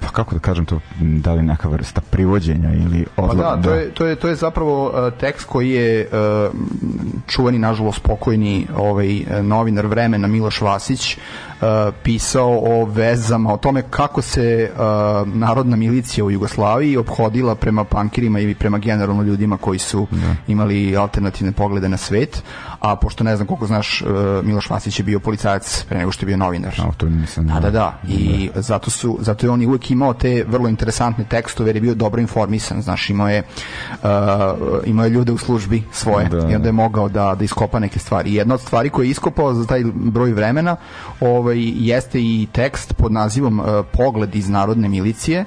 pa 0.00 0.08
kako 0.08 0.34
da 0.34 0.40
kažem 0.40 0.64
to, 0.64 0.80
da 1.00 1.32
li 1.32 1.42
neka 1.42 1.68
vrsta 1.68 2.00
privođenja 2.00 2.72
ili 2.72 3.06
Pa 3.16 3.22
odla, 3.22 3.56
da, 3.56 3.62
to 3.62 3.74
je, 3.74 3.90
to 3.90 4.06
je, 4.06 4.16
to 4.16 4.28
je 4.28 4.34
zapravo 4.34 4.86
uh, 4.86 5.18
tekst 5.18 5.46
koji 5.46 5.70
je 5.70 6.08
uh, 6.08 6.54
čuveni, 7.26 7.58
nažalost, 7.58 8.02
pokojni 8.02 8.66
ovaj, 8.76 9.24
novinar 9.42 9.86
vremena 9.86 10.28
Miloš 10.28 10.60
Vasić 10.60 11.16
uh, 11.16 11.68
pisao 12.02 12.58
o 12.62 12.84
vezama, 12.84 13.52
o 13.52 13.56
tome 13.56 13.82
kako 13.90 14.22
se 14.22 14.70
uh, 14.72 14.78
narodna 15.34 15.76
milicija 15.76 16.24
u 16.24 16.30
Jugoslaviji 16.30 16.96
obhodila 16.96 17.54
prema 17.54 17.84
pankirima 17.84 18.40
i 18.40 18.54
prema 18.54 18.78
generalno 18.78 19.22
ljudima 19.22 19.56
koji 19.56 19.78
su 19.78 20.06
imali 20.48 20.96
alternativne 20.96 21.52
poglede 21.52 21.88
na 21.88 21.96
svet, 21.96 22.42
a 22.80 22.96
pošto 22.96 23.24
ne 23.24 23.36
znam 23.36 23.46
koliko 23.46 23.66
znaš, 23.66 24.02
uh, 24.02 24.08
Miloš 24.44 24.70
Vasić 24.70 24.98
je 24.98 25.04
bio 25.04 25.20
policajac 25.20 25.84
pre 25.88 25.98
nego 25.98 26.12
što 26.12 26.22
je 26.22 26.26
bio 26.26 26.36
novinar. 26.36 26.74
A, 26.78 26.92
to 26.96 27.06
nisam 27.08 27.46
Da, 27.46 27.60
da, 27.60 27.70
da. 27.70 27.98
I 28.08 28.50
zato 28.54 28.90
su 28.90 29.18
zato 29.20 29.46
je 29.46 29.50
on 29.50 29.66
uvek 29.66 29.90
imao 29.90 30.14
te 30.14 30.44
vrlo 30.48 30.68
interesantne 30.68 31.24
tekstove 31.24 31.68
jer 31.68 31.76
je 31.76 31.80
bio 31.80 31.94
dobro 31.94 32.20
informisan, 32.20 32.82
znaš, 32.82 33.10
imao 33.10 33.28
je 33.28 33.42
uh, 34.02 34.08
imao 34.84 35.04
je 35.04 35.10
ljude 35.10 35.32
u 35.32 35.38
službi 35.38 35.82
svoje 35.92 36.28
Da, 36.28 36.48
i 36.50 36.54
onda 36.54 36.68
je 36.68 36.72
mogao 36.72 37.08
da 37.08 37.34
da 37.34 37.44
iskopa 37.44 37.78
neke 37.78 37.98
stvari. 37.98 38.30
I 38.30 38.34
jedna 38.34 38.54
od 38.54 38.60
stvari 38.60 38.90
koje 38.90 39.06
je 39.06 39.10
iskopao 39.10 39.54
za 39.54 39.66
taj 39.66 39.84
broj 39.94 40.32
vremena, 40.32 40.76
ovaj 41.20 41.58
jeste 41.74 42.20
i 42.20 42.46
tekst 42.52 42.94
pod 42.94 43.12
nazivom 43.12 43.60
uh, 43.60 43.66
Pogled 43.92 44.34
iz 44.34 44.48
narodne 44.48 44.88
milicije 44.88 45.44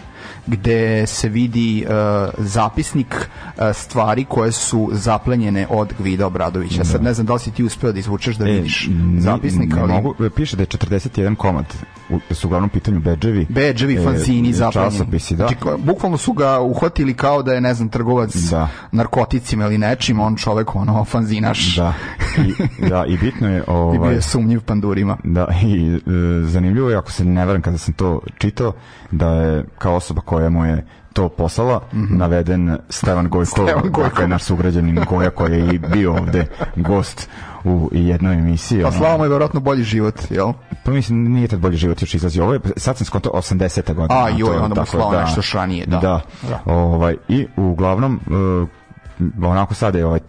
gde 0.47 1.07
se 1.07 1.29
vidi 1.29 1.85
uh, 1.85 1.91
zapisnik 2.37 3.15
uh, 3.47 3.63
stvari 3.73 4.25
koje 4.25 4.51
su 4.51 4.89
zaplenjene 4.93 5.67
od 5.69 5.93
Gvida 5.99 6.27
Obradovića. 6.27 6.83
Sad 6.83 7.03
ne 7.03 7.13
znam 7.13 7.25
da 7.25 7.33
li 7.33 7.39
si 7.39 7.51
ti 7.51 7.63
uspeo 7.63 7.91
da 7.91 7.99
izvučeš 7.99 8.35
da 8.35 8.45
vidiš 8.45 8.87
ni- 8.89 9.21
zapisnik, 9.21 9.73
E, 9.73 9.79
ali... 9.79 9.93
mogu, 9.93 10.15
piše 10.35 10.55
da 10.55 10.63
je 10.63 10.67
41 10.67 11.35
komad 11.35 11.65
u, 12.09 12.19
da 12.29 12.35
su 12.35 12.47
uglavnom 12.47 12.69
pitanju 12.69 12.99
bedževi 12.99 13.45
bedževi, 13.49 13.93
e, 13.95 14.03
fanzini, 14.03 14.53
zaplenjeni. 14.53 14.91
časopisi, 14.91 15.35
da. 15.35 15.47
Znači, 15.47 15.55
bukvalno 15.79 16.17
su 16.17 16.33
ga 16.33 16.59
uhvatili 16.59 17.13
kao 17.13 17.43
da 17.43 17.53
je, 17.53 17.61
ne 17.61 17.73
znam, 17.73 17.89
trgovac 17.89 18.35
Da. 18.35 18.67
narkoticima 18.91 19.65
ili 19.65 19.77
nečim, 19.77 20.19
on 20.19 20.35
čovek, 20.35 20.75
ono, 20.75 21.05
fanzinaš. 21.05 21.75
da, 21.75 21.93
i, 22.37 22.53
da, 22.89 23.05
i 23.05 23.17
bitno 23.17 23.47
je 23.49 23.57
I 23.57 23.63
bio 23.65 23.73
ovaj, 23.73 24.13
je 24.15 24.21
sumnjiv 24.21 24.61
pandurima. 24.61 25.17
Da, 25.23 25.47
i 25.63 25.87
e, 25.87 25.99
zanimljivo 26.43 26.89
je, 26.89 26.97
ako 26.97 27.11
se 27.11 27.25
ne 27.25 27.45
varam 27.45 27.61
kada 27.61 27.77
sam 27.77 27.93
to 27.93 28.21
čitao, 28.37 28.73
da 29.11 29.27
je 29.27 29.65
kao 29.77 29.95
osoba 29.95 30.10
koja 30.15 30.49
mu 30.49 30.65
je 30.65 30.85
to 31.13 31.29
poslala, 31.29 31.81
naveden 31.91 32.77
Stevan 32.89 33.29
Gojko. 33.29 33.51
Stevan 33.51 33.81
Gojko. 33.81 34.01
dakle 34.01 34.27
naš 34.33 34.43
sugrađanin 34.43 35.05
Goja 35.09 35.29
koji 35.29 35.51
je 35.51 35.75
i 35.75 35.79
bio 35.79 36.11
ovde 36.11 36.45
gost 36.75 37.29
u 37.63 37.89
jednoj 37.91 38.33
emisiji. 38.33 38.81
Pa 38.81 38.87
ono. 38.87 38.97
slava 38.97 39.17
mu 39.17 39.25
je 39.25 39.29
verovatno 39.29 39.59
bolji 39.59 39.83
život, 39.83 40.15
jel? 40.29 40.53
Pa 40.83 40.91
mislim, 40.91 41.33
nije 41.33 41.47
tad 41.47 41.59
bolji 41.59 41.77
život 41.77 42.01
još 42.01 42.13
izlazi. 42.13 42.41
Ovo 42.41 42.53
je, 42.53 42.59
sad 42.77 42.97
sam 42.97 43.05
skontao 43.05 43.31
80. 43.33 43.93
godina. 43.93 44.23
A, 44.23 44.29
joj, 44.29 44.55
onda 44.55 44.67
mu 44.67 44.75
tako, 44.75 44.87
slao 44.87 45.11
nešto 45.11 45.39
još 45.39 45.53
ranije, 45.53 45.85
da. 45.85 45.99
Da. 45.99 46.21
Da. 46.49 46.73
Ovaj, 46.73 47.15
I 47.27 47.47
uglavnom, 47.57 48.19
e, 48.27 49.45
onako 49.45 49.73
sad 49.73 49.95
je 49.95 50.05
ovaj, 50.05 50.19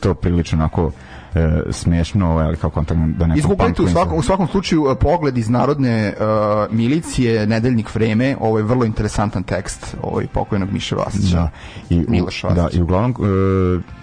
to 0.00 0.14
prilično 0.14 0.58
onako 0.58 0.90
e, 1.36 1.72
smešno, 1.72 2.30
ovaj, 2.30 2.46
ali 2.46 2.56
kao 2.56 2.70
kontak 2.70 2.96
da 2.96 3.26
nekom 3.26 3.38
Izgooglajte 3.38 3.82
u 3.82 3.88
svakom, 3.88 4.18
u 4.18 4.22
svakom 4.22 4.48
slučaju 4.48 4.86
e, 4.90 4.94
pogled 4.94 5.38
iz 5.38 5.48
narodne 5.48 6.12
uh, 6.12 6.74
milicije, 6.74 7.46
nedeljnik 7.46 7.94
vreme, 7.94 8.36
ovo 8.40 8.58
je 8.58 8.64
vrlo 8.64 8.84
interesantan 8.84 9.42
tekst 9.42 9.96
ovaj 10.02 10.26
pokojnog 10.26 10.72
Miše 10.72 10.94
Vasića. 10.94 11.36
Da. 11.36 11.50
I, 11.90 12.04
Miloš 12.08 12.42
da, 12.42 12.62
Vasić. 12.62 12.78
i 12.78 12.82
uglavnom 12.82 13.10
e, 13.10 13.96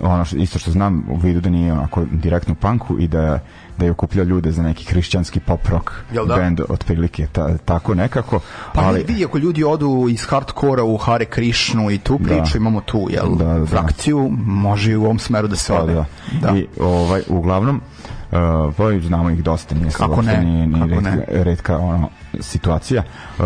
ono 0.00 0.24
što, 0.24 0.36
isto 0.36 0.58
što 0.58 0.70
znam 0.70 1.04
u 1.10 1.16
vidu 1.16 1.40
da 1.40 1.50
nije 1.50 1.72
onako 1.72 2.04
direktno 2.12 2.52
u 2.52 2.56
punku 2.56 2.98
i 2.98 3.08
da 3.08 3.40
da 3.78 3.84
je 3.84 3.90
okupljao 3.90 4.24
ljude 4.24 4.52
za 4.52 4.62
neki 4.62 4.84
hrišćanski 4.84 5.40
pop 5.40 5.68
rock 5.68 5.90
Jel 6.12 6.26
da? 6.26 6.36
band 6.36 6.60
otprilike 6.68 7.26
ta, 7.32 7.58
tako 7.58 7.94
nekako 7.94 8.40
Pa 8.74 8.80
ali 8.80 9.04
vidi, 9.08 9.24
ako 9.24 9.38
ljudi 9.38 9.64
odu 9.64 10.06
iz 10.10 10.24
hardkora 10.26 10.84
u 10.84 10.96
Hare 10.96 11.24
Krishnu 11.24 11.90
i 11.90 11.98
tu 11.98 12.18
priču, 12.18 12.56
imamo 12.56 12.80
tu, 12.80 13.06
jel, 13.10 13.36
Da, 13.36 13.44
da. 13.44 13.66
frakciju, 13.66 14.30
može 14.46 14.92
i 14.92 14.96
u 14.96 15.04
ovom 15.04 15.18
smeru 15.18 15.48
da 15.48 15.56
se 15.56 15.72
Pa, 15.72 15.82
ode. 15.82 15.94
da. 15.94 16.04
Da. 16.40 16.56
I 16.58 16.66
ovaj 16.80 17.22
uglavnom 17.28 17.76
uh, 17.76 18.74
pa 18.76 18.84
znamo 19.06 19.30
ih 19.30 19.42
dosta, 19.42 19.74
nije 19.74 19.90
Kako 19.90 20.14
uopšte 20.14 20.36
ne, 20.40 20.66
nije 20.66 20.80
kako 20.80 20.86
redka, 20.94 21.10
ne. 21.10 21.44
redka 21.44 21.78
ono, 21.78 22.08
situacija. 22.40 23.02
Uh, 23.38 23.44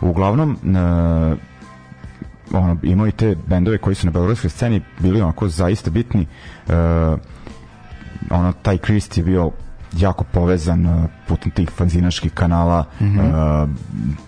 uglavnom 0.00 0.50
uh, 0.62 1.38
ono, 2.52 2.76
imao 2.82 3.06
i 3.06 3.12
te 3.12 3.36
bendove 3.46 3.78
koji 3.78 3.94
su 3.94 4.06
na 4.06 4.12
beogradskoj 4.12 4.50
sceni 4.50 4.82
bili 4.98 5.20
onako 5.20 5.48
zaista 5.48 5.90
bitni 5.90 6.26
uh, 6.66 6.72
ono, 8.30 8.52
taj 8.52 8.78
Krist 8.78 9.18
je 9.18 9.24
bio 9.24 9.50
jako 9.96 10.24
povezan 10.24 10.86
uh, 10.86 11.04
putem 11.26 11.50
tih 11.50 11.70
fanzinaških 11.70 12.32
kanala 12.32 12.84
mm 13.00 13.04
-hmm. 13.04 13.62
uh, 13.62 13.70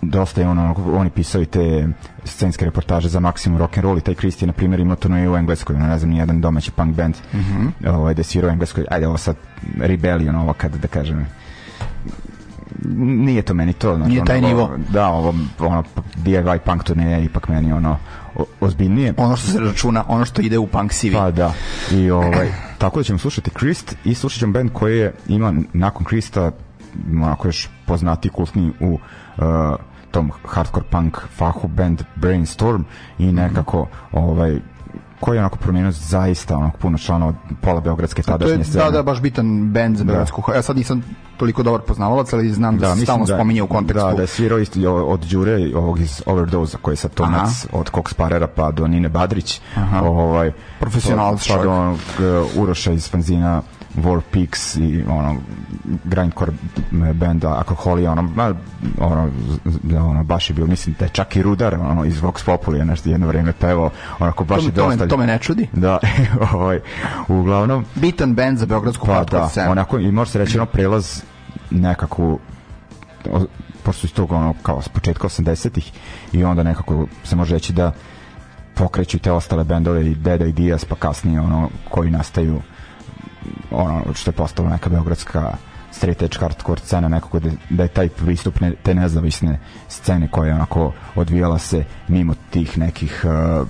dosta 0.01 0.41
je 0.41 0.47
ono 0.47 0.75
oni 0.93 1.09
pisali 1.09 1.45
te 1.45 1.87
scenske 2.23 2.65
reportaže 2.65 3.09
za 3.09 3.19
Maximum 3.19 3.57
Rock 3.57 3.77
and 3.77 3.83
Roll 3.83 3.97
i 3.97 4.01
taj 4.01 4.15
Kristi 4.15 4.47
na 4.47 4.53
primjer 4.53 4.79
imao 4.79 4.95
to 4.95 5.09
u 5.09 5.37
Engleskoj 5.37 5.75
ono, 5.75 5.87
ne 5.87 5.99
znam 5.99 6.11
ni 6.11 6.17
jedan 6.17 6.41
domaći 6.41 6.71
punk 6.71 6.95
band 6.95 7.15
mm 7.33 7.37
-hmm. 7.37 7.89
ovaj, 7.89 8.13
da 8.13 8.23
svirao 8.23 8.49
u 8.49 8.51
Engleskoj 8.51 8.85
ajde 8.91 9.07
ovo 9.07 9.17
sad 9.17 9.35
Rebellion 9.79 10.35
ovo 10.35 10.53
kad 10.53 10.75
da 10.75 10.87
kažem 10.87 11.25
nije 12.97 13.41
to 13.41 13.53
meni 13.53 13.73
to 13.73 13.95
znači, 13.95 14.11
nije 14.11 14.25
taj 14.25 14.37
ono, 14.37 14.47
nivo 14.47 14.69
da 14.89 15.07
ovo 15.07 15.33
ono 15.59 15.83
DIY 16.15 16.59
punk 16.59 16.83
turneja 16.83 17.19
ipak 17.19 17.47
meni 17.47 17.73
ono 17.73 17.97
ozbiljnije. 18.59 19.13
Ono 19.17 19.35
što 19.35 19.47
se 19.47 19.59
računa, 19.59 20.03
ono 20.07 20.25
što 20.25 20.41
ide 20.41 20.57
u 20.57 20.67
punk 20.67 20.93
CV. 20.93 21.13
Pa 21.13 21.31
da. 21.31 21.53
I 21.91 22.11
ovaj, 22.11 22.51
tako 22.77 22.99
da 22.99 23.03
ćemo 23.03 23.19
slušati 23.19 23.49
Krist 23.49 23.95
i 24.03 24.15
slušat 24.15 24.39
ćemo 24.39 24.53
band 24.53 24.69
koji 24.73 24.97
je 24.97 25.13
ima 25.27 25.53
nakon 25.73 26.05
Krista 26.05 26.51
onako 27.11 27.47
još 27.47 27.69
poznati 27.85 28.29
kultni 28.29 28.71
u 28.79 28.93
uh, 28.93 29.43
tom 30.11 30.31
hardcore 30.45 30.85
punk 30.91 31.17
fahu 31.37 31.67
band 31.67 32.01
Brainstorm 32.15 32.81
i 33.19 33.31
nekako 33.31 33.87
ovaj 34.11 34.59
koji 35.19 35.35
je 35.35 35.39
onako 35.39 35.57
promijenio 35.57 35.91
zaista 35.91 36.57
onako 36.57 36.77
puno 36.77 36.97
članova 36.97 37.33
pola 37.61 37.81
beogradske 37.81 38.23
tadašnje 38.23 38.63
scene. 38.63 38.85
Da, 38.85 38.91
da, 38.91 39.03
baš 39.03 39.21
bitan 39.21 39.71
band 39.73 39.97
za 39.97 40.03
da. 40.03 40.07
beogradsku. 40.07 40.43
Ja 40.55 40.61
sad 40.61 40.77
nisam 40.77 41.03
toliko 41.37 41.63
dobar 41.63 41.81
poznavalac, 41.81 42.33
ali 42.33 42.53
znam 42.53 42.77
da, 42.77 42.87
da 42.87 42.95
se 42.95 43.01
stalno 43.01 43.25
da, 43.25 43.35
spominje 43.35 43.63
u 43.63 43.67
kontekstu. 43.67 44.07
Da, 44.07 44.13
da 44.13 44.21
je 44.21 44.27
svirao 44.27 44.59
isto 44.59 44.93
od 44.93 45.19
Đure, 45.19 45.71
ovog 45.75 45.99
iz 45.99 46.21
Overdose, 46.25 46.77
koji 46.81 46.93
je 46.93 46.97
sad 46.97 47.13
tonac 47.13 47.65
od 47.71 47.91
Cox 47.91 48.13
Parera 48.13 48.47
pa 48.47 48.71
do 48.71 48.87
Nine 48.87 49.09
Badrić. 49.09 49.61
Aha. 49.75 50.01
Ovaj, 50.01 50.51
Profesionalac 50.79 51.47
Pa 51.47 51.63
do 51.63 51.71
onog 51.71 51.99
uh, 52.53 52.61
Uroša 52.61 52.91
iz 52.91 53.09
fanzina 53.11 53.61
War 53.97 54.21
Peaks 54.31 54.75
i 54.75 55.03
ono 55.09 55.35
grindcore 56.03 56.51
benda 57.13 57.49
Alkoholi 57.49 58.07
ono, 58.07 58.29
ono, 58.97 59.29
ono 59.99 60.23
baš 60.23 60.49
je 60.49 60.53
bio 60.53 60.65
mislim 60.65 60.95
da 60.99 61.05
je 61.05 61.09
čak 61.09 61.35
i 61.35 61.41
Rudar 61.41 61.75
ono, 61.75 62.05
iz 62.05 62.21
Vox 62.21 62.45
Populi 62.45 62.85
nešto 62.85 63.09
jedno 63.09 63.27
vreme 63.27 63.53
pevao 63.53 63.89
onako 64.19 64.43
baš 64.43 64.59
to, 64.59 64.65
je 64.65 64.71
dosta 64.71 64.97
to 64.97 65.03
me, 65.03 65.09
to 65.09 65.17
me 65.17 65.27
ne 65.27 65.39
čudi 65.39 65.67
da 65.73 65.99
ovaj, 66.53 66.79
uglavnom 67.27 67.85
bitan 67.95 68.35
band 68.35 68.57
za 68.57 68.65
Beogradsku 68.65 69.07
pa 69.07 69.23
da, 69.23 69.49
scenu. 69.49 69.71
onako 69.71 69.99
i 69.99 70.11
može 70.11 70.31
se 70.31 70.37
reći 70.37 70.57
ono 70.57 70.65
prelaz 70.65 71.21
nekako 71.71 72.37
pošto 73.83 74.07
iz 74.07 74.13
tog 74.13 74.31
ono 74.31 74.53
kao 74.63 74.81
s 74.81 74.89
početka 74.89 75.27
80-ih 75.27 75.91
i 76.33 76.43
onda 76.43 76.63
nekako 76.63 77.07
se 77.23 77.35
može 77.35 77.53
reći 77.53 77.73
da 77.73 77.91
pokreću 78.75 79.19
te 79.19 79.31
ostale 79.31 79.63
bendove 79.63 80.05
i 80.05 80.15
Deda 80.15 80.45
i 80.45 80.51
Diaz 80.51 80.85
pa 80.85 80.95
kasnije 80.95 81.41
ono 81.41 81.69
koji 81.89 82.11
nastaju 82.11 82.61
ono 83.71 84.01
što 84.13 84.29
je 84.29 84.35
postalo 84.35 84.69
neka 84.69 84.89
beogradska 84.89 85.57
straight 85.91 86.21
edge 86.21 86.37
hardcore 86.39 86.81
scena 86.81 87.07
nekako 87.07 87.39
da, 87.39 87.49
da 87.69 87.83
je 87.83 87.89
taj 87.89 88.09
pristup 88.09 88.59
ne, 88.59 88.73
te 88.83 88.93
nezavisne 88.95 89.59
scene 89.87 90.27
koja 90.31 90.47
je 90.47 90.55
onako 90.55 90.91
odvijala 91.15 91.57
se 91.57 91.83
mimo 92.07 92.33
tih 92.49 92.77
nekih 92.77 93.25
uh, 93.25 93.67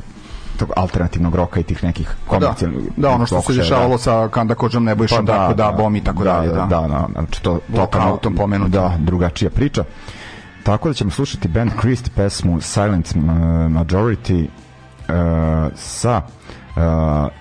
tog 0.58 0.72
alternativnog 0.76 1.36
roka 1.36 1.60
i 1.60 1.64
tih 1.64 1.84
nekih 1.84 2.08
da, 2.08 2.28
komercijalnih 2.28 2.84
da, 2.84 2.92
da, 2.96 3.10
ono 3.10 3.26
što 3.26 3.42
se 3.42 3.54
dešavalo 3.54 3.92
da. 3.92 3.98
sa 3.98 4.28
Kanda 4.28 4.56
Kođom 4.56 4.84
Nebojšom, 4.84 5.26
pa, 5.26 5.32
da, 5.32 5.38
tako 5.38 5.54
da, 5.54 5.72
da, 5.72 5.78
bom 5.78 5.96
i 5.96 6.04
tako 6.04 6.24
da, 6.24 6.34
dalje, 6.34 6.48
da. 6.48 6.66
Da, 6.66 6.82
da, 6.88 7.08
znači 7.12 7.44
to, 7.44 7.60
to 7.76 7.88
kao, 7.88 8.20
pomenu, 8.38 8.68
da, 8.68 8.96
drugačija 9.00 9.50
priča. 9.50 9.84
Tako 10.64 10.88
da 10.88 10.94
ćemo 10.94 11.12
slušati 11.12 11.48
band 11.48 11.72
Christ 11.80 12.12
pesmu 12.16 12.62
Silent 12.62 13.16
Majority 13.16 14.42
uh, 14.44 15.72
sa 15.76 16.22
uh, 16.22 16.82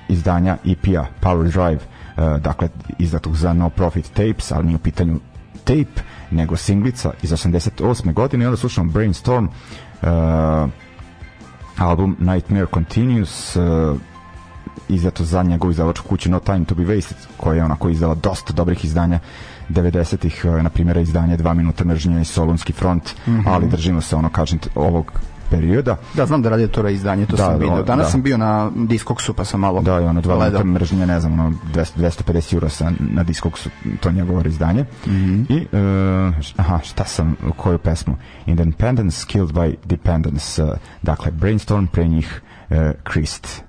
izdanja 0.08 0.56
EP-a 0.64 1.04
Power 1.20 1.42
Drive 1.42 1.76
uh, 1.76 1.95
dakle 2.16 2.68
izdatog 2.98 3.36
za 3.36 3.52
No 3.52 3.70
Profit 3.70 4.10
Tapes, 4.12 4.52
ali 4.52 4.66
nije 4.66 4.76
u 4.76 4.78
pitanju 4.78 5.20
tape, 5.64 6.02
nego 6.30 6.56
singlica 6.56 7.12
iz 7.22 7.30
88. 7.30 8.12
godine 8.12 8.44
i 8.44 8.46
onda 8.46 8.56
slušamo 8.56 8.92
Brainstorm 8.92 9.44
uh, 9.46 10.08
album 11.78 12.16
Nightmare 12.18 12.66
Continues 12.74 13.56
uh, 13.56 13.96
izdato 14.88 15.24
za 15.24 15.42
njegovu 15.42 15.70
izdavačku 15.70 16.08
kuću 16.08 16.30
No 16.30 16.38
Time 16.40 16.64
to 16.64 16.74
be 16.74 16.82
Wasted 16.82 17.26
koja 17.36 17.56
je 17.56 17.64
onako 17.64 17.88
izdala 17.88 18.14
dosta 18.14 18.52
dobrih 18.52 18.84
izdanja 18.84 19.18
90-ih, 19.68 20.44
na 20.62 20.70
primjer 20.70 20.96
izdanje 20.96 21.36
2 21.36 21.54
minuta 21.54 21.84
mržnje 21.84 22.20
i 22.20 22.24
Solunski 22.24 22.72
front, 22.72 23.14
mm 23.26 23.30
-hmm. 23.30 23.42
ali 23.46 23.68
držimo 23.68 24.00
se 24.00 24.16
ono 24.16 24.28
kažem 24.28 24.58
ovog 24.74 25.20
perioda. 25.50 25.96
Da, 26.14 26.26
znam 26.26 26.42
da 26.42 26.48
radi 26.48 26.68
to 26.68 26.88
izdanje, 26.88 27.26
to 27.26 27.36
da, 27.36 27.42
sam 27.42 27.58
vidio. 27.58 27.82
Danas 27.82 28.06
da. 28.06 28.10
sam 28.10 28.22
bio 28.22 28.36
na 28.36 28.70
Discogsu 28.74 29.34
pa 29.34 29.44
sam 29.44 29.60
malo 29.60 29.82
Da, 29.82 30.00
i 30.00 30.04
ono 30.04 30.20
dva 30.20 30.38
minuta 30.38 30.64
mržnje, 30.64 31.06
ne 31.06 31.20
znam, 31.20 31.32
ono 31.32 31.52
200, 31.74 31.86
250 31.96 32.54
euro 32.54 32.68
sa, 32.68 32.92
na 32.98 33.22
Discogsu, 33.22 33.70
to 34.00 34.10
njegovo 34.10 34.42
izdanje. 34.44 34.84
Mm 35.06 35.10
-hmm. 35.10 35.44
I, 35.48 35.66
uh, 36.28 36.34
aha, 36.56 36.80
šta 36.84 37.04
sam, 37.04 37.36
koju 37.56 37.78
pesmu? 37.78 38.16
Independence 38.46 39.26
Killed 39.26 39.50
by 39.50 39.74
Dependence. 39.84 40.62
Uh, 40.62 40.70
dakle, 41.02 41.30
Brainstorm, 41.30 41.86
pre 41.86 42.08
njih 42.08 42.42
uh, 42.70 42.76
Christ. 43.12 43.65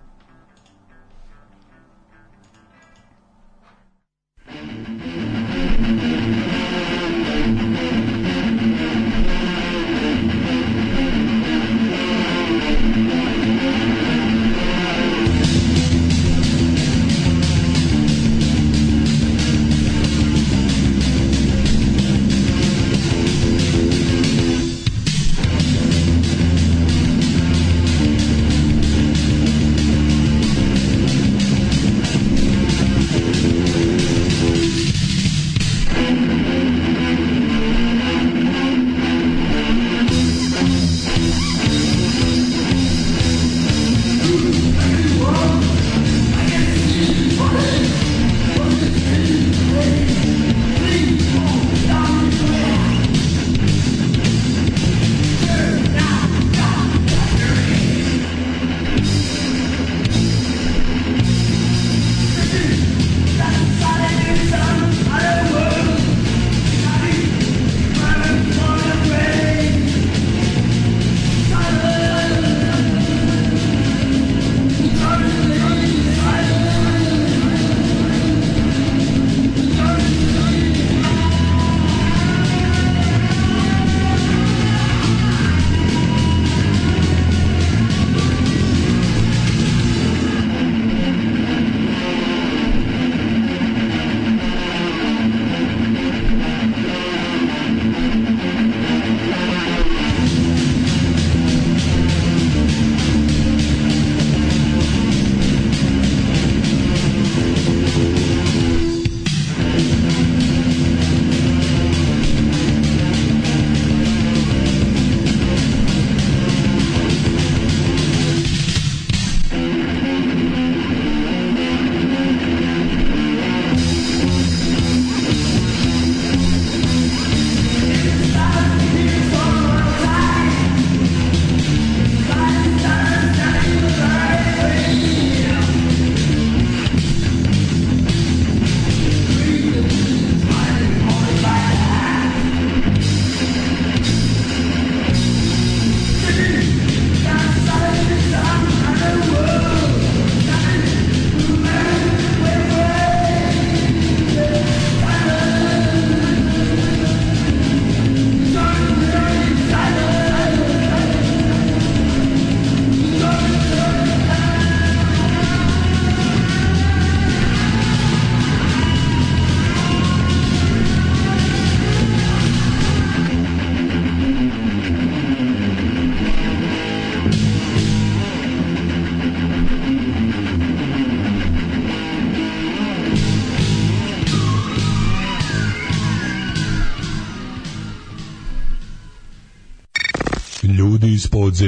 Iz 191.57 191.61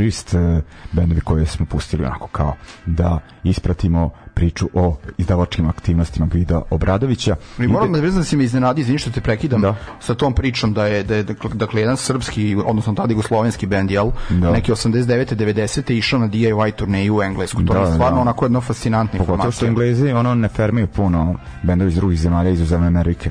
Christ, 0.00 0.34
uh, 0.34 0.62
bendovi 0.92 1.20
koje 1.20 1.46
smo 1.46 1.66
pustili 1.66 2.04
onako 2.04 2.26
kao 2.26 2.54
da 2.86 3.18
ispratimo 3.44 4.10
priču 4.34 4.68
o 4.74 4.96
izdavačkim 5.18 5.68
aktivnostima 5.68 6.26
Gvida 6.26 6.62
Obradovića. 6.70 7.36
I 7.58 7.66
moram 7.66 7.92
da 7.92 7.98
priznam 7.98 8.20
da 8.20 8.24
si 8.24 8.36
me 8.36 8.44
iznenadio, 8.44 8.82
izvini 8.82 8.98
što 8.98 9.10
te 9.10 9.20
prekidam 9.20 9.60
da. 9.60 9.74
sa 10.00 10.14
tom 10.14 10.34
pričom 10.34 10.72
da 10.72 10.86
je, 10.86 11.02
da 11.02 11.14
je 11.14 11.22
dakle, 11.54 11.80
jedan 11.80 11.96
srpski, 11.96 12.56
odnosno 12.66 12.94
tada 12.94 13.12
jugoslovenski 13.12 13.66
bend, 13.66 13.90
jel? 13.90 14.10
Da. 14.30 14.50
Neki 14.50 14.72
89. 14.72 15.34
90. 15.36 15.92
išao 15.92 16.18
na 16.20 16.28
DIY 16.28 16.72
turneju 16.72 17.16
u 17.16 17.22
Englesku. 17.22 17.62
To 17.64 17.72
da, 17.72 17.80
je 17.80 17.92
stvarno 17.92 18.16
da. 18.16 18.22
onako 18.22 18.44
jedno 18.44 18.60
fascinantna 18.60 19.18
informacija. 19.18 19.36
Pogotovo 19.36 19.52
što 19.52 19.66
Englezi 19.66 20.12
ono 20.12 20.34
ne 20.34 20.48
fermaju 20.48 20.86
puno 20.86 21.34
bendovi 21.62 21.88
iz 21.88 21.96
drugih 21.96 22.18
zemalja 22.18 22.50
izuzetno 22.50 22.86
Amerike. 22.86 23.30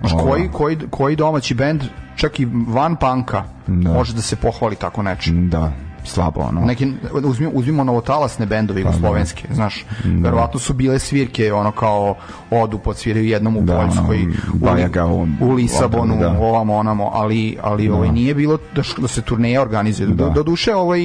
Znaš, 0.00 0.12
koji, 0.22 0.48
koji, 0.52 0.78
koji 0.90 1.16
domaći 1.16 1.54
bend, 1.54 1.82
čak 2.16 2.40
i 2.40 2.48
van 2.66 2.96
panka, 2.96 3.44
da. 3.66 3.92
može 3.92 4.14
da 4.14 4.22
se 4.22 4.36
pohvali 4.36 4.76
tako 4.76 5.02
nečim. 5.02 5.48
Da, 5.50 5.72
slabo 6.04 6.40
ono. 6.40 6.60
Neki 6.60 6.92
uzmi, 7.24 7.50
uzmimo 7.52 7.84
novotalasne 7.84 8.46
bendove 8.46 8.82
pa, 8.82 8.88
jugoslovenske, 8.88 9.48
da. 9.48 9.54
znaš. 9.54 9.86
Da. 10.04 10.28
Verovatno 10.28 10.60
su 10.60 10.74
bile 10.74 10.98
svirke 10.98 11.52
ono 11.52 11.72
kao 11.72 12.14
odu 12.50 12.78
podsviraju 12.78 13.26
jednom 13.26 13.56
u 13.56 13.62
da, 13.62 13.76
Poljskoj, 13.76 14.26
Bajaga, 14.54 15.06
u, 15.06 15.26
u 15.40 15.52
Lisabonu, 15.52 16.16
da. 16.20 16.38
ovamo 16.40 16.76
onamo, 16.76 17.10
ali 17.12 17.56
ali 17.62 17.88
da. 17.88 17.94
ovaj 17.94 18.12
nije 18.12 18.34
bilo 18.34 18.58
da, 18.74 18.82
da 18.98 19.08
se 19.08 19.22
turneja 19.22 19.62
organizuje. 19.62 20.06
Da. 20.06 20.14
Do, 20.14 20.30
do 20.30 20.42
duše 20.42 20.74
ovaj 20.74 21.00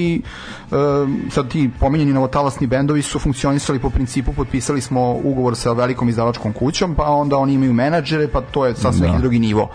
sad 1.31 1.47
ti 1.47 1.69
pominjeni 1.79 2.13
novotalasni 2.13 2.67
bendovi 2.67 3.01
su 3.01 3.19
funkcionisali 3.19 3.79
po 3.79 3.89
principu 3.89 4.33
potpisali 4.33 4.81
smo 4.81 5.13
ugovor 5.23 5.55
sa 5.55 5.71
velikom 5.71 6.09
izdavačkom 6.09 6.53
kućom, 6.53 6.95
pa 6.95 7.03
onda 7.03 7.37
oni 7.37 7.53
imaju 7.53 7.73
menadžere, 7.73 8.27
pa 8.27 8.41
to 8.41 8.65
je 8.65 8.75
sasvim 8.75 9.11
da. 9.11 9.17
drugi 9.17 9.39
nivo. 9.39 9.69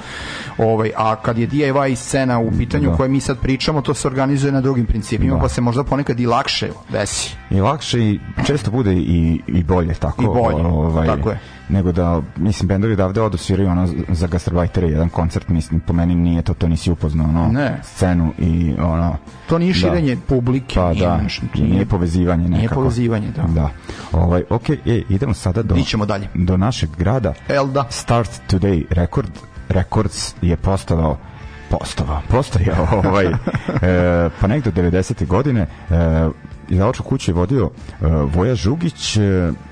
Ovaj, 0.59 0.93
a 0.97 1.17
kad 1.17 1.39
je 1.39 1.49
DIY 1.49 1.95
scena 1.95 2.39
u 2.39 2.51
pitanju 2.59 2.91
da. 2.91 2.97
koje 2.97 3.09
mi 3.09 3.21
sad 3.21 3.39
pričamo, 3.39 3.83
to 3.83 3.95
se 3.95 4.09
organizuje 4.09 4.53
na 4.53 4.61
drugim 4.61 4.87
principima, 4.87 5.10
da. 5.19 5.39
pa 5.39 5.49
se 5.49 5.61
možda 5.61 5.85
ponekad 5.85 6.21
i 6.21 6.27
lakše 6.27 6.71
desi. 6.89 7.37
I 7.51 7.61
lakše 7.61 8.01
i 8.01 8.21
često 8.47 8.71
bude 8.71 8.95
i, 8.95 9.41
i 9.47 9.63
bolje 9.63 9.95
tako. 9.95 10.23
I 10.23 10.27
bolje, 10.27 10.67
ovaj, 10.67 11.07
tako 11.07 11.31
je 11.31 11.39
nego 11.71 11.93
da, 11.93 12.23
mislim, 12.37 12.69
bendovi 12.69 12.93
odavde 12.93 13.23
odu 13.23 13.37
sviraju 13.39 13.69
ono 13.69 13.89
za 14.09 14.27
gastarbajtere 14.27 14.89
jedan 14.89 15.09
koncert, 15.09 15.49
mislim, 15.49 15.81
po 15.81 15.93
meni 15.93 16.15
nije 16.15 16.43
to, 16.43 16.55
to 16.55 16.69
nisi 16.69 16.91
upoznao, 16.91 17.29
ono, 17.29 17.49
ne. 17.49 17.81
scenu 17.83 18.33
i 18.39 18.75
ono... 18.79 19.17
To 19.49 19.59
nije 19.59 19.73
da. 19.73 19.79
širenje 19.79 20.15
da. 20.15 20.21
publike, 20.29 20.75
pa, 20.75 20.93
nije, 20.93 21.07
da, 21.07 21.21
nije, 21.55 21.71
nije 21.71 21.87
povezivanje 21.87 22.43
nekako. 22.43 22.59
Nije 22.59 22.69
povezivanje, 22.69 23.29
da. 23.37 23.43
Da. 23.43 23.71
Ovaj, 24.13 24.43
ok, 24.51 24.71
e, 24.71 25.03
idemo 25.09 25.35
sada 25.35 25.63
do, 25.63 25.75
Ićemo 25.77 26.07
dalje. 26.07 26.29
do 26.35 26.57
našeg 26.57 26.91
grada. 26.99 27.35
Elda. 27.49 27.85
Start 27.91 28.31
Today 28.51 28.85
Record, 28.91 29.31
Records 29.69 30.35
je 30.43 30.57
postavao 30.57 31.17
postava, 31.71 32.23
postoja 32.29 32.77
ovaj, 33.05 33.27
e, 33.27 33.33
pa 34.41 34.47
nekdo 34.47 34.71
90. 34.71 35.27
godine 35.27 35.67
e, 35.91 36.29
izdavačku 36.71 37.05
kuću 37.05 37.31
je 37.31 37.35
vodio 37.35 37.65
uh, 37.65 38.35
Voja 38.35 38.55
Žugić, 38.55 39.17
uh, 39.17 39.23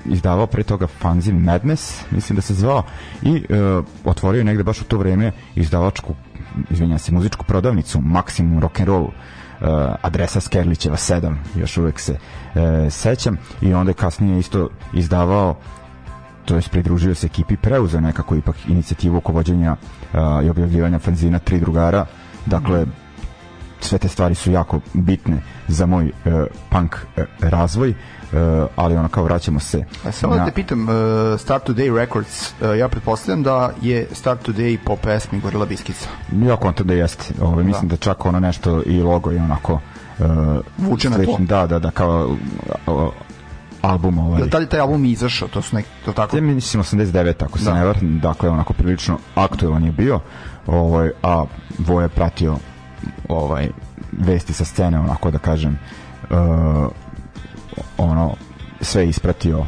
izdavao 0.05 0.47
pre 0.47 0.63
toga 0.63 0.87
fanzin 0.87 1.37
Madness, 1.43 2.01
mislim 2.11 2.35
da 2.35 2.41
se 2.41 2.53
zvao, 2.53 2.83
i 3.21 3.45
uh, 3.49 3.85
otvorio 4.05 4.43
negde 4.43 4.63
baš 4.63 4.81
u 4.81 4.83
to 4.83 4.97
vreme 4.97 5.31
izdavačku, 5.55 6.15
izvinjam 6.69 6.99
se, 6.99 7.11
muzičku 7.11 7.45
prodavnicu 7.45 7.99
Maximum 7.99 8.61
Rock'n'Roll, 8.61 9.03
uh, 9.03 9.11
adresa 10.01 10.39
Skerlićeva 10.39 10.97
7, 10.97 11.35
još 11.55 11.77
uvek 11.77 11.99
se 11.99 12.13
uh, 12.13 12.61
sećam, 12.89 13.37
i 13.61 13.73
onda 13.73 13.89
je 13.89 13.93
kasnije 13.93 14.39
isto 14.39 14.69
izdavao 14.93 15.55
to 16.49 16.55
je 16.55 16.61
pridružio 16.71 17.15
se 17.15 17.27
ekipi, 17.27 17.57
preuzeo 17.57 18.01
nekako 18.01 18.35
ipak 18.35 18.55
inicijativu 18.67 19.17
oko 19.17 19.31
vođenja 19.31 19.75
uh, 20.13 20.45
i 20.45 20.49
objavljivanja 20.49 20.99
fanzina 20.99 21.39
Tri 21.39 21.59
drugara, 21.59 22.05
dakle, 22.45 22.85
mm 22.85 23.09
sve 23.81 23.97
te 23.97 24.07
stvari 24.07 24.35
su 24.35 24.51
jako 24.51 24.79
bitne 24.93 25.41
za 25.67 25.85
moj 25.85 26.05
uh, 26.05 26.33
punk 26.69 26.95
uh, 26.95 27.23
razvoj 27.39 27.89
uh, 27.89 27.95
ali 28.75 28.95
ono 28.95 29.07
kao 29.07 29.23
vraćamo 29.23 29.59
se 29.59 29.85
A 30.05 30.11
samo 30.11 30.33
da 30.33 30.39
na... 30.39 30.45
da 30.45 30.51
te 30.51 30.55
pitam 30.55 30.81
uh, 30.83 30.89
Start 31.39 31.69
Today 31.69 31.95
Records 31.95 32.53
uh, 32.61 32.77
ja 32.77 32.87
pretpostavljam 32.87 33.43
da 33.43 33.71
je 33.81 34.07
Start 34.11 34.47
Today 34.47 34.77
po 34.85 34.95
pesmi 34.95 35.39
Gorila 35.39 35.65
Biskica 35.65 36.09
ja 36.31 36.55
kontam 36.55 36.87
da 36.87 36.93
jeste. 36.93 37.33
Ove, 37.41 37.51
ovaj, 37.51 37.63
mislim 37.63 37.87
da. 37.87 37.95
da 37.95 37.97
čak 37.97 38.25
ono 38.25 38.39
nešto 38.39 38.83
i 38.85 39.01
logo 39.01 39.31
je 39.31 39.41
onako 39.41 39.73
uh, 39.73 40.27
vuče 40.77 41.09
na 41.09 41.17
to 41.17 41.37
da 41.39 41.67
da 41.67 41.79
da 41.79 41.91
kao 41.91 42.35
uh, 42.87 43.09
album 43.81 44.19
ovaj. 44.19 44.47
Da 44.47 44.57
li 44.57 44.69
taj 44.69 44.79
album 44.79 45.05
izašao? 45.05 45.47
To 45.47 45.61
su 45.61 45.75
neki 45.75 45.89
to 46.05 46.13
tako. 46.13 46.37
Ja 46.37 46.41
mislim 46.41 46.83
89 46.83 47.43
ako 47.43 47.57
se 47.57 47.65
da. 47.65 47.73
ne 47.73 47.85
varam, 47.85 48.19
dakle 48.19 48.49
onako 48.49 48.73
prilično 48.73 49.17
aktuelan 49.35 49.83
je 49.83 49.91
bio. 49.91 50.19
Ovaj 50.67 51.11
a 51.23 51.45
Voje 51.77 52.09
pratio 52.09 52.57
ovaj 53.29 53.69
vesti 54.11 54.53
sa 54.53 54.65
scene 54.65 54.99
onako 54.99 55.31
da 55.31 55.37
kažem 55.37 55.79
uh, 56.29 56.37
ono 57.97 58.35
sve 58.81 59.09
ispratio 59.09 59.59
uh, 59.59 59.65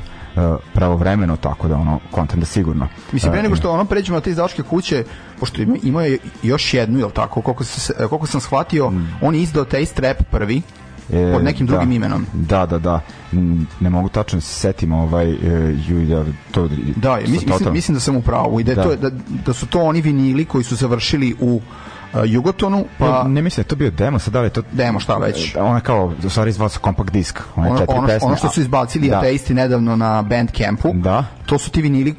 pravovremeno 0.74 1.38
tako 1.38 1.68
da 1.68 1.76
ono 1.76 2.00
kontam 2.12 2.40
da 2.40 2.46
sigurno 2.46 2.88
mislim 3.12 3.32
pre 3.32 3.44
nego 3.44 3.56
što 3.56 3.72
ono 3.72 3.86
pređemo 3.86 4.18
na 4.18 4.22
te 4.22 4.30
izdavačke 4.30 4.64
kuće 4.64 5.04
pošto 5.40 5.62
ima, 5.62 5.76
ima 5.84 6.02
još 6.44 6.74
jednu 6.74 7.00
jel 7.00 7.12
tako 7.12 7.42
koliko, 7.42 7.64
se, 7.64 7.94
koliko 7.98 8.28
sam 8.28 8.42
shvatio 8.42 8.90
mm. 8.90 9.10
on 9.22 9.36
je 9.36 9.42
izdao 9.42 9.66
Taste 9.66 10.02
Rap 10.02 10.18
prvi 10.32 10.62
e, 11.14 11.34
pod 11.34 11.44
nekim 11.44 11.68
drugim 11.68 11.90
da, 11.90 11.96
imenom. 11.96 12.26
Da, 12.34 12.66
da, 12.66 12.80
da. 12.80 13.02
Ne 13.80 13.90
mogu 13.90 14.10
tačno 14.10 14.38
da 14.38 14.42
se 14.42 14.54
setim 14.54 14.92
ovaj 14.92 15.32
e, 15.32 15.38
da 16.10 16.26
to 16.52 16.70
Da, 16.96 17.16
mislim, 17.28 17.50
mislim, 17.50 17.74
mislim 17.74 17.96
da 17.96 18.00
sam 18.00 18.16
u 18.16 18.22
pravu 18.22 18.60
i 18.60 18.64
da, 18.64 18.76
da. 18.76 18.84
to 18.84 18.96
da, 18.96 19.10
da 19.46 19.54
su 19.54 19.68
to 19.68 19.82
oni 19.82 20.02
vinili 20.02 20.46
koji 20.46 20.64
su 20.64 20.76
završili 20.76 21.36
u 21.40 21.56
uh, 21.56 21.62
Jugotonu, 22.26 22.86
pa... 22.98 23.24
Ne, 23.24 23.30
ne 23.30 23.42
mislim 23.42 23.64
da 23.64 23.66
je 23.66 23.70
to 23.70 23.76
bio 23.76 23.92
demo, 23.92 24.20
sad 24.20 24.34
da 24.34 24.40
li 24.42 24.46
je 24.46 24.50
to... 24.50 24.62
Demo, 24.72 25.00
šta 25.00 25.18
već? 25.18 25.56
Ona 25.60 25.80
kao, 25.80 26.14
u 26.26 26.30
stvari 26.30 26.50
izvala 26.50 26.70
se 26.70 26.80
compact 26.84 27.12
disk, 27.12 27.40
one 27.56 27.70
ono, 27.70 27.80
četiri 27.80 27.96
ono, 27.98 28.08
pesme. 28.08 28.28
ono 28.28 28.36
što 28.36 28.50
su 28.50 28.62
izbacili 28.62 29.10
da. 29.10 29.18
ateisti 29.18 29.54
nedavno 29.54 29.96
na 29.96 30.22
Bandcampu, 30.22 30.90
Da. 30.94 31.26
to 31.46 31.58
su 31.58 31.72
ti 31.72 31.82
vinili 31.82 32.16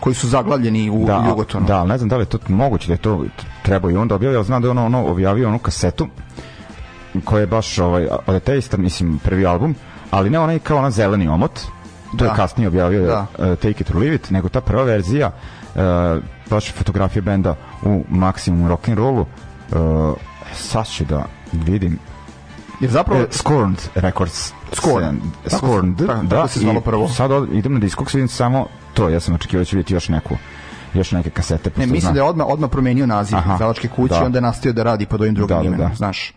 koji 0.00 0.14
su 0.14 0.28
zaglavljeni 0.28 0.90
u 0.90 1.04
da, 1.06 1.24
Jugotonu. 1.28 1.66
Da, 1.66 1.84
ne 1.84 1.98
znam 1.98 2.08
da 2.08 2.16
li 2.16 2.22
je 2.22 2.26
to 2.26 2.38
moguće 2.48 2.86
da 2.86 2.92
je 2.92 2.98
to 2.98 3.24
treba 3.62 3.90
i 3.90 3.96
onda 3.96 4.14
objavio, 4.14 4.38
ali 4.38 4.46
znam 4.46 4.62
da 4.62 4.68
je 4.68 4.70
ono, 4.70 4.86
ono 4.86 5.06
objavio 5.06 5.48
onu 5.48 5.58
kasetu 5.58 6.08
koja 7.20 7.40
je 7.40 7.46
baš 7.46 7.78
ovaj, 7.78 8.06
od 8.26 8.34
ateista, 8.34 8.76
mislim, 8.76 9.18
prvi 9.18 9.46
album, 9.46 9.74
ali 10.10 10.30
ne 10.30 10.38
onaj 10.38 10.58
kao 10.58 10.78
ona 10.78 10.90
zeleni 10.90 11.28
omot, 11.28 11.60
to 12.16 12.24
je 12.24 12.28
Da. 12.28 12.34
kasnije 12.34 12.68
objavio 12.68 13.02
Da. 13.02 13.26
uh, 13.38 13.46
Take 13.46 13.70
It 13.70 13.90
or 13.90 13.96
Leave 13.96 14.14
It, 14.14 14.30
nego 14.30 14.48
ta 14.48 14.60
prva 14.60 14.82
verzija 14.82 15.30
uh, 15.74 15.80
baš 16.50 16.72
fotografije 16.72 17.22
benda 17.22 17.54
u 17.82 18.04
maksimum 18.10 18.68
rock'n'rollu 18.68 19.24
uh, 19.70 20.16
sad 20.54 20.86
ću 20.88 21.04
da 21.04 21.24
vidim 21.52 21.98
Jer 22.80 22.90
zapravo... 22.90 23.20
e, 23.20 23.26
Scorned 23.32 23.78
Records 23.94 24.52
Scorned. 24.72 25.20
Se- 25.46 25.56
Scorned, 25.56 25.96
tako- 25.98 26.22
da, 26.22 26.28
tako 26.28 26.48
se 26.48 26.60
zvalo 26.60 26.80
prvo. 26.80 27.08
sad 27.08 27.30
od- 27.30 27.48
idem 27.52 27.72
na 27.74 27.78
Discogs 27.80 28.14
vidim 28.14 28.28
samo 28.28 28.66
to, 28.94 29.08
ja 29.08 29.20
sam 29.20 29.34
očekivao 29.34 29.60
da 29.60 29.64
ću 29.64 29.76
vidjeti 29.76 29.94
još 29.94 30.08
neku 30.08 30.36
još 30.94 31.12
neke 31.12 31.30
kasete 31.30 31.70
Ne, 31.70 31.82
mislim 31.82 32.00
znam- 32.00 32.14
da 32.14 32.20
je 32.20 32.24
odmah, 32.24 32.46
odmah 32.46 32.70
promenio 32.70 33.06
naziv 33.06 33.38
Aha, 33.38 33.54
izdavačke 33.54 33.88
kuće 33.88 34.14
da. 34.14 34.20
i 34.20 34.24
onda 34.24 34.38
je 34.38 34.42
nastavio 34.42 34.72
da 34.72 34.82
radi 34.82 35.06
pod 35.06 35.20
ovim 35.20 35.34
drugim 35.34 35.56
Da, 35.56 35.62
da, 35.62 35.66
imenom, 35.66 35.88
da. 35.88 35.94
znaš. 35.94 36.32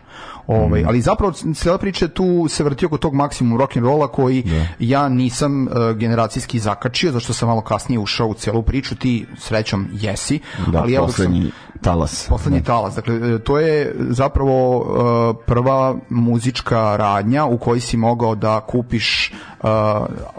Ovaj, 0.48 0.84
ali 0.86 1.02
zapravo 1.02 1.32
cijela 1.32 1.78
priča 1.78 2.08
tu 2.08 2.48
se 2.50 2.64
vrti 2.64 2.86
oko 2.86 2.98
tog 2.98 3.14
maksimum 3.14 3.58
rock 3.58 3.78
and 3.78 3.86
rolla 3.86 4.08
koji 4.08 4.44
ja 4.80 5.10
nisam 5.10 5.64
uh, 5.64 5.74
generacijski 5.92 6.60
zakačio 6.60 7.12
zašto 7.12 7.34
sam 7.34 7.48
malo 7.48 7.62
kasnije 7.62 8.00
ušao 8.00 8.28
u 8.28 8.34
celu 8.34 8.62
priču 8.64 8.96
ti 8.96 9.26
srećom 9.38 9.88
jesi 9.94 10.40
da, 10.68 10.80
ali 10.80 10.94
evo 10.94 11.06
dok 11.06 11.16
sam- 11.16 11.26
poslednji 11.26 11.52
talas 11.82 12.26
Poslednji 12.30 12.60
Da. 12.60 12.66
talas. 12.66 12.96
Dakle, 12.96 13.16
e, 13.16 13.40
to 13.40 13.60
je 13.60 13.96
zapravo 14.00 14.86
e, 15.34 15.46
prva 15.46 15.96
muzička 16.10 16.96
radnja 16.98 17.46
u 17.46 17.58
kojoj 17.58 17.80
si 17.80 17.98
mogao 17.98 18.36
da 18.36 18.60
kupiš 18.62 19.28
e, 19.28 19.34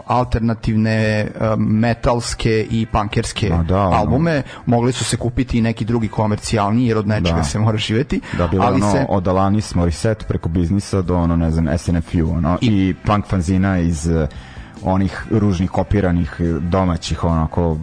alternativne 0.07 0.93
e, 0.93 1.29
metalske 1.57 2.67
i 2.71 2.85
pankerske 2.85 3.49
Ma 3.49 3.63
da, 3.63 3.79
ono. 3.79 3.97
albume. 3.97 4.43
Mogli 4.65 4.91
su 4.91 5.03
se 5.03 5.17
kupiti 5.17 5.57
i 5.57 5.61
neki 5.61 5.85
drugi 5.85 6.07
komercijalni, 6.07 6.87
jer 6.87 6.97
od 6.97 7.07
nečega 7.07 7.37
Da. 7.37 7.43
se 7.43 7.59
mora 7.59 7.77
živeti. 7.77 8.21
Da, 8.37 8.47
bilo 8.47 8.63
ali 8.63 8.75
ono 8.75 8.91
se, 8.91 9.05
od 9.09 9.27
Alanis 9.27 9.75
Morissette 9.93 10.25
preko 10.27 10.49
biznisa 10.49 11.01
do 11.01 11.15
ono, 11.15 11.35
ne 11.35 11.51
znam, 11.51 11.77
SNFU, 11.77 12.31
ono, 12.31 12.57
i, 12.61 12.67
I- 12.67 12.89
i 12.89 12.93
punk 12.95 13.25
fanzina 13.25 13.77
iz 13.79 14.07
eh, 14.07 14.27
onih 14.83 15.25
ružnih 15.31 15.69
kopiranih 15.69 16.35
eh, 16.39 16.43
domaćih, 16.61 17.23
onako, 17.23 17.77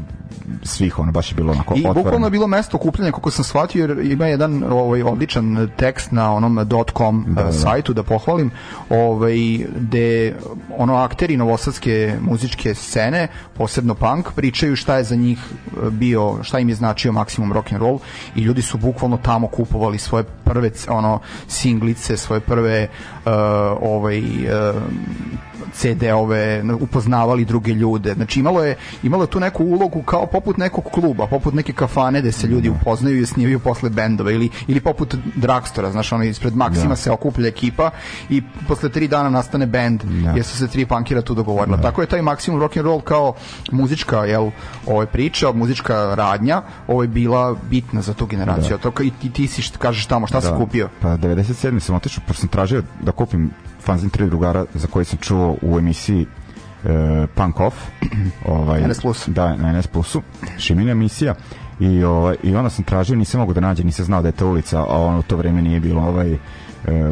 svih, 0.63 0.99
ono, 0.99 1.13
baš 1.13 1.33
je 1.33 1.35
bilo 1.35 1.53
onako 1.53 1.75
I 1.75 1.79
otvoreno. 1.79 2.03
bukvalno 2.03 2.27
je 2.27 2.31
bilo 2.31 2.47
mesto 2.47 2.77
okupljanja, 2.77 3.13
kako 3.13 3.31
sam 3.31 3.45
shvatio, 3.45 3.81
jer 3.81 4.13
ima 4.13 4.27
jedan 4.27 4.65
ovaj, 4.73 5.03
odličan 5.03 5.69
tekst 5.77 6.13
na 6.13 6.33
onom 6.35 6.67
.com 6.97 7.25
da, 7.29 7.43
da. 7.43 7.53
sajtu, 7.53 7.93
da 7.93 8.03
pohvalim, 8.03 8.51
ovaj, 8.91 9.37
gde 9.77 10.37
ono 10.77 10.97
akteri 10.97 11.37
novosadske 11.37 12.17
muzičke 12.21 12.75
scene, 12.75 13.29
posebno 13.57 13.95
punk, 13.95 14.33
pričaju 14.37 14.77
šta 14.77 14.97
je 14.97 15.05
za 15.05 15.17
njih 15.17 15.39
e, 15.39 15.91
bio, 15.91 16.39
šta 16.43 16.59
im 16.59 16.69
je 16.69 16.75
značio 16.75 17.13
maksimum 17.13 17.53
rock 17.53 17.73
and 17.73 17.83
roll 17.83 17.99
i 18.37 18.41
ljudi 18.41 18.63
su 18.63 18.79
bukvalno 18.79 19.17
tamo 19.17 19.47
kupovali 19.47 19.99
svoje 19.99 20.25
prve 20.45 20.71
ono 20.89 21.21
singlice, 21.49 22.17
svoje 22.17 22.41
prve 22.41 22.89
uh, 23.25 23.33
ovaj 23.83 24.21
uh, 24.21 24.83
CD-ove, 25.73 26.41
upoznavali 26.75 27.45
druge 27.45 27.73
ljude. 27.73 28.14
Znači 28.14 28.41
imalo 28.41 28.64
je 28.64 28.75
imalo 29.03 29.23
je 29.23 29.31
tu 29.31 29.41
neku 29.41 29.64
ulogu 29.64 30.03
kao 30.03 30.27
poput 30.27 30.57
nekog 30.57 30.85
kluba, 30.85 31.27
poput 31.27 31.55
neke 31.55 31.73
kafane 31.73 32.21
gde 32.21 32.33
se 32.33 32.47
ljudi 32.47 32.68
upoznaju 32.71 33.21
i 33.21 33.27
snimaju 33.27 33.59
posle 33.61 33.91
bendova 33.91 34.31
ili 34.31 34.51
ili 34.66 34.81
poput 34.81 35.14
Dragstora, 35.35 35.91
znaš, 35.91 36.12
ono 36.12 36.25
ispred 36.25 36.57
Maksima 36.57 36.89
Da. 36.89 36.97
se 36.97 37.11
okuplja 37.11 37.49
ekipa 37.49 37.91
i 38.31 38.43
posle 38.68 38.89
tri 38.89 39.09
dana 39.09 39.31
nastane 39.31 39.66
bend 39.66 40.03
Da. 40.05 40.31
jer 40.31 40.45
su 40.45 40.57
se 40.57 40.68
tri 40.68 40.87
punkira 40.87 41.23
tu 41.23 41.35
dogovorila. 41.35 41.77
Tako 41.79 42.01
je 42.01 42.07
taj 42.07 42.23
maksimum 42.23 42.61
rock 42.61 42.77
and 42.77 42.87
roll 42.87 43.01
kao 43.01 43.35
muzička 43.73 44.16
jel, 44.18 44.51
ovaj 44.87 45.07
priča, 45.07 45.53
muzička 45.53 46.14
radnja, 46.14 46.62
ovo 46.87 47.03
je 47.03 47.09
bila 47.09 47.57
bitna 47.71 48.03
za 48.03 48.14
tu 48.14 48.27
generaciju. 48.27 48.79
To 48.79 48.91
ka- 48.91 49.03
i 49.03 49.11
ti, 49.12 49.31
ti 49.31 49.47
si 49.47 49.62
kažeš 49.79 50.07
tamo 50.07 50.27
šta 50.27 50.41
si 50.41 50.49
kupio? 50.57 50.89
Pa 51.01 51.09
97. 51.09 51.81
sam 51.81 51.95
otišao, 51.97 52.25
pošto 52.27 52.41
sam 52.41 52.49
tražio 52.49 52.83
da 53.03 53.12
kupim 53.12 53.51
fanzin 53.81 54.11
tri 54.11 54.26
drugara 54.26 54.64
za 54.74 54.87
koji 54.87 55.05
sam 55.05 55.18
čuo 55.18 55.57
u 55.62 55.78
emisiji 55.78 56.26
e, 56.85 57.26
Punk 57.35 57.61
Off. 57.61 57.76
ovaj, 58.47 58.89
NS 58.89 59.01
Plus. 59.01 59.28
Da, 59.28 59.57
na 59.57 59.78
NS 59.78 59.87
Plusu. 59.87 60.22
Šimina 60.59 60.91
emisija. 60.91 61.35
I, 61.81 62.05
ovaj, 62.05 62.37
I 62.43 62.57
onda 62.57 62.70
sam 62.70 62.85
tražio, 62.85 63.16
nisam 63.16 63.41
mogu 63.41 63.53
da 63.53 63.61
nađem, 63.61 63.87
nisam 63.87 64.05
znao 64.05 64.22
da 64.22 64.28
je 64.28 64.33
to 64.33 64.49
ulica, 64.49 64.81
a 64.81 64.99
ono 64.99 65.18
u 65.18 65.22
to 65.22 65.37
vreme 65.37 65.62
nije 65.62 65.81
bilo 65.81 66.03
ovaj, 66.03 66.33
e, 66.33 66.39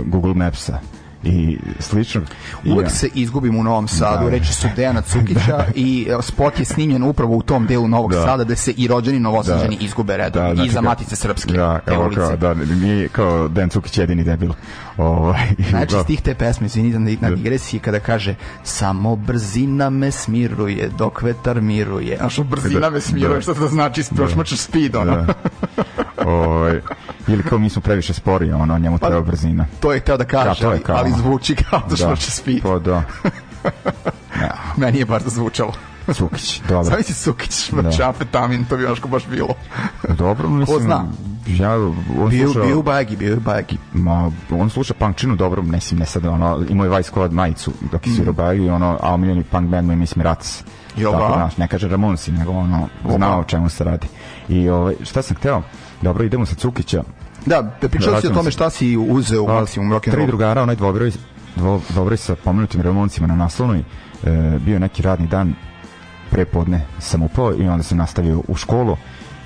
Google 0.07 0.35
Mapsa 0.35 0.79
i 1.25 1.59
slično. 1.81 2.21
Uvek 2.67 2.87
ja- 2.87 2.91
se 2.91 3.09
izgubim 3.15 3.57
u 3.57 3.65
Novom 3.65 3.89
Sadu, 3.89 4.25
Da. 4.25 4.31
reči 4.31 4.55
su 4.55 4.67
Dejana 4.77 5.01
Cukića 5.03 5.65
i 5.77 6.07
e, 6.11 6.23
spot 6.23 6.59
je 6.59 6.65
snimljen 6.65 7.03
upravo 7.03 7.37
u 7.37 7.43
tom 7.43 7.67
delu 7.67 7.89
Novog 7.89 8.13
Da. 8.13 8.23
Sada 8.23 8.45
gde 8.45 8.57
se 8.57 8.73
i 8.73 8.87
rođeni 8.89 9.21
novosađani 9.21 9.77
Da. 9.77 9.85
izgube 9.85 10.17
redom 10.17 10.43
Da, 10.43 10.53
i 10.53 10.55
znači 10.55 10.71
za 10.71 10.75
kao- 10.75 10.83
Matice 10.83 11.17
Srpske, 11.17 11.53
Da, 11.53 11.81
evo 11.87 12.11
kao, 12.17 12.37
da, 12.37 12.55
nije 12.55 13.09
kao 13.09 13.49
Dan 13.49 13.69
Cukić 13.69 13.99
jedini 13.99 14.25
debil. 14.25 14.51
Ovaj, 14.97 15.41
Znači, 15.71 15.95
da. 15.95 16.03
stih 16.03 16.21
te 16.23 16.35
pesme, 16.35 16.67
izvini 16.67 16.91
na, 16.91 17.29
na 17.29 17.37
digresiji, 17.37 17.81
kada 17.81 18.01
kaže 18.01 18.35
samo 18.65 19.17
brzina 19.17 19.91
me 19.91 20.11
smiruje, 20.11 20.89
dok 20.89 21.23
vetar 21.23 21.61
miruje. 21.61 22.19
A 22.21 22.29
što 22.29 22.45
brzina 22.45 22.81
Da, 22.81 22.91
me 22.91 23.01
smiruje, 23.01 23.35
da. 23.35 23.41
što 23.41 23.55
to 23.55 23.69
znači? 23.69 24.03
Prošmačaš 24.17 24.59
speed, 24.59 24.97
ono. 24.97 25.17
Da. 25.17 25.35
ovaj, 26.27 26.81
ili 27.29 27.43
kao 27.43 27.59
mi 27.59 27.71
smo 27.71 27.83
previše 27.83 28.13
spori, 28.15 28.53
ono, 28.53 28.79
njemu 28.79 28.99
treba 28.99 29.21
brzina. 29.21 29.67
To 29.81 29.93
je 29.93 30.01
hteo 30.01 30.17
da 30.17 30.25
kaže, 30.25 30.49
Da, 30.63 30.69
to 30.69 30.73
je 30.73 30.81
kao- 30.81 30.97
ali 30.97 31.11
zvuči 31.13 31.57
kao 31.57 31.83
da 31.91 31.97
šmače 31.97 32.31
speed. 32.31 32.63
Pa 32.63 32.79
da. 32.79 33.03
Ja, 34.37 34.55
Meni 34.77 34.99
je 34.99 35.05
bar 35.05 35.23
da 35.23 35.31
zvučalo. 35.31 35.73
Cukić, 36.15 36.61
dobro. 36.61 36.85
Zamisli 36.85 37.15
Sukić, 37.15 37.53
šmače 37.55 38.03
amfetamin, 38.05 38.65
to 38.65 38.77
bi 38.77 38.83
još 38.83 39.03
baš 39.03 39.27
bilo. 39.27 39.49
Dobro, 40.09 40.49
mislim, 40.49 40.81
zna? 40.81 41.05
Ja, 41.49 41.75
on 42.19 42.29
Bio, 42.31 42.47
sluša, 42.47 42.67
bio 42.67 42.83
bagi, 42.83 43.17
bio 43.17 43.37
bagi. 43.37 43.77
ma, 43.93 44.31
on 44.51 44.71
sluša 44.71 44.95
punkčinu 44.95 45.37
dobro, 45.37 45.63
ne 45.63 45.81
sim, 45.81 45.99
ne 45.99 46.07
sad, 46.07 46.27
ono, 46.27 46.65
imao 46.69 46.85
je 46.87 46.97
Vice 46.97 47.11
Squad 47.13 47.31
majicu 47.31 47.73
dok 47.93 48.07
je 48.07 48.13
svirao 48.13 48.33
bagi 48.33 48.61
i 48.61 48.71
ono, 48.71 48.99
a 49.03 49.15
omiljeni 49.15 49.45
punk 49.45 49.69
band 49.69 49.87
mu 49.87 49.93
je 49.93 49.97
Miss 49.97 50.17
Mirac. 50.17 50.65
Jel 50.97 51.13
da? 51.13 51.31
znaš, 51.35 51.57
ne 51.57 51.69
kaže 51.69 51.89
Ramonsi, 51.89 52.33
nego 52.33 52.53
ono, 52.53 52.89
znao 53.17 53.41
o 53.41 53.45
čemu 53.45 53.69
se 53.69 53.85
radi. 53.85 54.07
I 54.49 54.69
ovaj, 54.69 54.95
šta 55.03 55.23
sam 55.23 55.37
hteo? 55.37 55.63
Dobro, 56.03 56.25
idemo 56.25 56.47
sa 56.47 56.55
Cukića. 56.55 57.03
Da, 57.49 57.63
pričali 57.81 58.21
si 58.21 58.27
o 58.27 58.31
tome 58.31 58.51
šta 58.51 58.71
si 58.71 58.97
uzeo 58.97 59.43
u 59.43 59.47
Pa, 59.47 59.61
maksimum 59.61 59.93
rock 59.93 60.09
and 60.09 60.13
Tri 60.13 60.19
roll. 60.19 60.27
drugara, 60.27 60.63
onaj 60.63 60.77
dvobroj, 60.77 61.13
dvo, 61.57 61.81
dvobroj 61.89 62.17
sa 62.17 62.35
pomenutim 62.45 62.81
Ramoncima 62.81 63.27
na 63.27 63.37
naslovnoj, 63.37 63.79
e, 63.79 64.59
bio 64.65 64.79
neki 64.79 65.03
radni 65.03 65.27
dan 65.27 65.55
prepodne 66.31 66.87
sam 66.99 67.23
upao 67.23 67.55
i 67.55 67.69
onda 67.69 67.83
sam 67.83 67.99
nastavio 67.99 68.43
u 68.49 68.55
školu 68.55 68.97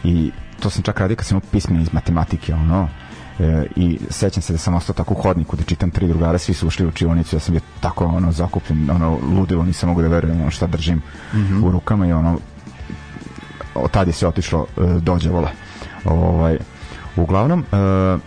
i 0.05 0.31
to 0.61 0.71
sam 0.71 0.83
čak 0.83 1.01
radio 1.01 1.17
kad 1.17 1.27
sam 1.27 1.37
imao 1.37 1.49
pismeni 1.51 1.83
iz 1.83 1.93
matematike, 1.93 2.55
ono, 2.55 2.89
e, 3.39 3.67
i 3.77 3.99
sećam 4.11 4.43
se 4.43 4.53
da 4.53 4.59
sam 4.59 4.75
ostao 4.75 4.95
tako 4.95 5.15
u 5.15 5.23
hodniku 5.23 5.57
da 5.57 5.63
čitam 5.63 5.91
tri 5.91 6.09
drugara, 6.09 6.39
svi 6.39 6.55
su 6.55 6.67
ušli 6.67 6.87
u 6.87 6.89
učionicu, 6.89 7.37
ja 7.37 7.41
sam 7.41 7.53
bio 7.53 7.61
tako 7.81 8.05
ono 8.05 8.33
zakupljen, 8.33 8.91
ono 8.91 9.19
ludilo, 9.37 9.65
nisam 9.65 9.89
mogu 9.89 10.03
da 10.03 10.09
verujem 10.09 10.41
ono 10.41 10.51
šta 10.51 10.67
držim 10.67 11.03
u 11.65 11.71
rukama 11.71 12.07
i 12.07 12.13
ono 12.13 12.39
od 13.75 13.91
tad 13.91 14.07
je 14.07 14.13
se 14.13 14.27
otišlo 14.29 14.67
e, 14.77 14.81
dođevola. 15.01 15.51
Ovaj, 16.05 16.59
uglavnom, 17.17 17.65
e, 17.73 18.19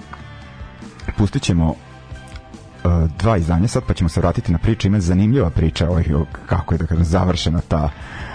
pustit 1.18 1.44
ćemo 1.44 1.74
e, 1.74 2.88
dva 3.20 3.38
izdanja 3.38 3.68
sad, 3.68 3.84
pa 3.88 3.94
ćemo 3.94 4.10
se 4.10 4.20
vratiti 4.20 4.52
na 4.52 4.58
priču. 4.58 4.88
Ima 4.88 5.00
zanimljiva 5.00 5.50
priča, 5.50 5.90
ovaj, 5.90 6.04
kako 6.46 6.74
je 6.74 6.78
da 6.78 6.86
kažem, 6.86 7.04
završena 7.06 7.62
ta... 7.68 7.90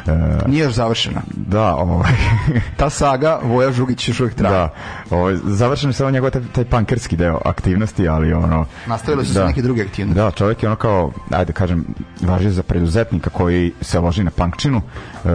e, 0.06 0.48
Nije 0.48 0.64
još 0.64 0.74
završena. 0.74 1.20
da, 1.36 1.74
ovaj, 1.74 2.12
Ta 2.78 2.90
saga 2.90 3.38
Voja 3.42 3.72
Žugić 3.72 4.08
još 4.08 4.20
uvijek 4.20 4.34
traje. 4.34 4.54
da, 4.54 4.70
ovaj, 5.10 5.36
završen 5.44 5.90
je 5.90 5.94
samo 5.94 6.10
njegov 6.10 6.30
taj, 6.30 6.42
taj 6.52 6.64
punkerski 6.64 7.16
deo 7.16 7.40
aktivnosti, 7.44 8.08
ali 8.08 8.32
ono... 8.32 8.66
Nastavile 8.86 9.24
su 9.24 9.32
se 9.32 9.44
neke 9.44 9.62
druge 9.62 9.82
aktivnosti. 9.82 10.20
Da, 10.20 10.30
čovjek 10.30 10.62
je 10.62 10.68
ono 10.68 10.76
kao, 10.76 11.12
ajde 11.30 11.44
da 11.44 11.52
kažem, 11.52 11.84
važio 12.20 12.50
za 12.50 12.62
preduzetnika 12.62 13.30
koji 13.30 13.72
se 13.80 14.00
loži 14.00 14.24
na 14.24 14.30
punkčinu 14.30 14.82
e, 15.24 15.28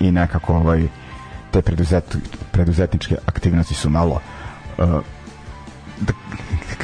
i 0.00 0.10
nekako 0.10 0.54
ovaj, 0.54 0.88
te 1.50 1.62
preduzet, 1.62 2.16
preduzetničke 2.52 3.16
aktivnosti 3.26 3.74
su 3.74 3.90
malo 3.90 4.20
e, 4.78 4.82
da, 6.00 6.12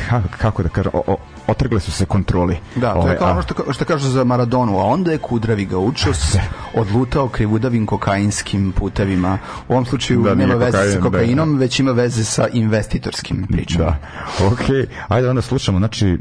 kako, 0.09 0.29
kako 0.39 0.63
da 0.63 0.69
kažem, 0.69 0.93
o, 0.95 1.03
o, 1.07 1.17
otrgle 1.47 1.81
su 1.81 1.93
se 1.93 2.07
kontroli. 2.07 2.59
Da, 2.77 2.95
to 2.95 3.09
je 3.09 3.17
kao 3.17 3.31
ono 3.31 3.43
što, 3.43 3.73
što 3.73 3.85
kažu 3.85 4.09
za 4.09 4.25
Maradonu, 4.25 4.79
a 4.79 4.85
onda 4.85 5.13
je 5.13 5.19
kudravi 5.19 5.65
ga 5.65 5.79
učos 5.79 6.37
odlutao 6.75 7.29
krivudavim 7.29 7.87
kokainskim 7.87 8.73
putevima. 8.73 9.39
U 9.69 9.73
ovom 9.73 9.87
slučaju 9.87 10.23
Da, 10.23 10.35
nema 10.35 10.55
veze 10.55 10.73
kokain, 10.73 10.93
sa 10.93 10.99
da. 10.99 11.03
kokainom, 11.03 11.59
već 11.59 11.81
ima 11.81 11.93
veze 11.93 12.25
sa 12.25 12.49
investitorskim 12.49 13.47
pričama. 13.53 13.85
Da. 13.85 14.47
Ok, 14.47 14.89
ajde 15.09 15.29
onda 15.29 15.43
slušamo. 15.43 15.79
Znači, 15.79 16.09
e, 16.09 16.17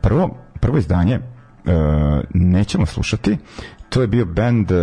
prvo, 0.00 0.36
prvo 0.60 0.78
izdanje 0.78 1.14
e, 1.14 1.20
nećemo 2.34 2.86
slušati. 2.86 3.38
To 3.90 4.00
je 4.00 4.06
bio 4.06 4.24
band, 4.24 4.70
uh, 4.70 4.80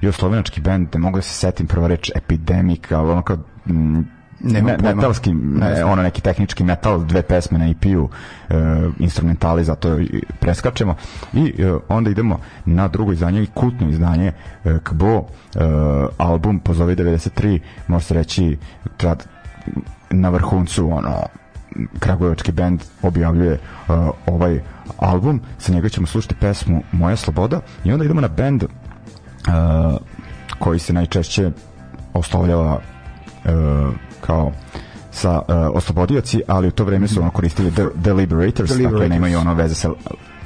jugoslovenački 0.00 0.60
band, 0.60 0.88
ne 0.94 1.00
mogu 1.00 1.18
da 1.18 1.22
se 1.22 1.34
setim 1.34 1.66
prva 1.66 1.86
reč 1.86 2.10
Epidemic, 2.14 2.92
ali 2.92 3.10
ono 3.10 3.22
kao, 3.22 3.36
mm, 3.66 4.00
Nema 4.40 4.76
me, 4.82 4.94
metalski, 4.94 5.34
ne, 5.34 5.84
ono 5.84 6.02
neki 6.02 6.20
tehnički 6.22 6.64
metal, 6.64 7.04
dve 7.04 7.22
pesme 7.22 7.58
na 7.58 7.68
EP-u, 7.68 8.08
e, 8.48 8.54
instrumentali, 8.98 9.64
zato 9.64 9.98
preskačemo. 10.40 10.94
I 11.32 11.54
e, 11.58 11.74
onda 11.88 12.10
idemo 12.10 12.40
na 12.64 12.88
drugo 12.88 13.12
izdanje 13.12 13.42
i 13.42 13.46
kultno 13.54 13.88
izdanje 13.88 14.32
e, 14.64 14.78
KBO, 14.82 15.26
e, 15.54 15.58
album 16.18 16.60
Pozovi 16.60 16.96
93, 16.96 17.60
može 17.88 18.04
se 18.04 18.14
reći 18.14 18.58
trad, 18.96 19.26
na 20.10 20.28
vrhuncu 20.28 20.90
ono 20.92 21.22
kragujevački 21.98 22.52
bend 22.52 22.82
objavljuje 23.02 23.52
uh, 23.52 23.94
ovaj 24.26 24.60
album, 24.98 25.40
sa 25.58 25.72
njega 25.72 25.88
ćemo 25.88 26.06
slušati 26.06 26.34
pesmu 26.34 26.82
Moja 26.92 27.16
sloboda 27.16 27.60
i 27.84 27.92
onda 27.92 28.04
idemo 28.04 28.20
na 28.20 28.28
bend 28.28 28.62
uh, 28.62 28.70
koji 30.58 30.78
se 30.78 30.92
najčešće 30.92 31.50
oslovljava 32.12 32.74
uh, 32.74 33.94
kao 34.20 34.52
sa 35.10 35.38
uh, 35.38 35.54
oslobodioci, 35.74 36.42
ali 36.48 36.68
u 36.68 36.70
to 36.70 36.84
vreme 36.84 37.08
su 37.08 37.20
ono 37.20 37.30
koristili 37.30 37.70
The, 37.70 37.84
the 38.02 38.12
Liberators, 38.12 38.70
The 38.70 38.82
dakle 38.82 39.08
nemaju 39.08 39.38
ono 39.38 39.54
veze 39.54 39.74
sa 39.74 39.90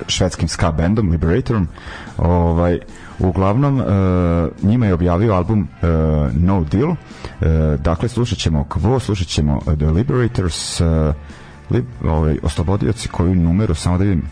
švedskim 0.06 0.48
ska 0.48 0.72
bandom 0.72 1.10
Liberatorom. 1.10 1.68
Ovaj, 2.18 2.78
uglavnom, 3.18 3.80
uh, 3.80 3.86
njima 4.62 4.86
je 4.86 4.94
objavio 4.94 5.34
album 5.34 5.60
uh, 5.82 5.88
No 6.34 6.64
Deal. 6.64 6.90
Uh, 6.90 6.96
dakle, 7.80 8.08
slušat 8.08 8.38
ćemo 8.38 8.64
Quo, 8.64 9.00
slušat 9.00 9.26
ćemo 9.26 9.60
The 9.60 9.86
Liberators, 9.86 10.80
uh, 10.80 10.86
li, 11.72 11.84
ovaj, 12.04 12.38
oslobodioci 12.42 13.08
koju 13.08 13.34
numeru, 13.34 13.74
samo 13.74 13.98
da 13.98 14.04
vidim 14.04 14.22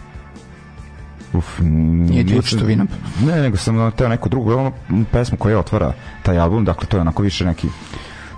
Uf, 1.33 1.59
nije 1.61 2.25
ti 2.25 2.43
što 2.43 2.65
vidim. 2.65 2.89
Ne, 3.27 3.43
nego 3.43 3.57
sam 3.57 3.93
teo 3.93 4.09
neku 4.09 4.29
drugu 4.29 4.53
ono, 4.53 4.73
pesmu 5.13 5.39
koja 5.39 5.59
otvara 5.59 5.93
taj 6.23 6.39
album, 6.39 6.65
dakle 6.65 6.89
to 6.89 6.97
je 6.97 7.01
onako 7.01 7.23
više 7.23 7.45
neki 7.45 7.69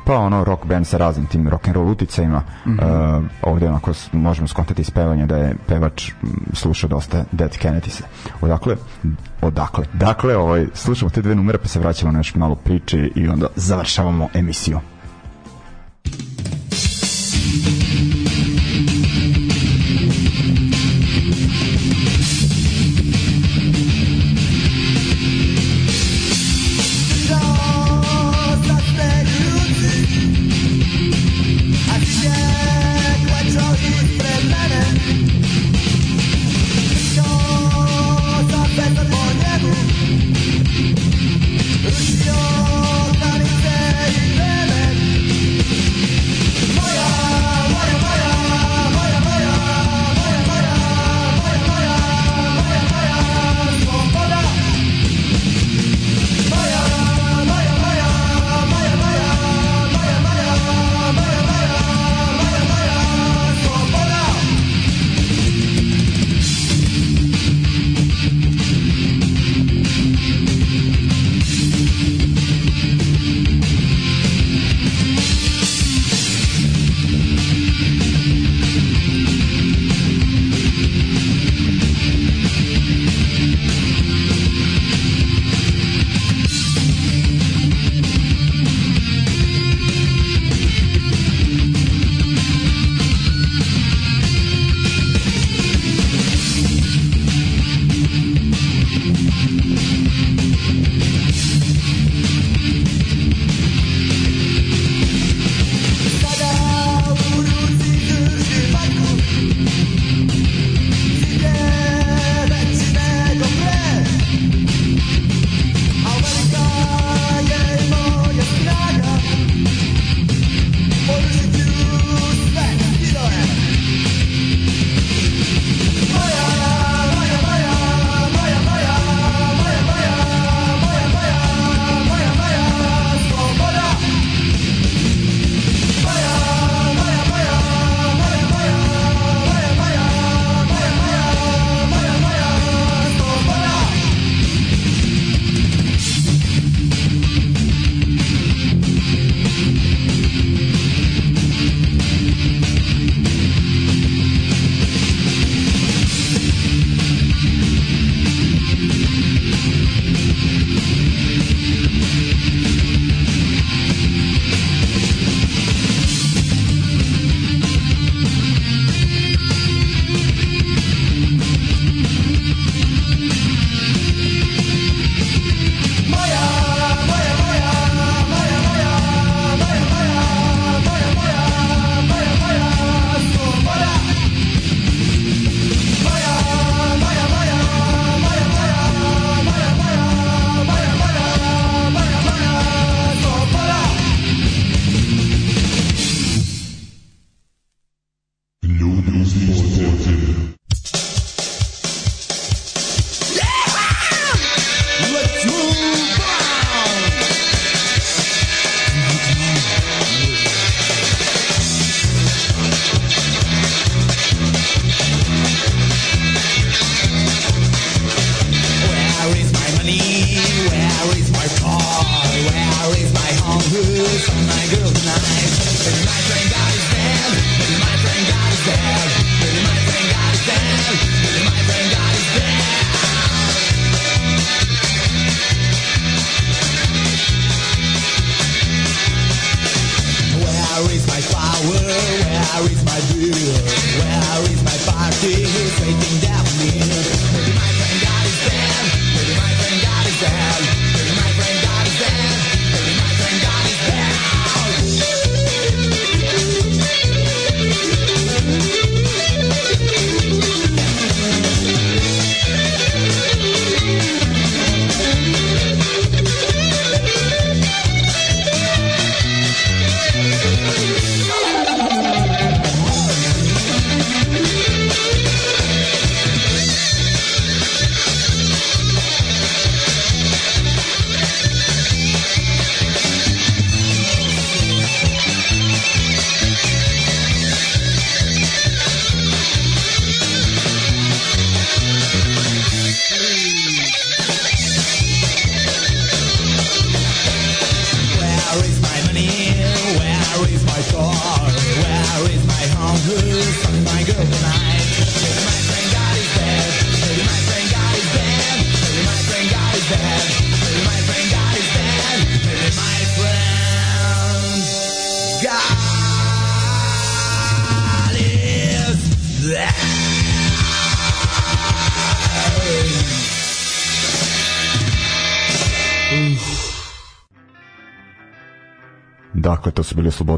pa 0.04 0.18
ono 0.18 0.44
rock 0.44 0.66
band 0.66 0.86
sa 0.86 0.96
raznim 0.96 1.26
tim 1.26 1.48
rock 1.48 1.68
and 1.68 1.76
roll 1.76 1.88
uticajima. 1.88 2.42
Mm 2.66 2.70
-hmm. 2.70 3.18
uh, 3.18 3.24
ovde 3.42 3.68
onako 3.68 3.92
možemo 4.12 4.48
skontati 4.48 4.82
iz 4.82 4.90
pevanja 4.90 5.26
da 5.26 5.36
je 5.36 5.54
pevač 5.66 6.10
slušao 6.52 6.88
dosta 6.88 7.24
Dead 7.32 7.50
Kennedy-se. 7.50 8.02
Odakle, 8.40 8.76
odakle. 9.40 9.84
Dakle, 9.92 10.36
ovaj, 10.36 10.66
slušamo 10.74 11.10
te 11.10 11.22
dve 11.22 11.34
numere 11.34 11.58
pa 11.58 11.68
se 11.68 11.80
vraćamo 11.80 12.12
na 12.12 12.18
još 12.18 12.34
malo 12.34 12.54
priče 12.54 13.10
i 13.14 13.28
onda 13.28 13.46
završavamo 13.56 14.28
emisiju. 14.34 14.80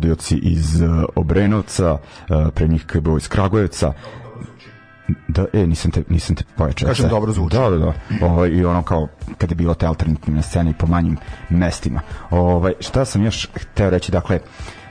Oslobodioci 0.05 0.37
iz 0.37 0.81
uh, 0.81 1.05
Obrenovca, 1.15 1.93
uh, 1.93 2.49
pre 2.55 2.69
njih 2.69 2.85
KB 2.87 3.17
iz 3.17 3.29
Kragujevca. 3.29 3.93
Da, 5.29 5.45
e, 5.53 5.67
nisam 5.67 5.91
te, 5.91 6.03
nisam 6.09 6.37
te 6.37 6.45
pojačao. 6.57 6.89
Kažem, 6.89 7.09
dobro 7.09 7.33
zvuči. 7.33 7.57
Da, 7.57 7.71
da, 7.71 7.79
da. 7.79 7.93
Ovaj, 8.27 8.49
I 8.49 8.65
ono 8.65 8.83
kao, 8.83 9.09
kad 9.39 9.51
je 9.51 9.55
bilo 9.55 9.75
te 9.75 9.87
alternativne 9.87 10.43
scene 10.43 10.75
po 10.79 10.87
manjim 10.87 11.17
mestima. 11.51 12.01
Ovaj, 12.31 12.73
šta 12.81 13.05
sam 13.05 13.25
još 13.25 13.49
hteo 13.55 13.91
reći, 13.91 14.13
dakle, 14.13 14.41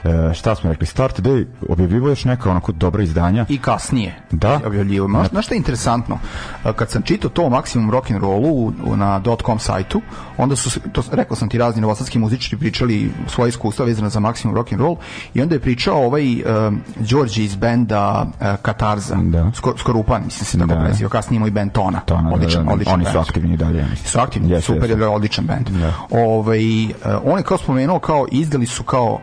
E, 0.04 0.34
šta 0.34 0.54
smo 0.54 0.70
rekli, 0.70 0.86
Start 0.86 1.20
Day 1.20 1.46
objavljivo 1.68 2.08
još 2.08 2.24
neka 2.24 2.50
onako 2.50 2.72
dobra 2.72 3.02
izdanja. 3.02 3.46
I 3.48 3.58
kasnije 3.58 4.14
da? 4.30 4.60
objavljivo. 4.66 5.08
Znaš, 5.08 5.28
znaš 5.28 5.44
šta 5.44 5.54
je 5.54 5.56
interesantno? 5.56 6.18
E, 6.64 6.72
kad 6.72 6.90
sam 6.90 7.02
čitao 7.02 7.30
to 7.30 7.42
o 7.42 7.50
Maximum 7.50 7.90
Rock'n'Rollu 7.90 8.72
na 8.96 9.22
.com 9.46 9.58
sajtu, 9.58 10.00
onda 10.36 10.56
su, 10.56 10.80
to, 10.92 11.02
rekao 11.12 11.36
sam 11.36 11.48
ti, 11.48 11.58
razni 11.58 11.80
novosadski 11.80 12.18
muzičari 12.18 12.58
pričali 12.58 13.12
svoje 13.26 13.48
iskustva 13.48 13.86
vezano 13.86 14.08
za 14.08 14.20
Maximum 14.20 14.54
Rock'n'Roll 14.54 14.96
i 15.34 15.42
onda 15.42 15.54
je 15.54 15.60
pričao 15.60 16.04
ovaj 16.04 16.34
um, 16.34 16.80
Đorđe 16.96 17.44
iz 17.44 17.56
benda 17.56 18.26
uh, 18.26 18.46
Katarza, 18.62 19.16
da. 19.16 19.50
Skor, 19.54 19.74
Skorupan, 19.78 20.22
mislim 20.24 20.44
se 20.46 20.58
tako 20.58 20.74
da. 20.74 20.84
prezio, 20.84 21.08
kasnije 21.08 21.36
imao 21.36 21.48
i 21.48 21.50
band 21.50 21.72
Tona. 21.72 22.00
Tona 22.00 22.32
odličan, 22.32 22.62
da, 22.62 22.68
da, 22.68 22.72
odličan 22.72 22.94
Oni 22.94 23.04
band. 23.04 23.14
su 23.14 23.20
aktivni 23.20 23.56
dalje. 23.56 23.86
Su 24.04 24.18
aktivni, 24.20 24.48
yes, 24.48 24.60
super, 24.60 24.90
yes. 24.90 25.14
odličan 25.14 25.44
band. 25.46 25.68
Da. 25.68 25.92
Ovaj, 26.10 26.84
uh, 26.84 26.90
on 27.24 27.38
je 27.38 27.44
kao 27.44 27.58
spomenuo, 27.58 27.98
kao 27.98 28.26
izdali 28.30 28.66
su 28.66 28.82
kao 28.82 29.20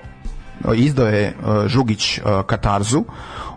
izdao 0.76 1.08
je 1.08 1.34
uh, 1.40 1.68
Žugić 1.68 2.18
uh, 2.18 2.46
Katarzu 2.46 3.04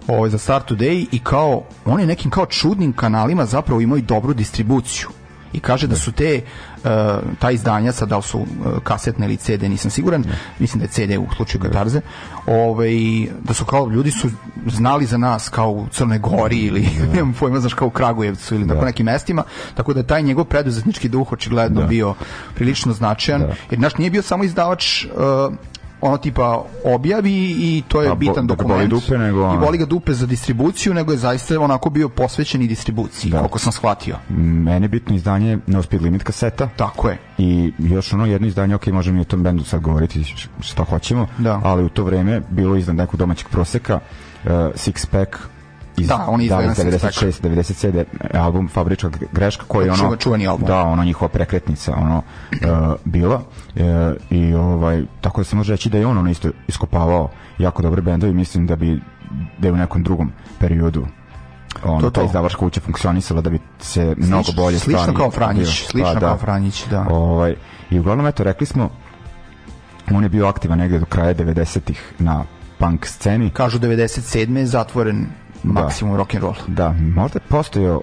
ovaj, 0.06 0.31
za 0.31 0.39
Start 0.39 0.70
Today 0.70 1.06
i 1.12 1.18
kao, 1.18 1.62
on 1.85 2.01
je 2.01 2.06
nekim 2.06 2.31
kao 2.31 2.47
čudnim 2.47 2.93
kanalima 2.93 3.47
zapravo 3.47 3.81
imao 3.81 3.98
i 3.98 4.02
dobru 4.02 4.35
distribuciju 4.35 5.09
i 5.55 5.60
kaže 5.60 5.86
da 5.86 5.97
su 5.97 6.12
te 6.12 6.40
uh, 6.43 6.90
ta 7.39 7.51
izdanja 7.51 7.93
sad 7.93 8.09
da 8.09 8.16
li 8.16 8.22
su 8.22 8.39
uh, 8.39 8.47
kasetne 8.82 9.26
ili 9.26 9.36
CD 9.36 9.62
nisam 9.62 9.90
siguran 9.90 10.20
ne. 10.20 10.39
mislim 10.59 10.78
da 10.78 10.85
je 10.85 10.89
CD 10.89 11.18
u 11.18 11.35
slučaju 11.36 11.62
Katarze 11.62 12.01
ovaj, 12.47 12.94
da 13.43 13.55
su 13.55 13.64
kao 13.64 13.89
ljudi 13.90 14.10
su 14.10 14.31
znali 14.66 15.06
za 15.06 15.18
nas 15.18 15.48
kao 15.48 15.70
u 15.70 15.86
Crnoj 15.89 16.18
Gori 16.18 16.59
ili 16.59 16.89
nemam 17.14 17.35
pojma 17.40 17.60
znaš 17.60 17.74
kao 17.74 17.89
u 17.89 17.90
Kragujevcu 17.90 18.55
ili 18.55 18.64
da. 18.64 18.74
tako 18.74 18.86
nekim 18.86 19.06
mestima 19.06 19.44
tako 19.74 19.94
da 19.94 20.01
je 20.01 20.06
taj 20.06 20.22
njegov 20.22 20.44
preduzetnički 20.44 21.09
duh 21.09 21.32
očigledno 21.32 21.81
da. 21.81 21.86
bio 21.86 22.14
prilično 22.55 22.93
značajan 22.93 23.40
da. 23.40 23.55
jer 23.70 23.81
naš 23.81 23.97
nije 23.97 24.10
bio 24.10 24.22
samo 24.22 24.44
izdavač 24.44 25.05
uh, 25.05 25.10
ono 26.05 26.16
tipa 26.16 26.64
objavi 26.85 27.56
i 27.59 27.82
to 27.89 28.02
je 28.02 28.10
A, 28.10 28.14
bitan 28.14 28.47
da 28.47 28.55
dokument. 28.55 28.90
Dupe, 28.90 29.18
nego, 29.18 29.55
I 29.55 29.59
boli 29.59 29.78
ga 29.78 29.85
dupe 29.86 30.12
za 30.12 30.26
distribuciju, 30.26 30.94
nego 30.94 31.12
je 31.12 31.18
zaista 31.18 31.60
onako 31.60 31.90
bio 31.90 32.09
posvećen 32.09 32.62
i 32.62 32.66
distribuciji, 32.66 33.31
da. 33.31 33.39
koliko 33.39 33.59
sam 33.59 33.72
shvatio. 33.72 34.16
Meni 34.28 34.85
je 34.85 34.89
bitno 34.89 35.14
izdanje 35.14 35.59
No 35.66 35.82
Speed 35.82 36.02
Limit 36.02 36.22
kaseta. 36.22 36.68
Tako 36.76 37.09
je. 37.09 37.18
I 37.39 37.72
još 37.78 38.12
ono 38.12 38.26
jedno 38.26 38.47
izdanje, 38.47 38.74
ok, 38.74 38.86
možemo 38.86 39.18
i 39.18 39.20
o 39.20 39.24
tom 39.24 39.43
bendu 39.43 39.64
sad 39.64 39.81
govoriti 39.81 40.35
šta 40.60 40.85
hoćemo, 40.85 41.26
da. 41.39 41.60
ali 41.64 41.85
u 41.85 41.89
to 41.89 42.05
vreme 42.05 42.43
bilo 42.51 42.76
izdan 42.76 42.97
nekog 42.97 43.20
domaćeg 43.20 43.48
proseka, 43.48 43.94
uh, 44.44 44.51
Six 44.51 45.06
Pack, 45.06 45.36
iz 45.96 46.08
da, 46.08 46.26
on 46.28 46.46
da, 46.46 46.56
96 46.56 47.42
97 47.42 48.04
album 48.34 48.68
Fabrička 48.68 49.10
greška 49.32 49.64
koji 49.68 49.90
ono 49.90 50.16
čuvani 50.16 50.46
album. 50.46 50.66
Da, 50.66 50.82
ono 50.82 51.04
njihova 51.04 51.28
prekretnica 51.28 51.94
ono 51.96 52.16
uh, 52.16 52.94
bila 53.04 53.36
uh, 53.36 53.82
i 54.30 54.54
ovaj 54.54 55.04
tako 55.20 55.40
da 55.40 55.44
se 55.44 55.56
može 55.56 55.72
reći 55.72 55.90
da 55.90 55.98
je 55.98 56.06
on 56.06 56.18
ono 56.18 56.30
isto 56.30 56.48
iskopavao 56.68 57.30
jako 57.58 57.82
dobre 57.82 58.02
bendove 58.02 58.30
i 58.30 58.34
mislim 58.34 58.66
da 58.66 58.76
bi 58.76 59.00
da 59.58 59.68
je 59.68 59.72
u 59.72 59.76
nekom 59.76 60.02
drugom 60.02 60.32
periodu 60.58 61.06
ono, 61.84 62.00
to, 62.00 62.10
to. 62.10 62.20
ta 62.20 62.26
izdavačka 62.26 62.58
kuća 62.58 62.80
funkcionisala 62.80 63.40
da 63.40 63.50
bi 63.50 63.58
se 63.78 64.14
Slič, 64.14 64.26
mnogo 64.26 64.52
bolje 64.56 64.78
slično 64.78 65.02
stvari, 65.02 65.18
kao 65.18 65.30
Franjić, 65.30 65.86
slično 65.86 66.14
pa, 66.14 66.20
da. 66.20 66.26
kao 66.26 66.38
Franjić, 66.38 66.84
da. 66.90 67.06
Ovaj, 67.10 67.54
I 67.90 67.98
uglavnom, 67.98 68.26
eto, 68.26 68.44
rekli 68.44 68.66
smo, 68.66 68.90
on 70.10 70.22
je 70.22 70.28
bio 70.28 70.46
aktivan 70.46 70.78
negde 70.78 70.98
do 70.98 71.04
kraja 71.04 71.34
90-ih 71.34 72.12
na 72.18 72.44
punk 72.78 73.06
sceni. 73.06 73.50
Kažu 73.50 73.78
97. 73.78 74.56
je 74.56 74.66
zatvoren 74.66 75.26
maksimum 75.64 76.12
da. 76.12 76.18
rock 76.18 76.34
and 76.34 76.42
roll. 76.42 76.54
Da, 76.66 76.94
možda 77.14 77.36
je 77.36 77.48
postojao 77.48 78.02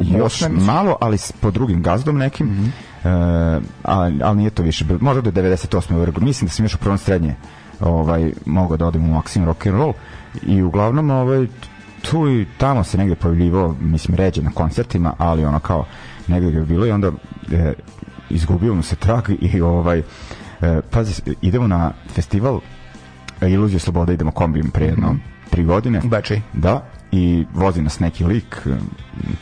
još 0.00 0.42
malo, 0.50 0.96
ali 1.00 1.18
po 1.40 1.50
drugim 1.50 1.82
gazdom 1.82 2.18
nekim. 2.18 2.46
Mm 2.46 2.72
-hmm. 3.04 3.56
uh, 3.56 3.62
ali, 3.82 4.20
ali 4.22 4.36
nije 4.36 4.50
to 4.50 4.62
više. 4.62 4.84
Možda 5.00 5.30
do 5.30 5.42
98. 5.42 6.00
vrgu. 6.00 6.20
Mislim 6.20 6.46
da 6.46 6.52
sam 6.52 6.64
još 6.64 6.74
u 6.74 6.78
prvom 6.78 6.98
srednje 6.98 7.34
ovaj, 7.80 8.32
mogao 8.46 8.76
da 8.76 8.86
odem 8.86 9.04
u 9.04 9.14
maksimum 9.14 9.48
rock 9.48 9.66
and 9.66 9.76
roll 9.76 9.92
i 10.42 10.62
uglavnom 10.62 11.10
ovaj, 11.10 11.46
tu 12.10 12.30
i 12.30 12.46
tamo 12.58 12.84
se 12.84 12.98
negde 12.98 13.14
pojavljivo, 13.14 13.76
mislim, 13.80 14.16
ređe 14.16 14.42
na 14.42 14.50
koncertima, 14.50 15.14
ali 15.18 15.44
ono 15.44 15.58
kao 15.58 15.84
negde 16.28 16.58
je 16.58 16.64
bilo 16.64 16.86
i 16.86 16.90
onda 16.90 17.10
e, 17.52 17.72
izgubio 18.30 18.74
mu 18.74 18.82
se 18.82 18.96
trag 18.96 19.24
i 19.40 19.60
ovaj 19.60 19.98
e, 19.98 20.80
pazi, 20.90 21.22
idemo 21.42 21.66
na 21.66 21.92
festival 22.08 22.60
Iluzija 23.40 23.78
sloboda, 23.78 24.12
idemo 24.12 24.30
kombijem 24.30 24.70
pre 24.70 24.86
jedno 24.86 25.12
mm 25.12 25.16
-hmm 25.16 25.31
tri 25.52 25.64
godine. 25.64 26.00
Bečej. 26.04 26.42
Da, 26.52 26.84
i 27.12 27.46
vozi 27.54 27.82
nas 27.82 28.00
neki 28.00 28.24
lik, 28.24 28.66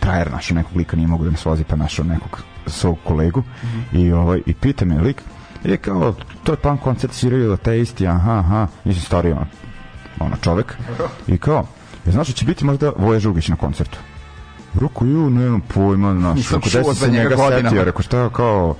trajer 0.01 0.33
našo 0.33 0.55
nekog 0.55 0.77
lika 0.77 0.97
nije 0.97 1.09
mogu 1.09 1.25
da 1.25 1.31
nas 1.31 1.45
vozi, 1.45 1.65
pa 1.65 1.77
našao 1.77 2.05
nekog 2.05 2.43
svog 2.67 2.99
kolegu 3.05 3.41
mm 3.41 3.67
-hmm. 3.67 4.07
i, 4.07 4.13
ovaj, 4.13 4.43
i 4.47 4.55
pita 4.55 4.85
me 4.85 5.01
lik, 5.01 5.23
je 5.65 5.77
kao, 5.77 6.15
to 6.45 6.53
je 6.53 6.57
punk 6.57 6.81
koncert 6.81 7.13
sviraju 7.13 7.53
ateisti, 7.53 8.07
aha, 8.07 8.39
aha, 8.39 8.67
nisam 8.85 9.03
stariji 9.03 9.33
ono, 9.33 9.47
ono 10.21 10.37
čovek, 10.37 10.77
i 11.27 11.39
kao, 11.39 11.67
je 12.07 12.13
znaš 12.13 12.27
da 12.27 12.33
će 12.33 12.45
biti 12.45 12.65
možda 12.65 12.93
Voja 12.97 13.21
Žugić 13.21 13.49
na 13.49 13.57
koncertu? 13.57 13.99
Ruku, 14.75 15.07
ju, 15.07 15.31
nemam 15.31 15.61
pojma, 15.61 16.15
znaš, 16.15 16.37
Nisam 16.37 16.61
čuo 16.61 16.93
za 16.93 17.07
njega 17.07 17.37
godinama. 17.37 17.69
Setio, 17.69 17.85
rekao, 17.85 18.03
šta, 18.03 18.29
kao, 18.29 18.75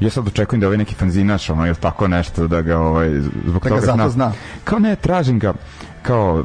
ja 0.00 0.10
sad 0.10 0.26
očekujem 0.26 0.60
da 0.60 0.66
ovaj 0.66 0.78
neki 0.78 0.94
fanzinaš, 0.94 1.50
ono, 1.50 1.66
ili 1.66 1.76
tako 1.76 2.08
nešto, 2.08 2.48
da 2.48 2.62
ga, 2.62 2.78
ovaj, 2.78 3.20
zbog 3.46 3.62
da 3.62 3.68
toga 3.68 3.80
zna. 3.80 4.08
zna. 4.08 4.32
Kao 4.64 4.78
ne, 4.78 4.96
tražim 4.96 5.38
ga, 5.38 5.54
kao 6.02 6.44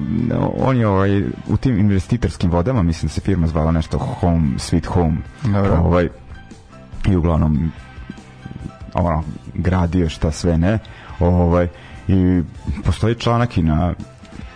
on 0.57 0.77
je 0.77 0.87
ovaj 0.87 1.23
u 1.47 1.57
tim 1.57 1.79
investitorskim 1.79 2.51
vodama 2.51 2.83
mislim 2.83 3.07
da 3.07 3.13
se 3.13 3.21
firma 3.21 3.47
zvala 3.47 3.71
nešto 3.71 3.97
Home 3.97 4.49
Sweet 4.57 4.85
Home 4.85 5.17
Dobro. 5.43 5.75
ovaj 5.75 6.09
i 7.07 7.15
uglavnom 7.15 7.71
ono 8.93 9.23
gradio 9.53 10.09
šta 10.09 10.31
sve 10.31 10.57
ne 10.57 10.79
ovaj 11.19 11.67
i 12.07 12.41
postoji 12.85 13.15
članak 13.15 13.57
i 13.57 13.63
na 13.63 13.93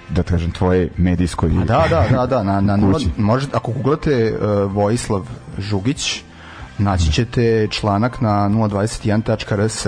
da 0.09 0.23
kažem 0.23 0.51
tvoje 0.51 0.89
medijskoj 0.97 1.49
da 1.49 1.85
da 1.89 2.05
da 2.11 2.25
da 2.25 2.43
na 2.43 2.61
na 2.61 2.77
može 3.17 3.47
ako 3.53 3.71
googlate 3.71 4.33
uh, 4.33 4.71
Vojislav 4.71 5.27
Žugić 5.57 6.23
naći 6.77 7.11
ćete 7.11 7.67
članak 7.71 8.21
na 8.21 8.29
021.rs 8.29 9.85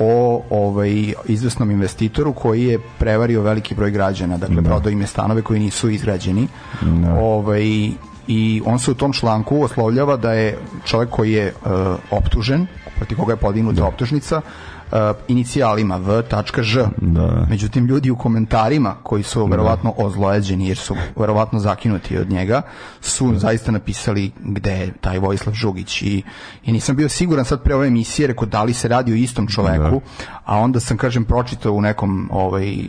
o 0.00 0.42
ovaj 0.50 1.12
izvesnom 1.26 1.70
investitoru 1.70 2.32
koji 2.32 2.64
je 2.64 2.78
prevario 2.98 3.42
veliki 3.42 3.74
broj 3.74 3.90
građana, 3.90 4.38
dakle 4.38 4.56
da. 4.56 4.70
prodao 4.70 4.90
im 4.90 5.00
je 5.00 5.06
stanove 5.06 5.42
koji 5.42 5.60
nisu 5.60 5.90
izgrađeni. 5.90 6.48
Da. 6.80 7.14
Ovaj 7.14 7.90
i 8.28 8.62
on 8.64 8.78
se 8.78 8.90
u 8.90 8.94
tom 8.94 9.12
članku 9.12 9.62
oslovljava 9.62 10.16
da 10.16 10.32
je 10.32 10.58
čovjek 10.84 11.10
koji 11.10 11.32
je 11.32 11.52
uh, 11.64 11.70
optužen, 12.10 12.66
protiv 12.96 13.18
koga 13.18 13.32
je 13.32 13.36
podignuta 13.36 13.80
da. 13.80 13.86
optužnica, 13.86 14.40
uh, 14.92 15.16
inicijalima 15.28 15.96
V.Ž. 15.96 16.84
Da. 16.96 17.46
Međutim, 17.50 17.86
ljudi 17.86 18.10
u 18.10 18.16
komentarima 18.16 18.94
koji 19.02 19.22
su 19.22 19.40
da. 19.40 19.50
verovatno 19.50 19.94
ozlojeđeni 19.96 20.68
jer 20.68 20.76
su 20.76 20.96
verovatno 21.16 21.58
zakinuti 21.58 22.18
od 22.18 22.30
njega, 22.30 22.62
su 23.00 23.32
da. 23.32 23.38
zaista 23.38 23.72
napisali 23.72 24.30
gde 24.40 24.72
je 24.72 24.92
taj 25.00 25.18
Vojislav 25.18 25.54
Žugić 25.54 26.02
i, 26.02 26.22
i 26.64 26.72
nisam 26.72 26.96
bio 26.96 27.08
siguran 27.08 27.44
sad 27.44 27.62
pre 27.62 27.74
ove 27.74 27.86
emisije, 27.86 28.26
rekao 28.26 28.46
da 28.46 28.62
li 28.62 28.72
se 28.72 28.88
radi 28.88 29.12
o 29.12 29.16
istom 29.16 29.46
čoveku, 29.46 30.00
da. 30.18 30.40
a 30.44 30.58
onda 30.58 30.80
sam, 30.80 30.96
kažem, 30.96 31.24
pročitao 31.24 31.72
u 31.72 31.80
nekom 31.80 32.28
ovaj, 32.32 32.72
uh, 32.72 32.80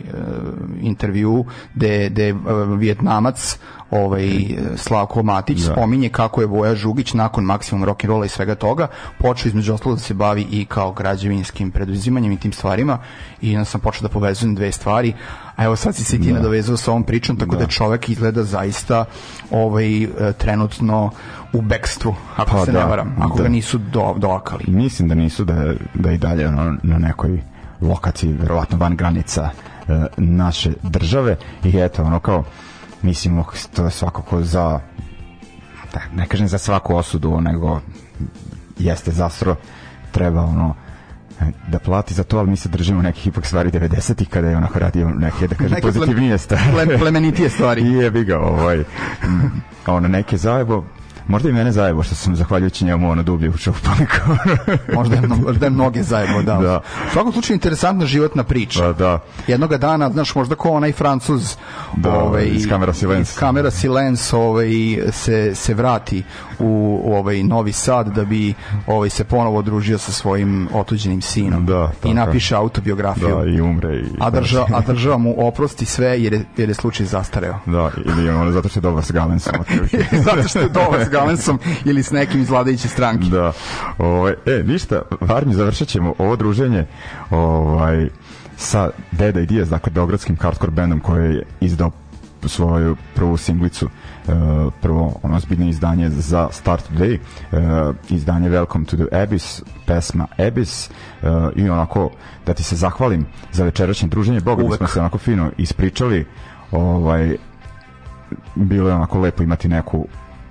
intervju 0.80 1.44
gde, 1.74 2.08
gde 2.10 2.32
uh, 2.32 2.40
Vjetnamac 2.78 3.58
ovaj 3.92 4.28
Slavko 4.76 5.22
Matić 5.22 5.58
da. 5.58 5.72
spominje 5.72 6.08
kako 6.08 6.40
je 6.40 6.46
Voja 6.46 6.74
Žugić 6.74 7.14
nakon 7.14 7.44
maksimum 7.44 7.84
rock 7.84 8.04
and 8.04 8.10
rolla 8.10 8.26
i 8.26 8.28
svega 8.28 8.54
toga 8.54 8.86
počeo 9.18 9.48
između 9.48 9.74
ostalog 9.74 9.98
da 9.98 10.02
se 10.02 10.14
bavi 10.14 10.46
i 10.50 10.64
kao 10.64 10.92
građevinskim 10.92 11.70
preduzimanjem 11.70 12.32
i 12.32 12.40
tim 12.40 12.52
stvarima 12.52 12.98
i 13.40 13.56
onda 13.56 13.64
sam 13.64 13.80
počeo 13.80 14.02
da 14.02 14.08
povezujem 14.08 14.54
dve 14.54 14.72
stvari 14.72 15.12
a 15.56 15.64
evo 15.64 15.76
sad 15.76 15.94
si 15.94 16.04
se 16.04 16.18
ti 16.18 16.28
da. 16.28 16.34
nadovezao 16.34 16.76
sa 16.76 16.90
ovom 16.90 17.04
pričom 17.04 17.36
tako 17.36 17.56
da. 17.56 17.58
da 17.58 17.66
čovek 17.66 18.08
izgleda 18.08 18.42
zaista 18.44 19.04
ovaj 19.50 20.08
trenutno 20.38 21.10
u 21.52 21.60
bekstvu 21.60 22.14
ako 22.36 22.50
pa, 22.50 22.64
se 22.64 22.72
da, 22.72 22.80
ne 22.80 22.86
varam 22.86 23.16
ako 23.20 23.36
da. 23.36 23.42
ga 23.42 23.48
nisu 23.48 23.78
do, 23.78 24.14
doakali 24.18 24.64
mislim 24.68 25.08
da 25.08 25.14
nisu 25.14 25.44
da, 25.44 25.74
da 25.94 26.12
i 26.12 26.18
dalje 26.18 26.48
ono, 26.48 26.76
na 26.82 26.98
nekoj 26.98 27.42
lokaciji 27.80 28.32
verovatno 28.32 28.78
van 28.78 28.96
granica 28.96 29.50
e, 29.88 30.06
naše 30.16 30.72
države 30.82 31.36
i 31.64 31.76
eto 31.76 32.02
ono 32.02 32.20
kao 32.20 32.44
mislim 33.02 33.44
to 33.74 33.84
je 33.84 33.90
svakako 33.90 34.42
za 34.42 34.80
da, 35.92 36.00
ne 36.14 36.26
kažem 36.26 36.48
za 36.48 36.58
svaku 36.58 36.94
osudu 36.96 37.40
nego 37.40 37.80
jeste 38.78 39.10
zastro 39.10 39.56
treba 40.12 40.42
ono 40.42 40.74
da 41.68 41.78
plati 41.78 42.14
za 42.14 42.24
to, 42.24 42.38
ali 42.38 42.50
mi 42.50 42.56
se 42.56 42.68
držimo 42.68 43.02
nekih 43.02 43.26
ipak 43.26 43.46
stvari 43.46 43.70
90-ih 43.70 44.28
kada 44.28 44.48
je 44.48 44.56
onako 44.56 44.78
radio 44.78 45.08
neke, 45.10 45.48
da 45.48 45.54
kažem, 45.54 45.78
pozitivnije 45.82 46.38
stvari. 46.38 46.98
plemenitije 46.98 47.50
stvari. 47.50 47.82
I 47.88 47.92
je 47.92 48.10
bi 48.10 48.24
ga, 48.24 48.38
ovaj, 48.38 48.84
ono, 49.86 50.08
neke 50.08 50.36
zajebo, 50.36 50.84
Možda 51.28 51.48
i 51.48 51.52
mene 51.52 51.72
zajebo 51.72 52.02
što 52.02 52.14
sam 52.14 52.36
zahvaljujući 52.36 52.84
njemu 52.84 53.10
ono 53.10 53.22
dublje 53.22 53.50
ušao 53.50 53.74
u 53.74 53.84
Panikor. 53.84 54.58
možda, 54.98 55.16
je, 55.16 55.22
možda 55.46 55.66
je 55.66 55.70
mnoge 55.70 56.02
zajebo, 56.02 56.42
da. 56.42 56.54
da. 56.56 56.80
U 57.08 57.12
svakom 57.12 57.32
slučaju 57.32 57.54
interesantna 57.54 58.06
životna 58.06 58.44
priča. 58.44 58.86
Da, 58.86 58.92
da. 58.92 59.18
Jednoga 59.46 59.78
dana, 59.78 60.10
znaš, 60.10 60.34
možda 60.34 60.54
ko 60.54 60.70
onaj 60.70 60.92
Francuz 60.92 61.56
da, 61.96 62.14
ovaj, 62.14 62.44
iz 62.52 62.68
kamera 62.68 62.92
Silence. 62.92 63.32
Iz 63.32 63.38
kamera 63.38 63.70
Silence 63.70 64.36
ovaj, 64.36 64.70
se, 65.10 65.54
se 65.54 65.74
vrati 65.74 66.22
u, 66.58 67.00
u 67.04 67.14
ovaj 67.14 67.42
Novi 67.42 67.72
Sad 67.72 68.08
da 68.08 68.24
bi 68.24 68.54
ovaj 68.86 69.10
se 69.10 69.24
ponovo 69.24 69.58
odružio 69.58 69.98
sa 69.98 70.12
svojim 70.12 70.68
otuđenim 70.74 71.22
sinom 71.22 71.66
da, 71.66 71.90
i 72.04 72.14
napiše 72.14 72.56
autobiografiju. 72.56 73.36
Da, 73.36 73.50
i 73.50 73.60
umre. 73.60 73.96
I, 73.96 74.04
a, 74.20 74.30
drža, 74.30 74.66
a 74.74 74.80
država 74.80 75.18
mu 75.18 75.34
oprosti 75.46 75.84
sve 75.84 76.22
jer 76.22 76.32
je, 76.32 76.44
jer 76.56 76.68
je 76.68 76.74
slučaj 76.74 77.06
zastareo. 77.06 77.58
Da, 77.66 77.90
ili 78.04 78.28
ono, 78.30 78.52
zato 78.52 78.68
što 78.68 78.78
je 78.78 78.82
dobar 78.82 79.04
s 79.04 79.10
Galensom. 79.10 79.54
zato 80.26 80.48
što 80.48 80.58
je 80.58 80.68
dobar 80.68 81.04
s 81.04 81.08
Galensom 81.12 81.58
ili 81.84 82.02
s 82.02 82.10
nekim 82.10 82.40
iz 82.40 82.50
vladajuće 82.50 82.88
stranke. 82.88 83.28
Da. 83.28 83.52
Ovaj, 83.98 84.32
e, 84.46 84.62
ništa, 84.66 85.02
Varmi, 85.20 85.54
završat 85.54 85.88
ćemo 85.88 86.14
ovo 86.18 86.36
druženje 86.36 86.86
ovaj, 87.30 88.08
sa 88.56 88.90
Deda 89.12 89.40
i 89.40 89.46
Diaz, 89.46 89.70
dakle, 89.70 89.92
beogradskim 89.92 90.36
hardcore 90.36 90.72
bandom 90.72 91.00
koji 91.00 91.34
je 91.34 91.42
izdao 91.60 91.90
svoju 92.48 92.96
prvu 93.14 93.36
singlicu 93.36 93.86
uh, 93.86 94.32
prvo 94.80 95.20
ono 95.22 95.40
zbiljne 95.40 95.68
izdanje 95.68 96.10
za 96.10 96.48
Start 96.52 96.90
Today 96.90 97.18
uh, 97.18 97.96
izdanje 98.08 98.50
Welcome 98.50 98.84
to 98.84 98.96
the 98.96 99.06
Abyss 99.12 99.62
pesma 99.86 100.26
Abyss 100.38 100.90
uh, 101.22 101.28
i 101.56 101.68
onako 101.68 102.10
da 102.46 102.54
ti 102.54 102.62
se 102.62 102.76
zahvalim 102.76 103.26
za 103.52 103.64
večerašnje 103.64 104.08
druženje 104.08 104.40
Boga 104.40 104.62
da 104.62 104.76
smo 104.76 104.86
se 104.86 105.00
onako 105.00 105.18
fino 105.18 105.50
ispričali 105.58 106.26
ovaj 106.70 107.36
bilo 108.54 108.88
je 108.88 108.94
onako 108.94 109.20
lepo 109.20 109.42
imati 109.42 109.68
neku 109.68 110.06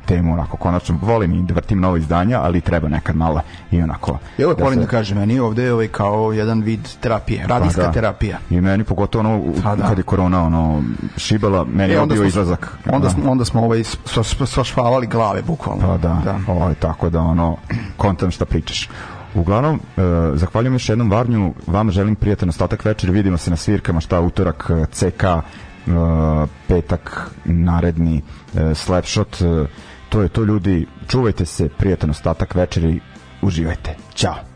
temu 0.06 0.34
onako 0.34 0.58
konačno 0.58 0.98
volim 1.02 1.34
i 1.34 1.44
da 1.44 1.54
vrtim 1.54 1.80
novo 1.80 1.98
izdanja 1.98 2.40
ali 2.42 2.62
treba 2.62 2.90
nekad 2.90 3.16
malo 3.16 3.42
i 3.72 3.82
onako 3.82 4.18
ja 4.38 4.48
uvek 4.48 4.58
da 4.58 4.64
volim 4.64 4.80
se... 4.80 4.86
da 4.86 4.92
kažem 4.92 5.18
meni 5.18 5.40
ovde 5.40 5.64
je 5.64 5.74
ovaj 5.74 5.88
kao 5.88 6.32
jedan 6.32 6.62
vid 6.62 6.88
terapije 7.00 7.48
radijska 7.48 7.82
pa 7.82 7.88
da. 7.88 7.94
terapija 7.94 8.38
i 8.50 8.62
meni 8.62 8.84
pogotovo 8.84 9.20
ono 9.30 9.54
pa 9.64 9.76
da. 9.76 9.88
kad 9.88 9.98
je 9.98 10.04
korona 10.04 10.44
ono 10.44 10.84
šibala 11.18 11.66
meni 11.66 11.94
e, 11.94 11.96
je 11.96 12.06
bio 12.06 12.16
smo, 12.16 12.26
izlazak 12.26 12.78
onda 12.92 13.08
da. 13.08 13.14
smo, 13.14 13.32
onda 13.32 13.46
smo 13.46 13.64
ovaj 13.64 13.84
svašvavali 14.46 15.08
glave 15.08 15.42
bukvalno 15.42 15.88
pa 15.88 15.98
da, 15.98 16.22
da. 16.24 16.54
Ovaj, 16.54 16.74
tako 16.74 17.10
da 17.10 17.20
ono 17.20 17.58
kontam 17.98 18.32
šta 18.32 18.46
pričaš 18.46 18.90
Uglavnom, 19.36 19.76
e, 19.98 20.02
zahvaljujem 20.34 20.74
još 20.74 20.90
jednom 20.90 21.12
Varnju, 21.12 21.54
vama 21.68 21.92
želim 21.92 22.16
prijatan 22.16 22.50
ostatak 22.50 22.86
večer, 22.86 23.12
vidimo 23.12 23.38
se 23.38 23.50
na 23.50 23.56
svirkama, 23.56 24.00
šta 24.00 24.20
utorak, 24.22 24.70
e, 24.70 24.86
CK, 24.92 25.24
e, 25.24 25.42
petak, 26.68 27.32
naredni, 27.46 28.22
e, 28.56 28.76
Slapshot, 28.76 29.42
e, 29.42 29.66
to 30.12 30.22
je 30.22 30.30
to 30.30 30.44
ljudi, 30.44 30.88
čuvajte 31.08 31.46
se, 31.46 31.70
prijatan 31.78 32.10
ostatak 32.10 32.56
večeri, 32.56 33.00
uživajte. 33.42 33.96
Ćao. 34.16 34.51